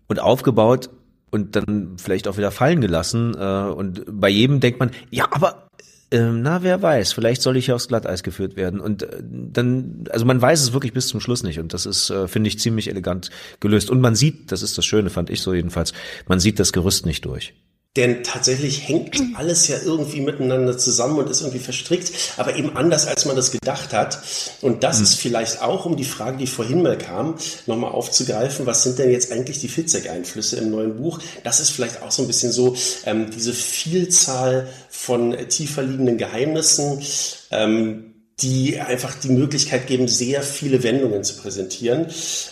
[0.08, 0.90] und aufgebaut
[1.30, 5.65] und dann vielleicht auch wieder fallen gelassen äh, und bei jedem denkt man, ja, aber
[6.10, 8.80] ähm, na, wer weiß, vielleicht soll ich ja aufs Glatteis geführt werden.
[8.80, 11.58] Und äh, dann, also man weiß es wirklich bis zum Schluss nicht.
[11.58, 13.30] Und das ist, äh, finde ich, ziemlich elegant
[13.60, 13.90] gelöst.
[13.90, 15.92] Und man sieht, das ist das Schöne, fand ich so jedenfalls,
[16.28, 17.54] man sieht das Gerüst nicht durch.
[17.96, 23.06] Denn tatsächlich hängt alles ja irgendwie miteinander zusammen und ist irgendwie verstrickt, aber eben anders,
[23.06, 24.18] als man das gedacht hat.
[24.60, 25.04] Und das mhm.
[25.04, 27.36] ist vielleicht auch, um die Frage, die vorhin mal kam,
[27.66, 31.20] nochmal aufzugreifen, was sind denn jetzt eigentlich die Fitzek-Einflüsse im neuen Buch?
[31.42, 37.00] Das ist vielleicht auch so ein bisschen so ähm, diese Vielzahl von tiefer liegenden Geheimnissen.
[37.50, 38.05] Ähm,
[38.40, 42.06] die einfach die Möglichkeit geben, sehr viele Wendungen zu präsentieren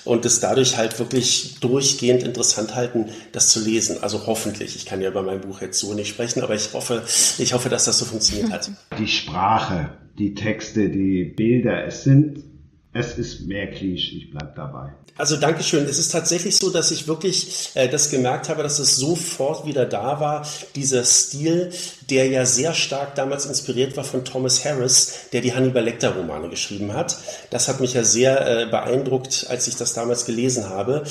[0.06, 4.02] und es dadurch halt wirklich durchgehend interessant halten, das zu lesen.
[4.02, 4.76] Also hoffentlich.
[4.76, 7.02] Ich kann ja über mein Buch jetzt so nicht sprechen, aber ich hoffe,
[7.36, 8.70] ich hoffe, dass das so funktioniert hat.
[8.98, 12.53] Die Sprache, die Texte, die Bilder, es sind
[12.94, 14.92] es ist mehr Klischee, ich bleib dabei.
[15.16, 15.84] Also Dankeschön.
[15.84, 19.84] Es ist tatsächlich so, dass ich wirklich äh, das gemerkt habe, dass es sofort wieder
[19.84, 20.46] da war,
[20.76, 21.72] dieser Stil,
[22.10, 26.48] der ja sehr stark damals inspiriert war von Thomas Harris, der die Hannibal Lecter Romane
[26.48, 27.18] geschrieben hat.
[27.50, 31.04] Das hat mich ja sehr äh, beeindruckt, als ich das damals gelesen habe.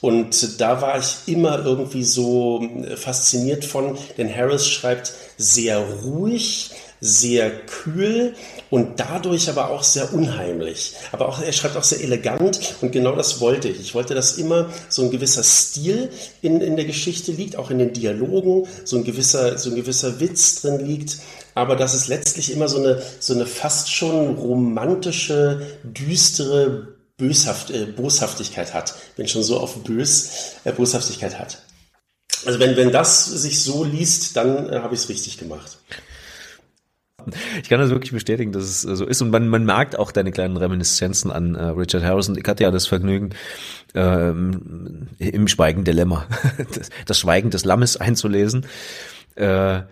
[0.00, 6.70] Und da war ich immer irgendwie so äh, fasziniert von, denn Harris schreibt sehr ruhig,
[7.06, 8.34] sehr kühl
[8.70, 10.94] und dadurch aber auch sehr unheimlich.
[11.12, 13.80] Aber auch, er schreibt auch sehr elegant und genau das wollte ich.
[13.80, 16.10] Ich wollte, dass immer so ein gewisser Stil
[16.42, 20.20] in, in der Geschichte liegt, auch in den Dialogen, so ein gewisser, so ein gewisser
[20.20, 21.18] Witz drin liegt,
[21.54, 27.86] aber dass es letztlich immer so eine, so eine fast schon romantische, düstere Böshaft, äh,
[27.86, 31.62] Boshaftigkeit hat, wenn schon so auf bös äh, Boshaftigkeit hat.
[32.44, 35.78] Also wenn, wenn das sich so liest, dann äh, habe ich es richtig gemacht.
[37.62, 39.22] Ich kann das wirklich bestätigen, dass es so ist.
[39.22, 42.36] Und man, man merkt auch deine kleinen Reminiszenzen an äh, Richard Harrison.
[42.36, 43.30] Ich hatte ja das Vergnügen,
[43.94, 46.26] ähm, im Schweigen Dilemma,
[46.74, 48.66] das, das Schweigen des Lammes einzulesen.
[49.34, 49.82] Äh,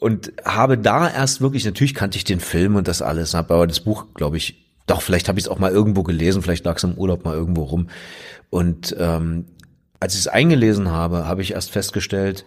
[0.00, 3.66] und habe da erst wirklich, natürlich kannte ich den Film und das alles, habe aber
[3.66, 6.76] das Buch, glaube ich, doch, vielleicht habe ich es auch mal irgendwo gelesen, vielleicht lag
[6.76, 7.88] es im Urlaub mal irgendwo rum.
[8.50, 9.46] Und ähm,
[10.00, 12.44] als ich es eingelesen habe, habe ich erst festgestellt,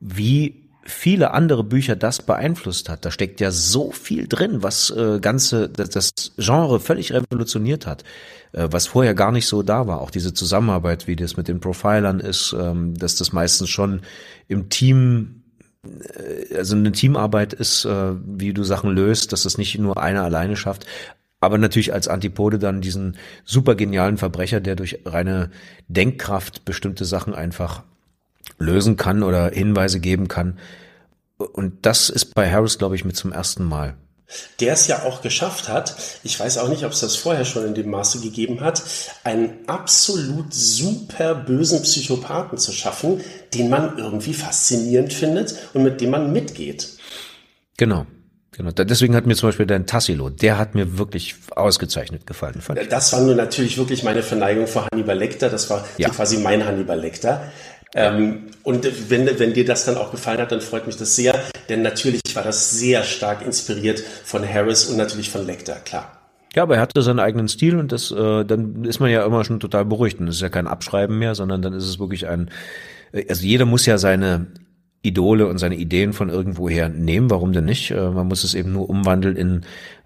[0.00, 3.04] wie viele andere Bücher das beeinflusst hat.
[3.04, 8.04] Da steckt ja so viel drin, was äh, ganze das, das Genre völlig revolutioniert hat,
[8.52, 10.00] äh, was vorher gar nicht so da war.
[10.00, 14.02] Auch diese Zusammenarbeit, wie das mit den Profilern ist, ähm, dass das meistens schon
[14.48, 15.42] im Team
[15.84, 20.22] äh, also eine Teamarbeit ist, äh, wie du Sachen löst, dass das nicht nur einer
[20.22, 20.86] alleine schafft,
[21.40, 25.50] aber natürlich als Antipode dann diesen super genialen Verbrecher, der durch reine
[25.88, 27.82] Denkkraft bestimmte Sachen einfach
[28.58, 30.58] lösen kann oder Hinweise geben kann.
[31.38, 33.96] Und das ist bei Harris, glaube ich, mit zum ersten Mal.
[34.60, 37.66] Der es ja auch geschafft hat, ich weiß auch nicht, ob es das vorher schon
[37.66, 38.82] in dem Maße gegeben hat,
[39.22, 43.20] einen absolut super bösen Psychopathen zu schaffen,
[43.52, 46.96] den man irgendwie faszinierend findet und mit dem man mitgeht.
[47.76, 48.06] Genau.
[48.56, 52.60] Genau, deswegen hat mir zum Beispiel dein Tassilo, der hat mir wirklich ausgezeichnet gefallen.
[52.88, 56.08] das war nur natürlich wirklich meine Verneigung vor Hannibal Lecter, das war ja.
[56.08, 57.50] quasi mein Hannibal Lecter.
[57.94, 61.34] Ähm, und wenn, wenn dir das dann auch gefallen hat, dann freut mich das sehr,
[61.68, 66.20] denn natürlich war das sehr stark inspiriert von Harris und natürlich von Lecter, klar.
[66.54, 69.44] Ja, aber er hatte seinen eigenen Stil und das, äh, dann ist man ja immer
[69.44, 70.20] schon total beruhigt.
[70.20, 72.50] Und das ist ja kein Abschreiben mehr, sondern dann ist es wirklich ein,
[73.12, 74.46] äh, also jeder muss ja seine
[75.02, 77.28] Idole und seine Ideen von irgendwoher nehmen.
[77.28, 77.90] Warum denn nicht?
[77.90, 79.62] Äh, man muss es eben nur umwandeln in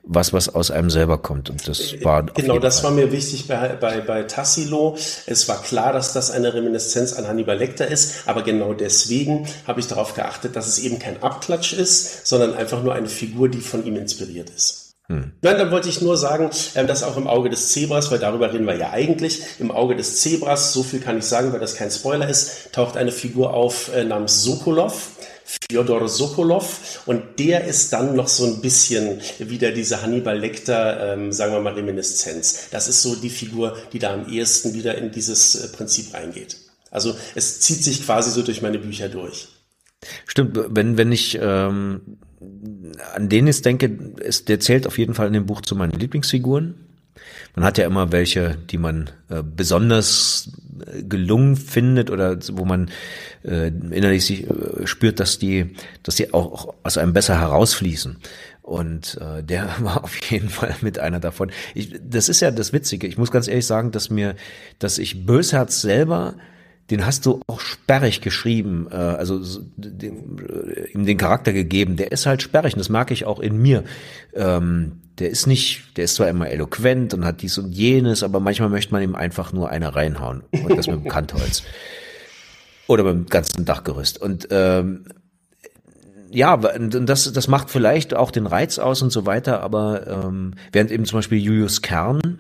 [0.09, 1.51] was, was aus einem selber kommt.
[1.51, 2.91] Und das war genau, das Fall.
[2.91, 4.97] war mir wichtig bei, bei, bei Tassilo.
[5.27, 9.81] Es war klar, dass das eine Reminiszenz an Hannibal Lecter ist, aber genau deswegen habe
[9.81, 13.61] ich darauf geachtet, dass es eben kein Abklatsch ist, sondern einfach nur eine Figur, die
[13.61, 14.95] von ihm inspiriert ist.
[15.09, 15.33] Hm.
[15.41, 18.53] Nein, dann wollte ich nur sagen, ähm, dass auch im Auge des Zebras, weil darüber
[18.53, 21.77] reden wir ja eigentlich, im Auge des Zebras, so viel kann ich sagen, weil das
[21.77, 25.11] kein Spoiler ist, taucht eine Figur auf äh, namens Sokolov.
[25.49, 31.33] Fyodor Sokolov und der ist dann noch so ein bisschen wieder diese Hannibal Lecter, ähm,
[31.33, 32.69] sagen wir mal, Reminiszenz.
[32.71, 36.59] Das ist so die Figur, die da am ehesten wieder in dieses äh, Prinzip reingeht.
[36.91, 39.49] Also es zieht sich quasi so durch meine Bücher durch.
[40.27, 42.19] Stimmt, wenn, wenn ich ähm,
[43.15, 43.87] an den ich denke,
[44.21, 46.88] ist, der zählt auf jeden Fall in dem Buch zu meinen Lieblingsfiguren.
[47.55, 50.51] Man hat ja immer welche, die man äh, besonders
[50.87, 52.91] äh, gelungen findet oder wo man
[53.45, 58.19] äh, innerlich sich, äh, spürt, dass die, dass die auch, aus einem besser herausfließen.
[58.63, 61.51] Und äh, der war auf jeden Fall mit einer davon.
[61.75, 63.07] Ich, das ist ja das Witzige.
[63.07, 64.35] Ich muss ganz ehrlich sagen, dass mir,
[64.79, 66.35] dass ich Bösherz selber
[66.91, 69.41] den hast du auch sperrig geschrieben, äh, also
[69.77, 71.97] dem, äh, ihm den Charakter gegeben.
[71.97, 73.85] Der ist halt sperrig und das mag ich auch in mir.
[74.35, 78.41] Ähm, der ist nicht, der ist zwar immer eloquent und hat dies und jenes, aber
[78.41, 81.63] manchmal möchte man ihm einfach nur eine reinhauen und das mit dem Kantholz.
[82.87, 84.21] Oder beim ganzen Dachgerüst.
[84.21, 85.05] Und ähm,
[86.31, 90.55] ja, und das, das macht vielleicht auch den Reiz aus und so weiter, aber ähm,
[90.73, 92.39] während eben zum Beispiel Julius Kern,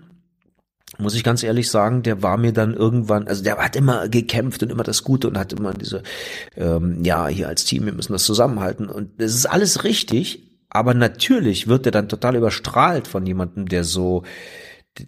[0.98, 4.62] muss ich ganz ehrlich sagen, der war mir dann irgendwann, also der hat immer gekämpft
[4.62, 6.02] und immer das Gute und hat immer diese,
[6.56, 10.94] ähm, ja, hier als Team, wir müssen das zusammenhalten und das ist alles richtig, aber
[10.94, 14.24] natürlich wird er dann total überstrahlt von jemandem, der so,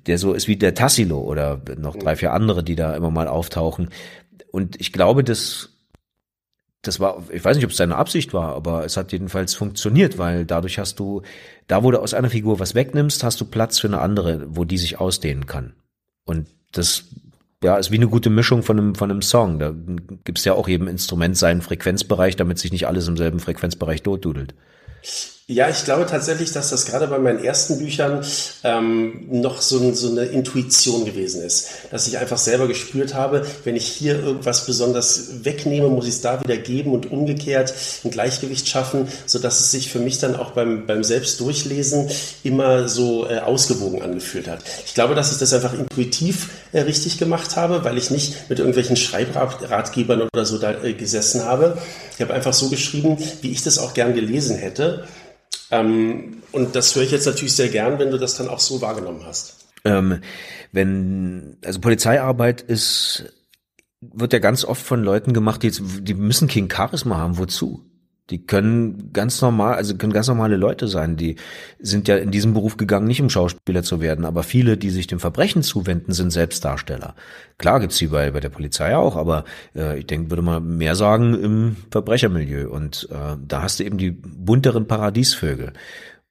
[0.06, 3.28] der so ist wie der Tassilo oder noch drei, vier andere, die da immer mal
[3.28, 3.90] auftauchen.
[4.50, 5.70] Und ich glaube, das,
[6.82, 10.16] das war, ich weiß nicht, ob es seine Absicht war, aber es hat jedenfalls funktioniert,
[10.16, 11.22] weil dadurch hast du,
[11.66, 14.64] da wo du aus einer Figur was wegnimmst, hast du Platz für eine andere, wo
[14.64, 15.74] die sich ausdehnen kann.
[16.24, 17.04] Und das
[17.62, 19.58] ja, ist wie eine gute Mischung von einem, von einem Song.
[19.58, 19.74] Da
[20.24, 24.54] gibt's ja auch jedem Instrument seinen Frequenzbereich, damit sich nicht alles im selben Frequenzbereich dodudelt.
[25.50, 28.24] Ja, ich glaube tatsächlich, dass das gerade bei meinen ersten Büchern
[28.62, 31.70] ähm, noch so, so eine Intuition gewesen ist.
[31.90, 36.20] Dass ich einfach selber gespürt habe, wenn ich hier irgendwas besonders wegnehme, muss ich es
[36.20, 37.74] da wieder geben und umgekehrt
[38.04, 42.08] ein Gleichgewicht schaffen, sodass es sich für mich dann auch beim, beim Selbstdurchlesen
[42.44, 44.60] immer so äh, ausgewogen angefühlt hat.
[44.86, 48.60] Ich glaube, dass ich das einfach intuitiv äh, richtig gemacht habe, weil ich nicht mit
[48.60, 51.76] irgendwelchen Schreibratgebern oder so da äh, gesessen habe.
[52.14, 55.08] Ich habe einfach so geschrieben, wie ich das auch gern gelesen hätte.
[55.70, 58.80] Ähm, und das höre ich jetzt natürlich sehr gern, wenn du das dann auch so
[58.80, 59.68] wahrgenommen hast.
[59.84, 60.20] Ähm,
[60.72, 63.32] wenn, also Polizeiarbeit ist,
[64.00, 67.38] wird ja ganz oft von Leuten gemacht, die, die müssen kein Charisma haben.
[67.38, 67.89] Wozu?
[68.30, 71.16] Die können ganz normal, also können ganz normale Leute sein.
[71.16, 71.36] Die
[71.78, 75.06] sind ja in diesem Beruf gegangen, nicht um Schauspieler zu werden, aber viele, die sich
[75.06, 77.14] dem Verbrechen zuwenden, sind Selbstdarsteller.
[77.58, 79.44] Klar gibt's sie bei, bei der Polizei auch, aber
[79.74, 82.68] äh, ich denke, würde man mehr sagen im Verbrechermilieu.
[82.70, 85.72] Und äh, da hast du eben die bunteren Paradiesvögel.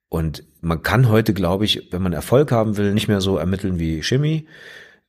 [0.07, 3.77] Und man kann heute, glaube ich, wenn man Erfolg haben will, nicht mehr so ermitteln
[3.77, 4.47] wie Shimmy.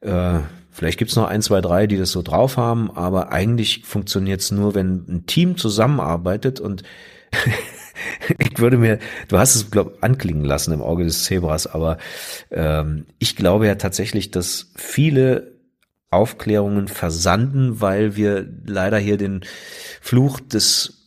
[0.01, 0.41] Äh,
[0.71, 4.75] Vielleicht gibt's noch ein, zwei, drei, die das so drauf haben, aber eigentlich funktioniert's nur,
[4.75, 6.83] wenn ein Team zusammenarbeitet und
[8.39, 8.99] ich würde mir,
[9.29, 11.99] du hast es glaub, anklingen lassen im Auge des Zebras, aber
[12.51, 15.53] ähm, ich glaube ja tatsächlich, dass viele
[16.11, 19.43] Aufklärungen versanden, weil wir leider hier den
[20.01, 21.00] Fluch des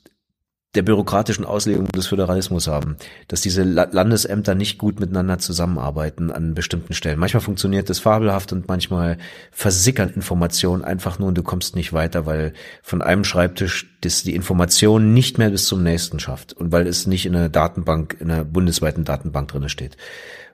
[0.76, 2.98] der bürokratischen Auslegung des Föderalismus haben,
[3.28, 7.20] dass diese Landesämter nicht gut miteinander zusammenarbeiten an bestimmten Stellen.
[7.20, 9.18] Manchmal funktioniert das fabelhaft und manchmal
[9.52, 14.36] versickern Informationen einfach nur und du kommst nicht weiter, weil von einem Schreibtisch das die
[14.36, 18.32] Information nicht mehr bis zum nächsten schafft und weil es nicht in einer Datenbank, in
[18.32, 19.95] einer bundesweiten Datenbank drinne steht.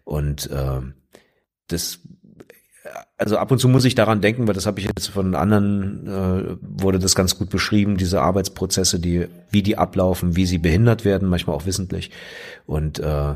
[0.03, 0.81] Und äh,
[1.67, 1.99] das
[3.17, 6.07] also ab und zu muss ich daran denken, weil das habe ich jetzt von anderen,
[6.07, 11.05] äh, wurde das ganz gut beschrieben, diese Arbeitsprozesse, die, wie die ablaufen, wie sie behindert
[11.05, 12.11] werden, manchmal auch wissentlich.
[12.65, 13.35] Und äh,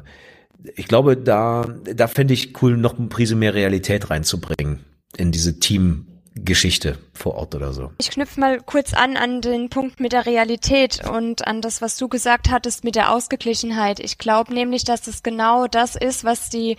[0.75, 4.79] ich glaube, da, da fände ich cool, noch eine Prise mehr Realität reinzubringen
[5.17, 6.05] in diese Team,
[6.35, 7.91] Geschichte vor Ort oder so.
[7.99, 11.95] Ich knüpfe mal kurz an an den Punkt mit der Realität und an das, was
[11.97, 13.99] du gesagt hattest mit der Ausgeglichenheit.
[13.99, 16.77] Ich glaube nämlich, dass es genau das ist, was die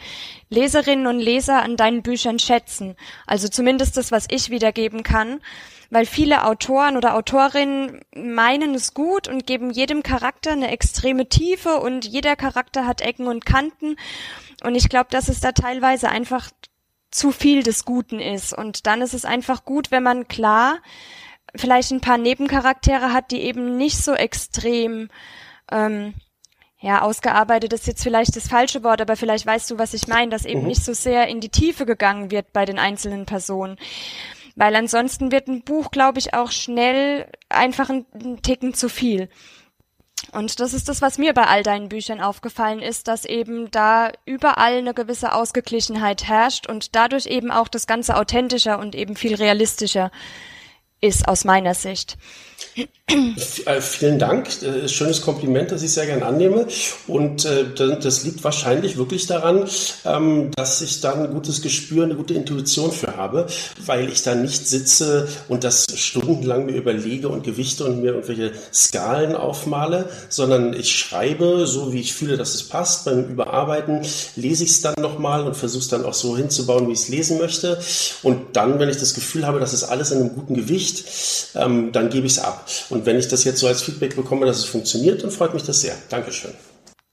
[0.49, 2.97] Leserinnen und Leser an deinen Büchern schätzen.
[3.27, 5.41] Also zumindest das, was ich wiedergeben kann.
[5.91, 11.79] Weil viele Autoren oder Autorinnen meinen es gut und geben jedem Charakter eine extreme Tiefe
[11.79, 13.97] und jeder Charakter hat Ecken und Kanten.
[14.65, 16.51] Und ich glaube, dass es da teilweise einfach
[17.15, 18.53] zu viel des Guten ist.
[18.53, 20.79] Und dann ist es einfach gut, wenn man klar
[21.55, 25.09] vielleicht ein paar Nebencharaktere hat, die eben nicht so extrem
[25.71, 26.15] ähm,
[26.81, 30.31] ja, ausgearbeitet ist jetzt vielleicht das falsche Wort, aber vielleicht weißt du, was ich meine,
[30.31, 30.67] dass eben mhm.
[30.67, 33.79] nicht so sehr in die Tiefe gegangen wird bei den einzelnen Personen.
[34.57, 39.29] Weil ansonsten wird ein Buch, glaube ich, auch schnell einfach ein, ein Ticken zu viel.
[40.33, 44.13] Und das ist das, was mir bei all deinen Büchern aufgefallen ist, dass eben da
[44.25, 49.35] überall eine gewisse Ausgeglichenheit herrscht und dadurch eben auch das Ganze authentischer und eben viel
[49.35, 50.11] realistischer
[51.01, 52.17] ist aus meiner Sicht.
[53.67, 54.49] Äh, vielen Dank.
[54.63, 56.67] Äh, schönes Kompliment, das ich sehr gern annehme.
[57.07, 59.69] Und äh, das liegt wahrscheinlich wirklich daran,
[60.05, 63.47] ähm, dass ich da ein gutes Gespür, eine gute Intuition für habe,
[63.85, 68.53] weil ich da nicht sitze und das stundenlang mir überlege und Gewichte und mir irgendwelche
[68.73, 73.05] Skalen aufmale, sondern ich schreibe, so wie ich fühle, dass es passt.
[73.05, 74.01] Beim Überarbeiten
[74.35, 77.09] lese ich es dann nochmal und versuche es dann auch so hinzubauen, wie ich es
[77.09, 77.79] lesen möchte.
[78.23, 81.05] Und dann, wenn ich das Gefühl habe, dass es alles in einem guten Gewicht,
[81.55, 82.54] ähm, dann gebe ich es ab.
[82.91, 85.65] Und wenn ich das jetzt so als Feedback bekomme, dass es funktioniert, dann freut mich
[85.65, 85.95] das sehr.
[86.09, 86.53] Dankeschön.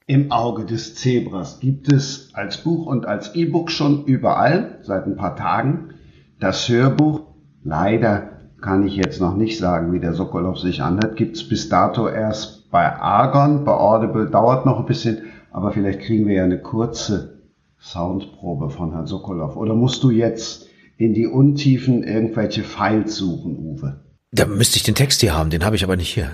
[0.07, 5.15] Im Auge des Zebras gibt es als Buch und als E-Book schon überall seit ein
[5.15, 5.93] paar Tagen.
[6.39, 7.21] Das Hörbuch,
[7.63, 8.31] leider
[8.61, 12.07] kann ich jetzt noch nicht sagen, wie der Sokolov sich anhört, gibt es bis dato
[12.07, 16.61] erst bei Argon, bei Audible, dauert noch ein bisschen, aber vielleicht kriegen wir ja eine
[16.61, 17.41] kurze
[17.79, 19.55] Soundprobe von Herrn Sokolov.
[19.55, 23.99] Oder musst du jetzt in die Untiefen irgendwelche Files suchen, Uwe?
[24.31, 26.31] Da müsste ich den Text hier haben, den habe ich aber nicht hier.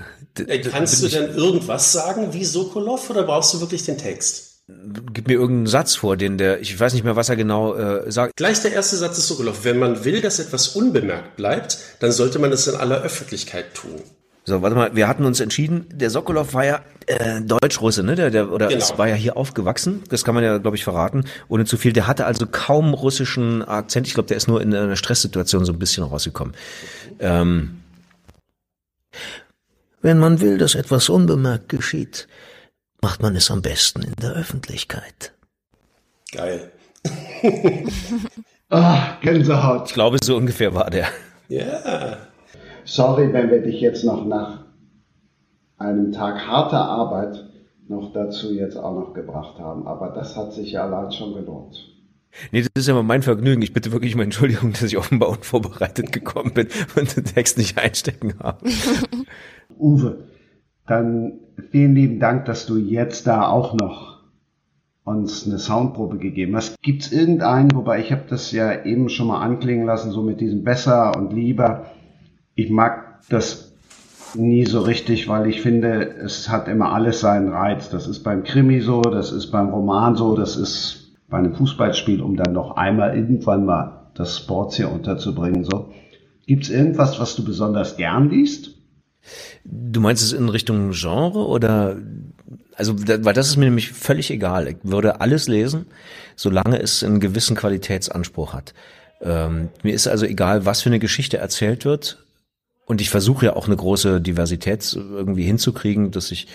[0.70, 4.62] Kannst du denn irgendwas sagen wie Sokolov oder brauchst du wirklich den Text?
[5.12, 8.12] Gib mir irgendeinen Satz vor, den der, ich weiß nicht mehr, was er genau äh,
[8.12, 8.36] sagt.
[8.36, 9.64] Gleich der erste Satz ist Sokolov.
[9.64, 14.00] Wenn man will, dass etwas unbemerkt bleibt, dann sollte man es in aller Öffentlichkeit tun.
[14.44, 18.14] So, warte mal, wir hatten uns entschieden, der Sokolov war ja äh, Deutsch-Russe, ne?
[18.14, 18.82] Der, der, oder genau.
[18.82, 21.92] es war ja hier aufgewachsen, das kann man ja, glaube ich, verraten, ohne zu viel.
[21.92, 24.06] Der hatte also kaum russischen Akzent.
[24.06, 26.54] Ich glaube, der ist nur in einer Stresssituation so ein bisschen rausgekommen.
[27.20, 27.80] Ähm,
[30.00, 32.28] wenn man will, dass etwas unbemerkt geschieht,
[33.02, 35.32] macht man es am besten in der Öffentlichkeit.
[36.32, 36.72] Geil.
[38.70, 39.88] ah, Gänsehaut.
[39.88, 41.08] Ich glaube, so ungefähr war der.
[41.48, 41.64] Ja.
[41.64, 42.18] Yeah.
[42.84, 44.64] Sorry, wenn wir dich jetzt noch nach
[45.78, 47.44] einem Tag harter Arbeit
[47.88, 49.86] noch dazu jetzt auch noch gebracht haben.
[49.86, 51.76] Aber das hat sich ja allein schon gelohnt.
[52.52, 53.62] Nee, das ist ja mal mein Vergnügen.
[53.62, 57.78] Ich bitte wirklich um Entschuldigung, dass ich offenbar unvorbereitet gekommen bin und den Text nicht
[57.78, 58.68] einstecken habe.
[59.78, 60.24] Uwe,
[60.86, 61.40] dann
[61.70, 64.18] vielen lieben Dank, dass du jetzt da auch noch
[65.04, 66.80] uns eine Soundprobe gegeben hast.
[66.82, 70.40] Gibt es irgendeinen, wobei ich habe das ja eben schon mal anklingen lassen, so mit
[70.40, 71.86] diesem besser und lieber.
[72.54, 73.72] Ich mag das
[74.34, 77.88] nie so richtig, weil ich finde, es hat immer alles seinen Reiz.
[77.88, 82.22] Das ist beim Krimi so, das ist beim Roman so, das ist bei einem Fußballspiel,
[82.22, 85.64] um dann noch einmal irgendwann mal das Sports hier unterzubringen.
[85.64, 85.92] So,
[86.46, 88.74] gibt es irgendwas, was du besonders gern liest?
[89.64, 91.96] Du meinst es in Richtung Genre oder
[92.76, 94.68] also weil das ist mir nämlich völlig egal.
[94.68, 95.86] Ich würde alles lesen,
[96.36, 98.72] solange es einen gewissen Qualitätsanspruch hat.
[99.20, 102.24] Ähm, mir ist also egal, was für eine Geschichte erzählt wird.
[102.86, 106.46] Und ich versuche ja auch eine große Diversität irgendwie hinzukriegen, dass ich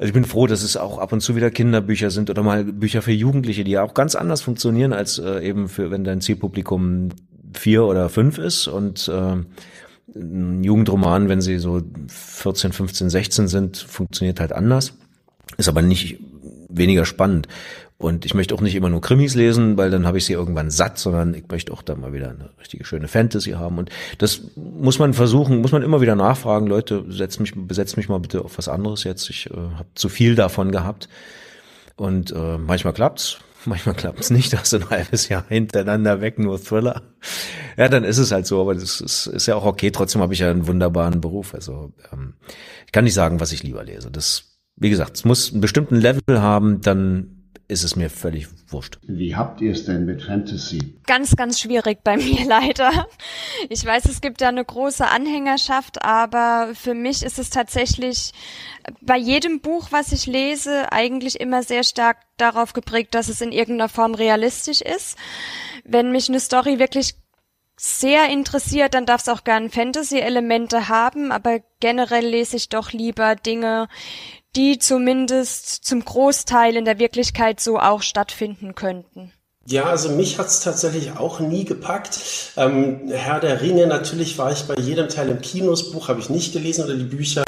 [0.00, 2.64] also ich bin froh, dass es auch ab und zu wieder Kinderbücher sind oder mal
[2.64, 6.22] Bücher für Jugendliche, die ja auch ganz anders funktionieren als äh, eben für, wenn dein
[6.22, 7.10] Zielpublikum
[7.52, 9.36] vier oder fünf ist und äh,
[10.16, 14.94] ein Jugendroman, wenn sie so 14, 15, 16 sind, funktioniert halt anders.
[15.58, 16.18] Ist aber nicht
[16.70, 17.46] weniger spannend.
[18.00, 20.70] Und ich möchte auch nicht immer nur Krimis lesen, weil dann habe ich sie irgendwann
[20.70, 23.76] satt, sondern ich möchte auch da mal wieder eine richtige schöne Fantasy haben.
[23.76, 28.08] Und das muss man versuchen, muss man immer wieder nachfragen, Leute, setzt mich, besetzt mich
[28.08, 29.28] mal bitte auf was anderes jetzt.
[29.28, 31.10] Ich äh, habe zu viel davon gehabt.
[31.94, 33.36] Und äh, manchmal klappt's,
[33.66, 37.02] manchmal klappt's nicht, da hast du ein halbes Jahr hintereinander weg, nur Thriller.
[37.76, 39.90] Ja, dann ist es halt so, aber das ist, ist ja auch okay.
[39.90, 41.52] Trotzdem habe ich ja einen wunderbaren Beruf.
[41.52, 42.32] Also ähm,
[42.86, 44.10] ich kann nicht sagen, was ich lieber lese.
[44.10, 47.36] Das, wie gesagt, es muss einen bestimmten Level haben, dann
[47.70, 48.98] ist es mir völlig wurscht.
[49.02, 50.98] Wie habt ihr es denn mit Fantasy?
[51.06, 53.06] Ganz, ganz schwierig bei mir leider.
[53.68, 58.32] Ich weiß, es gibt da eine große Anhängerschaft, aber für mich ist es tatsächlich
[59.00, 63.52] bei jedem Buch, was ich lese, eigentlich immer sehr stark darauf geprägt, dass es in
[63.52, 65.16] irgendeiner Form realistisch ist.
[65.84, 67.14] Wenn mich eine Story wirklich
[67.82, 73.36] sehr interessiert, dann darf es auch gern Fantasy-Elemente haben, aber generell lese ich doch lieber
[73.36, 73.88] Dinge,
[74.56, 79.32] die zumindest zum Großteil in der Wirklichkeit so auch stattfinden könnten.
[79.66, 82.18] Ja, also mich hat's tatsächlich auch nie gepackt.
[82.56, 85.76] Ähm, Herr der Ringe, natürlich war ich bei jedem Teil im Kino.
[85.92, 87.44] Buch habe ich nicht gelesen oder die Bücher.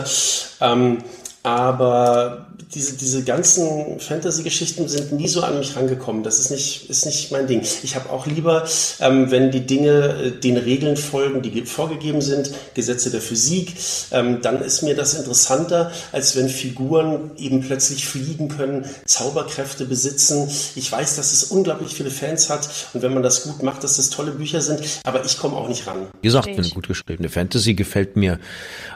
[0.60, 0.98] Ähm,
[1.42, 6.22] aber diese, diese ganzen Fantasy-Geschichten sind nie so an mich rangekommen.
[6.22, 7.62] Das ist nicht, ist nicht mein Ding.
[7.82, 8.66] Ich habe auch lieber,
[9.00, 13.74] ähm, wenn die Dinge äh, den Regeln folgen, die vorgegeben sind, Gesetze der Physik,
[14.10, 20.48] ähm, dann ist mir das interessanter, als wenn Figuren eben plötzlich fliegen können, Zauberkräfte besitzen.
[20.76, 23.96] Ich weiß, dass es unglaublich viele Fans hat und wenn man das gut macht, dass
[23.96, 26.06] das tolle Bücher sind, aber ich komme auch nicht ran.
[26.20, 28.38] Wie gesagt, eine gut geschriebene Fantasy gefällt mir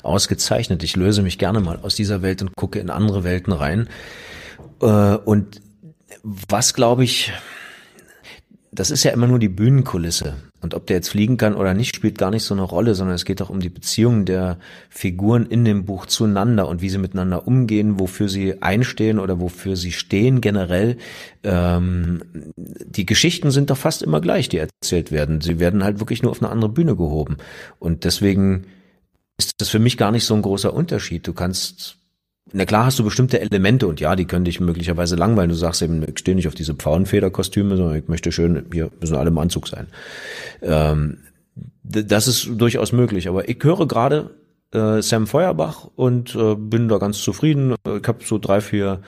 [0.03, 0.83] ausgezeichnet.
[0.83, 3.89] Ich löse mich gerne mal aus dieser Welt und gucke in andere Welten rein rein.
[4.81, 5.61] Äh, und
[6.23, 7.33] was glaube ich,
[8.73, 10.37] das ist ja immer nur die Bühnenkulisse.
[10.61, 13.15] Und ob der jetzt fliegen kann oder nicht, spielt gar nicht so eine Rolle, sondern
[13.15, 14.59] es geht auch um die Beziehungen der
[14.91, 19.77] Figuren in dem Buch zueinander und wie sie miteinander umgehen, wofür sie einstehen oder wofür
[19.77, 20.99] sie stehen generell.
[21.45, 22.23] Ähm,
[22.57, 25.41] die Geschichten sind doch fast immer gleich, die erzählt werden.
[25.41, 27.37] Sie werden halt wirklich nur auf eine andere Bühne gehoben.
[27.79, 28.67] Und deswegen
[29.39, 31.27] ist das für mich gar nicht so ein großer Unterschied.
[31.27, 31.99] Du kannst
[32.53, 35.51] na klar hast du bestimmte Elemente und ja, die können dich möglicherweise langweilen.
[35.51, 39.17] Du sagst eben, ich stehe nicht auf diese Pfauenfederkostüme, sondern ich möchte schön, hier müssen
[39.17, 39.89] alle im Anzug sein.
[40.63, 41.19] Ähm,
[41.83, 44.31] das ist durchaus möglich, aber ich höre gerade
[44.73, 47.75] äh, Sam Feuerbach und äh, bin da ganz zufrieden.
[47.85, 49.01] Ich habe so drei, vier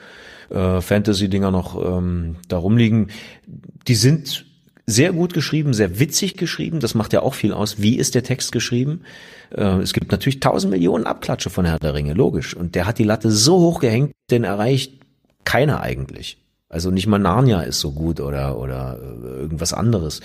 [0.49, 3.07] äh, Fantasy-Dinger noch ähm, da rumliegen.
[3.87, 4.45] Die sind
[4.89, 6.79] sehr gut geschrieben, sehr witzig geschrieben.
[6.79, 7.79] Das macht ja auch viel aus.
[7.79, 9.01] Wie ist der Text geschrieben?
[9.55, 12.55] Äh, es gibt natürlich tausend Millionen Abklatsche von Herr der Ringe, logisch.
[12.55, 14.93] Und der hat die Latte so hoch gehängt, den erreicht
[15.45, 16.37] keiner eigentlich.
[16.69, 20.21] Also nicht mal Narnia ist so gut oder oder äh, irgendwas anderes.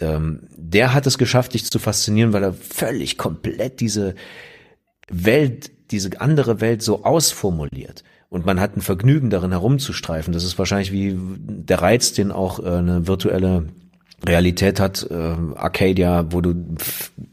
[0.00, 4.14] Ähm, der hat es geschafft, dich zu faszinieren, weil er völlig komplett diese
[5.08, 8.04] Welt, diese andere Welt so ausformuliert.
[8.28, 10.32] Und man hat ein Vergnügen darin herumzustreifen.
[10.32, 13.66] Das ist wahrscheinlich wie der Reiz, den auch äh, eine virtuelle
[14.26, 16.54] Realität hat, äh, Arcadia, wo du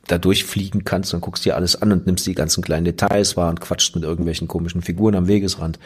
[0.07, 3.49] da durchfliegen kannst und guckst dir alles an und nimmst die ganzen kleinen Details wahr
[3.49, 5.79] und quatscht mit irgendwelchen komischen Figuren am Wegesrand.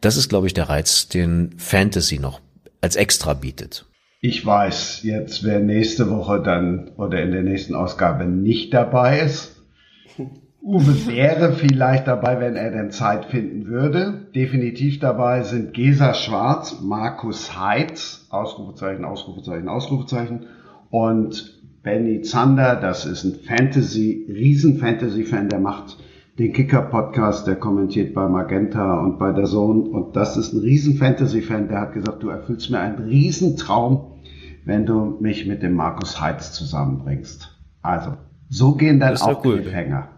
[0.00, 2.40] Das ist, glaube ich, der Reiz, den Fantasy noch
[2.80, 3.84] als extra bietet.
[4.20, 9.56] Ich weiß jetzt, wer nächste Woche dann oder in der nächsten Ausgabe nicht dabei ist.
[10.64, 14.28] Uwe wäre vielleicht dabei, wenn er denn Zeit finden würde.
[14.32, 20.46] Definitiv dabei sind Gesa Schwarz, Markus Heitz, Ausrufezeichen, Ausrufezeichen, Ausrufezeichen
[20.90, 25.98] und Benny Zander, das ist ein Fantasy, Riesen-Fantasy-Fan, der macht
[26.38, 31.66] den Kicker-Podcast, der kommentiert bei Magenta und bei der Zone und das ist ein Riesen-Fantasy-Fan,
[31.66, 34.12] der hat gesagt, du erfüllst mir einen Riesentraum,
[34.64, 37.58] wenn du mich mit dem Markus Heitz zusammenbringst.
[37.82, 38.12] Also,
[38.48, 39.60] so gehen dann auch cool.
[39.60, 40.08] Cliffhanger.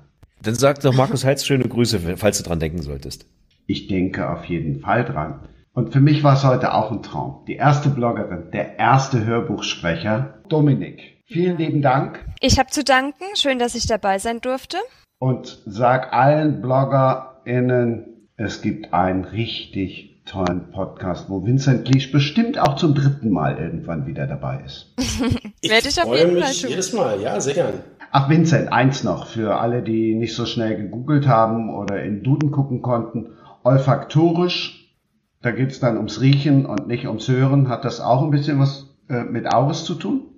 [0.45, 3.27] Dann sag doch Markus Heitz schöne Grüße, falls du dran denken solltest.
[3.67, 5.49] Ich denke auf jeden Fall dran.
[5.73, 7.45] Und für mich war es heute auch ein Traum.
[7.49, 11.23] Die erste Bloggerin, der erste Hörbuchsprecher, Dominik.
[11.27, 12.23] Vielen lieben Dank.
[12.41, 13.25] Ich habe zu danken.
[13.35, 14.77] Schön, dass ich dabei sein durfte.
[15.19, 22.77] Und sag allen BloggerInnen, es gibt einen richtig tollen Podcast, wo Vincent Liesch bestimmt auch
[22.77, 24.95] zum dritten Mal irgendwann wieder dabei ist.
[25.61, 26.71] ich Werde ich auf jeden Fall tun.
[26.71, 27.75] jedes Mal, ja, sehr gern.
[28.17, 32.53] Ach, Vincent, eins noch für alle, die nicht so schnell gegoogelt haben oder in Duden
[32.53, 33.33] gucken konnten.
[33.65, 34.95] Olfaktorisch,
[35.43, 37.69] da geht's dann ums Riechen und nicht ums Hören.
[37.69, 40.29] Hat das auch ein bisschen was äh, mit Auges zu tun?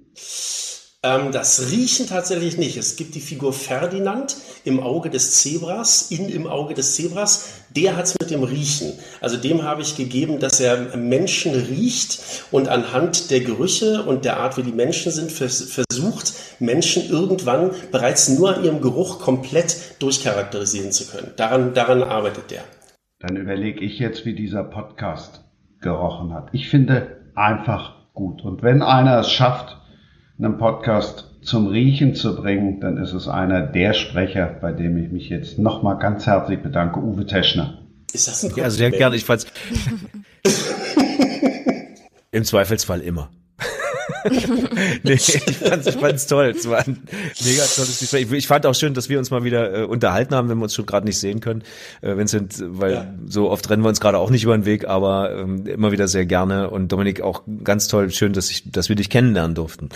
[1.07, 2.77] Ähm, das Riechen tatsächlich nicht.
[2.77, 7.63] Es gibt die Figur Ferdinand im Auge des Zebras, in im Auge des Zebras.
[7.71, 8.93] Der hat es mit dem Riechen.
[9.21, 12.21] Also dem habe ich gegeben, dass er Menschen riecht
[12.51, 18.29] und anhand der Gerüche und der Art, wie die Menschen sind, versucht, Menschen irgendwann bereits
[18.29, 21.33] nur an ihrem Geruch komplett durchcharakterisieren zu können.
[21.37, 22.63] Daran, daran arbeitet der.
[23.21, 25.45] Dann überlege ich jetzt, wie dieser Podcast
[25.81, 26.49] gerochen hat.
[26.53, 28.43] Ich finde einfach gut.
[28.43, 29.77] Und wenn einer es schafft,
[30.39, 35.11] einen Podcast zum Riechen zu bringen, dann ist es einer der Sprecher, bei dem ich
[35.11, 37.79] mich jetzt nochmal ganz herzlich bedanke, Uwe Teschner.
[38.13, 39.47] Ist das ein ja, Also sehr gerne, ich fand's
[42.33, 43.31] im Zweifelsfall immer.
[45.03, 46.53] nee, ich fand's, ich fand's toll.
[46.57, 46.99] Es war ein
[47.45, 48.31] mega tolles Gespräch.
[48.33, 50.75] Ich fand auch schön, dass wir uns mal wieder äh, unterhalten haben, wenn wir uns
[50.75, 51.63] schon gerade nicht sehen können.
[52.03, 53.15] Äh, Vincent, weil ja.
[53.27, 56.09] so oft rennen wir uns gerade auch nicht über den Weg, aber ähm, immer wieder
[56.09, 56.71] sehr gerne.
[56.71, 59.91] Und Dominik auch ganz toll, schön, dass ich, dass wir dich kennenlernen durften.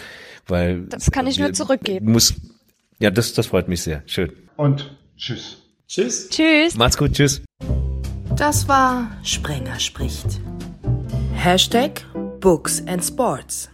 [0.50, 2.12] Weil das kann ich nur zurückgeben.
[2.12, 2.34] Muss,
[2.98, 4.02] ja, das, das freut mich sehr.
[4.06, 4.32] Schön.
[4.56, 5.56] Und tschüss.
[5.88, 6.28] Tschüss.
[6.28, 6.74] Tschüss.
[6.76, 7.12] Macht's gut.
[7.12, 7.40] Tschüss.
[8.36, 10.40] Das war Sprenger spricht.
[11.34, 12.04] Hashtag
[12.40, 13.69] Books and Sports.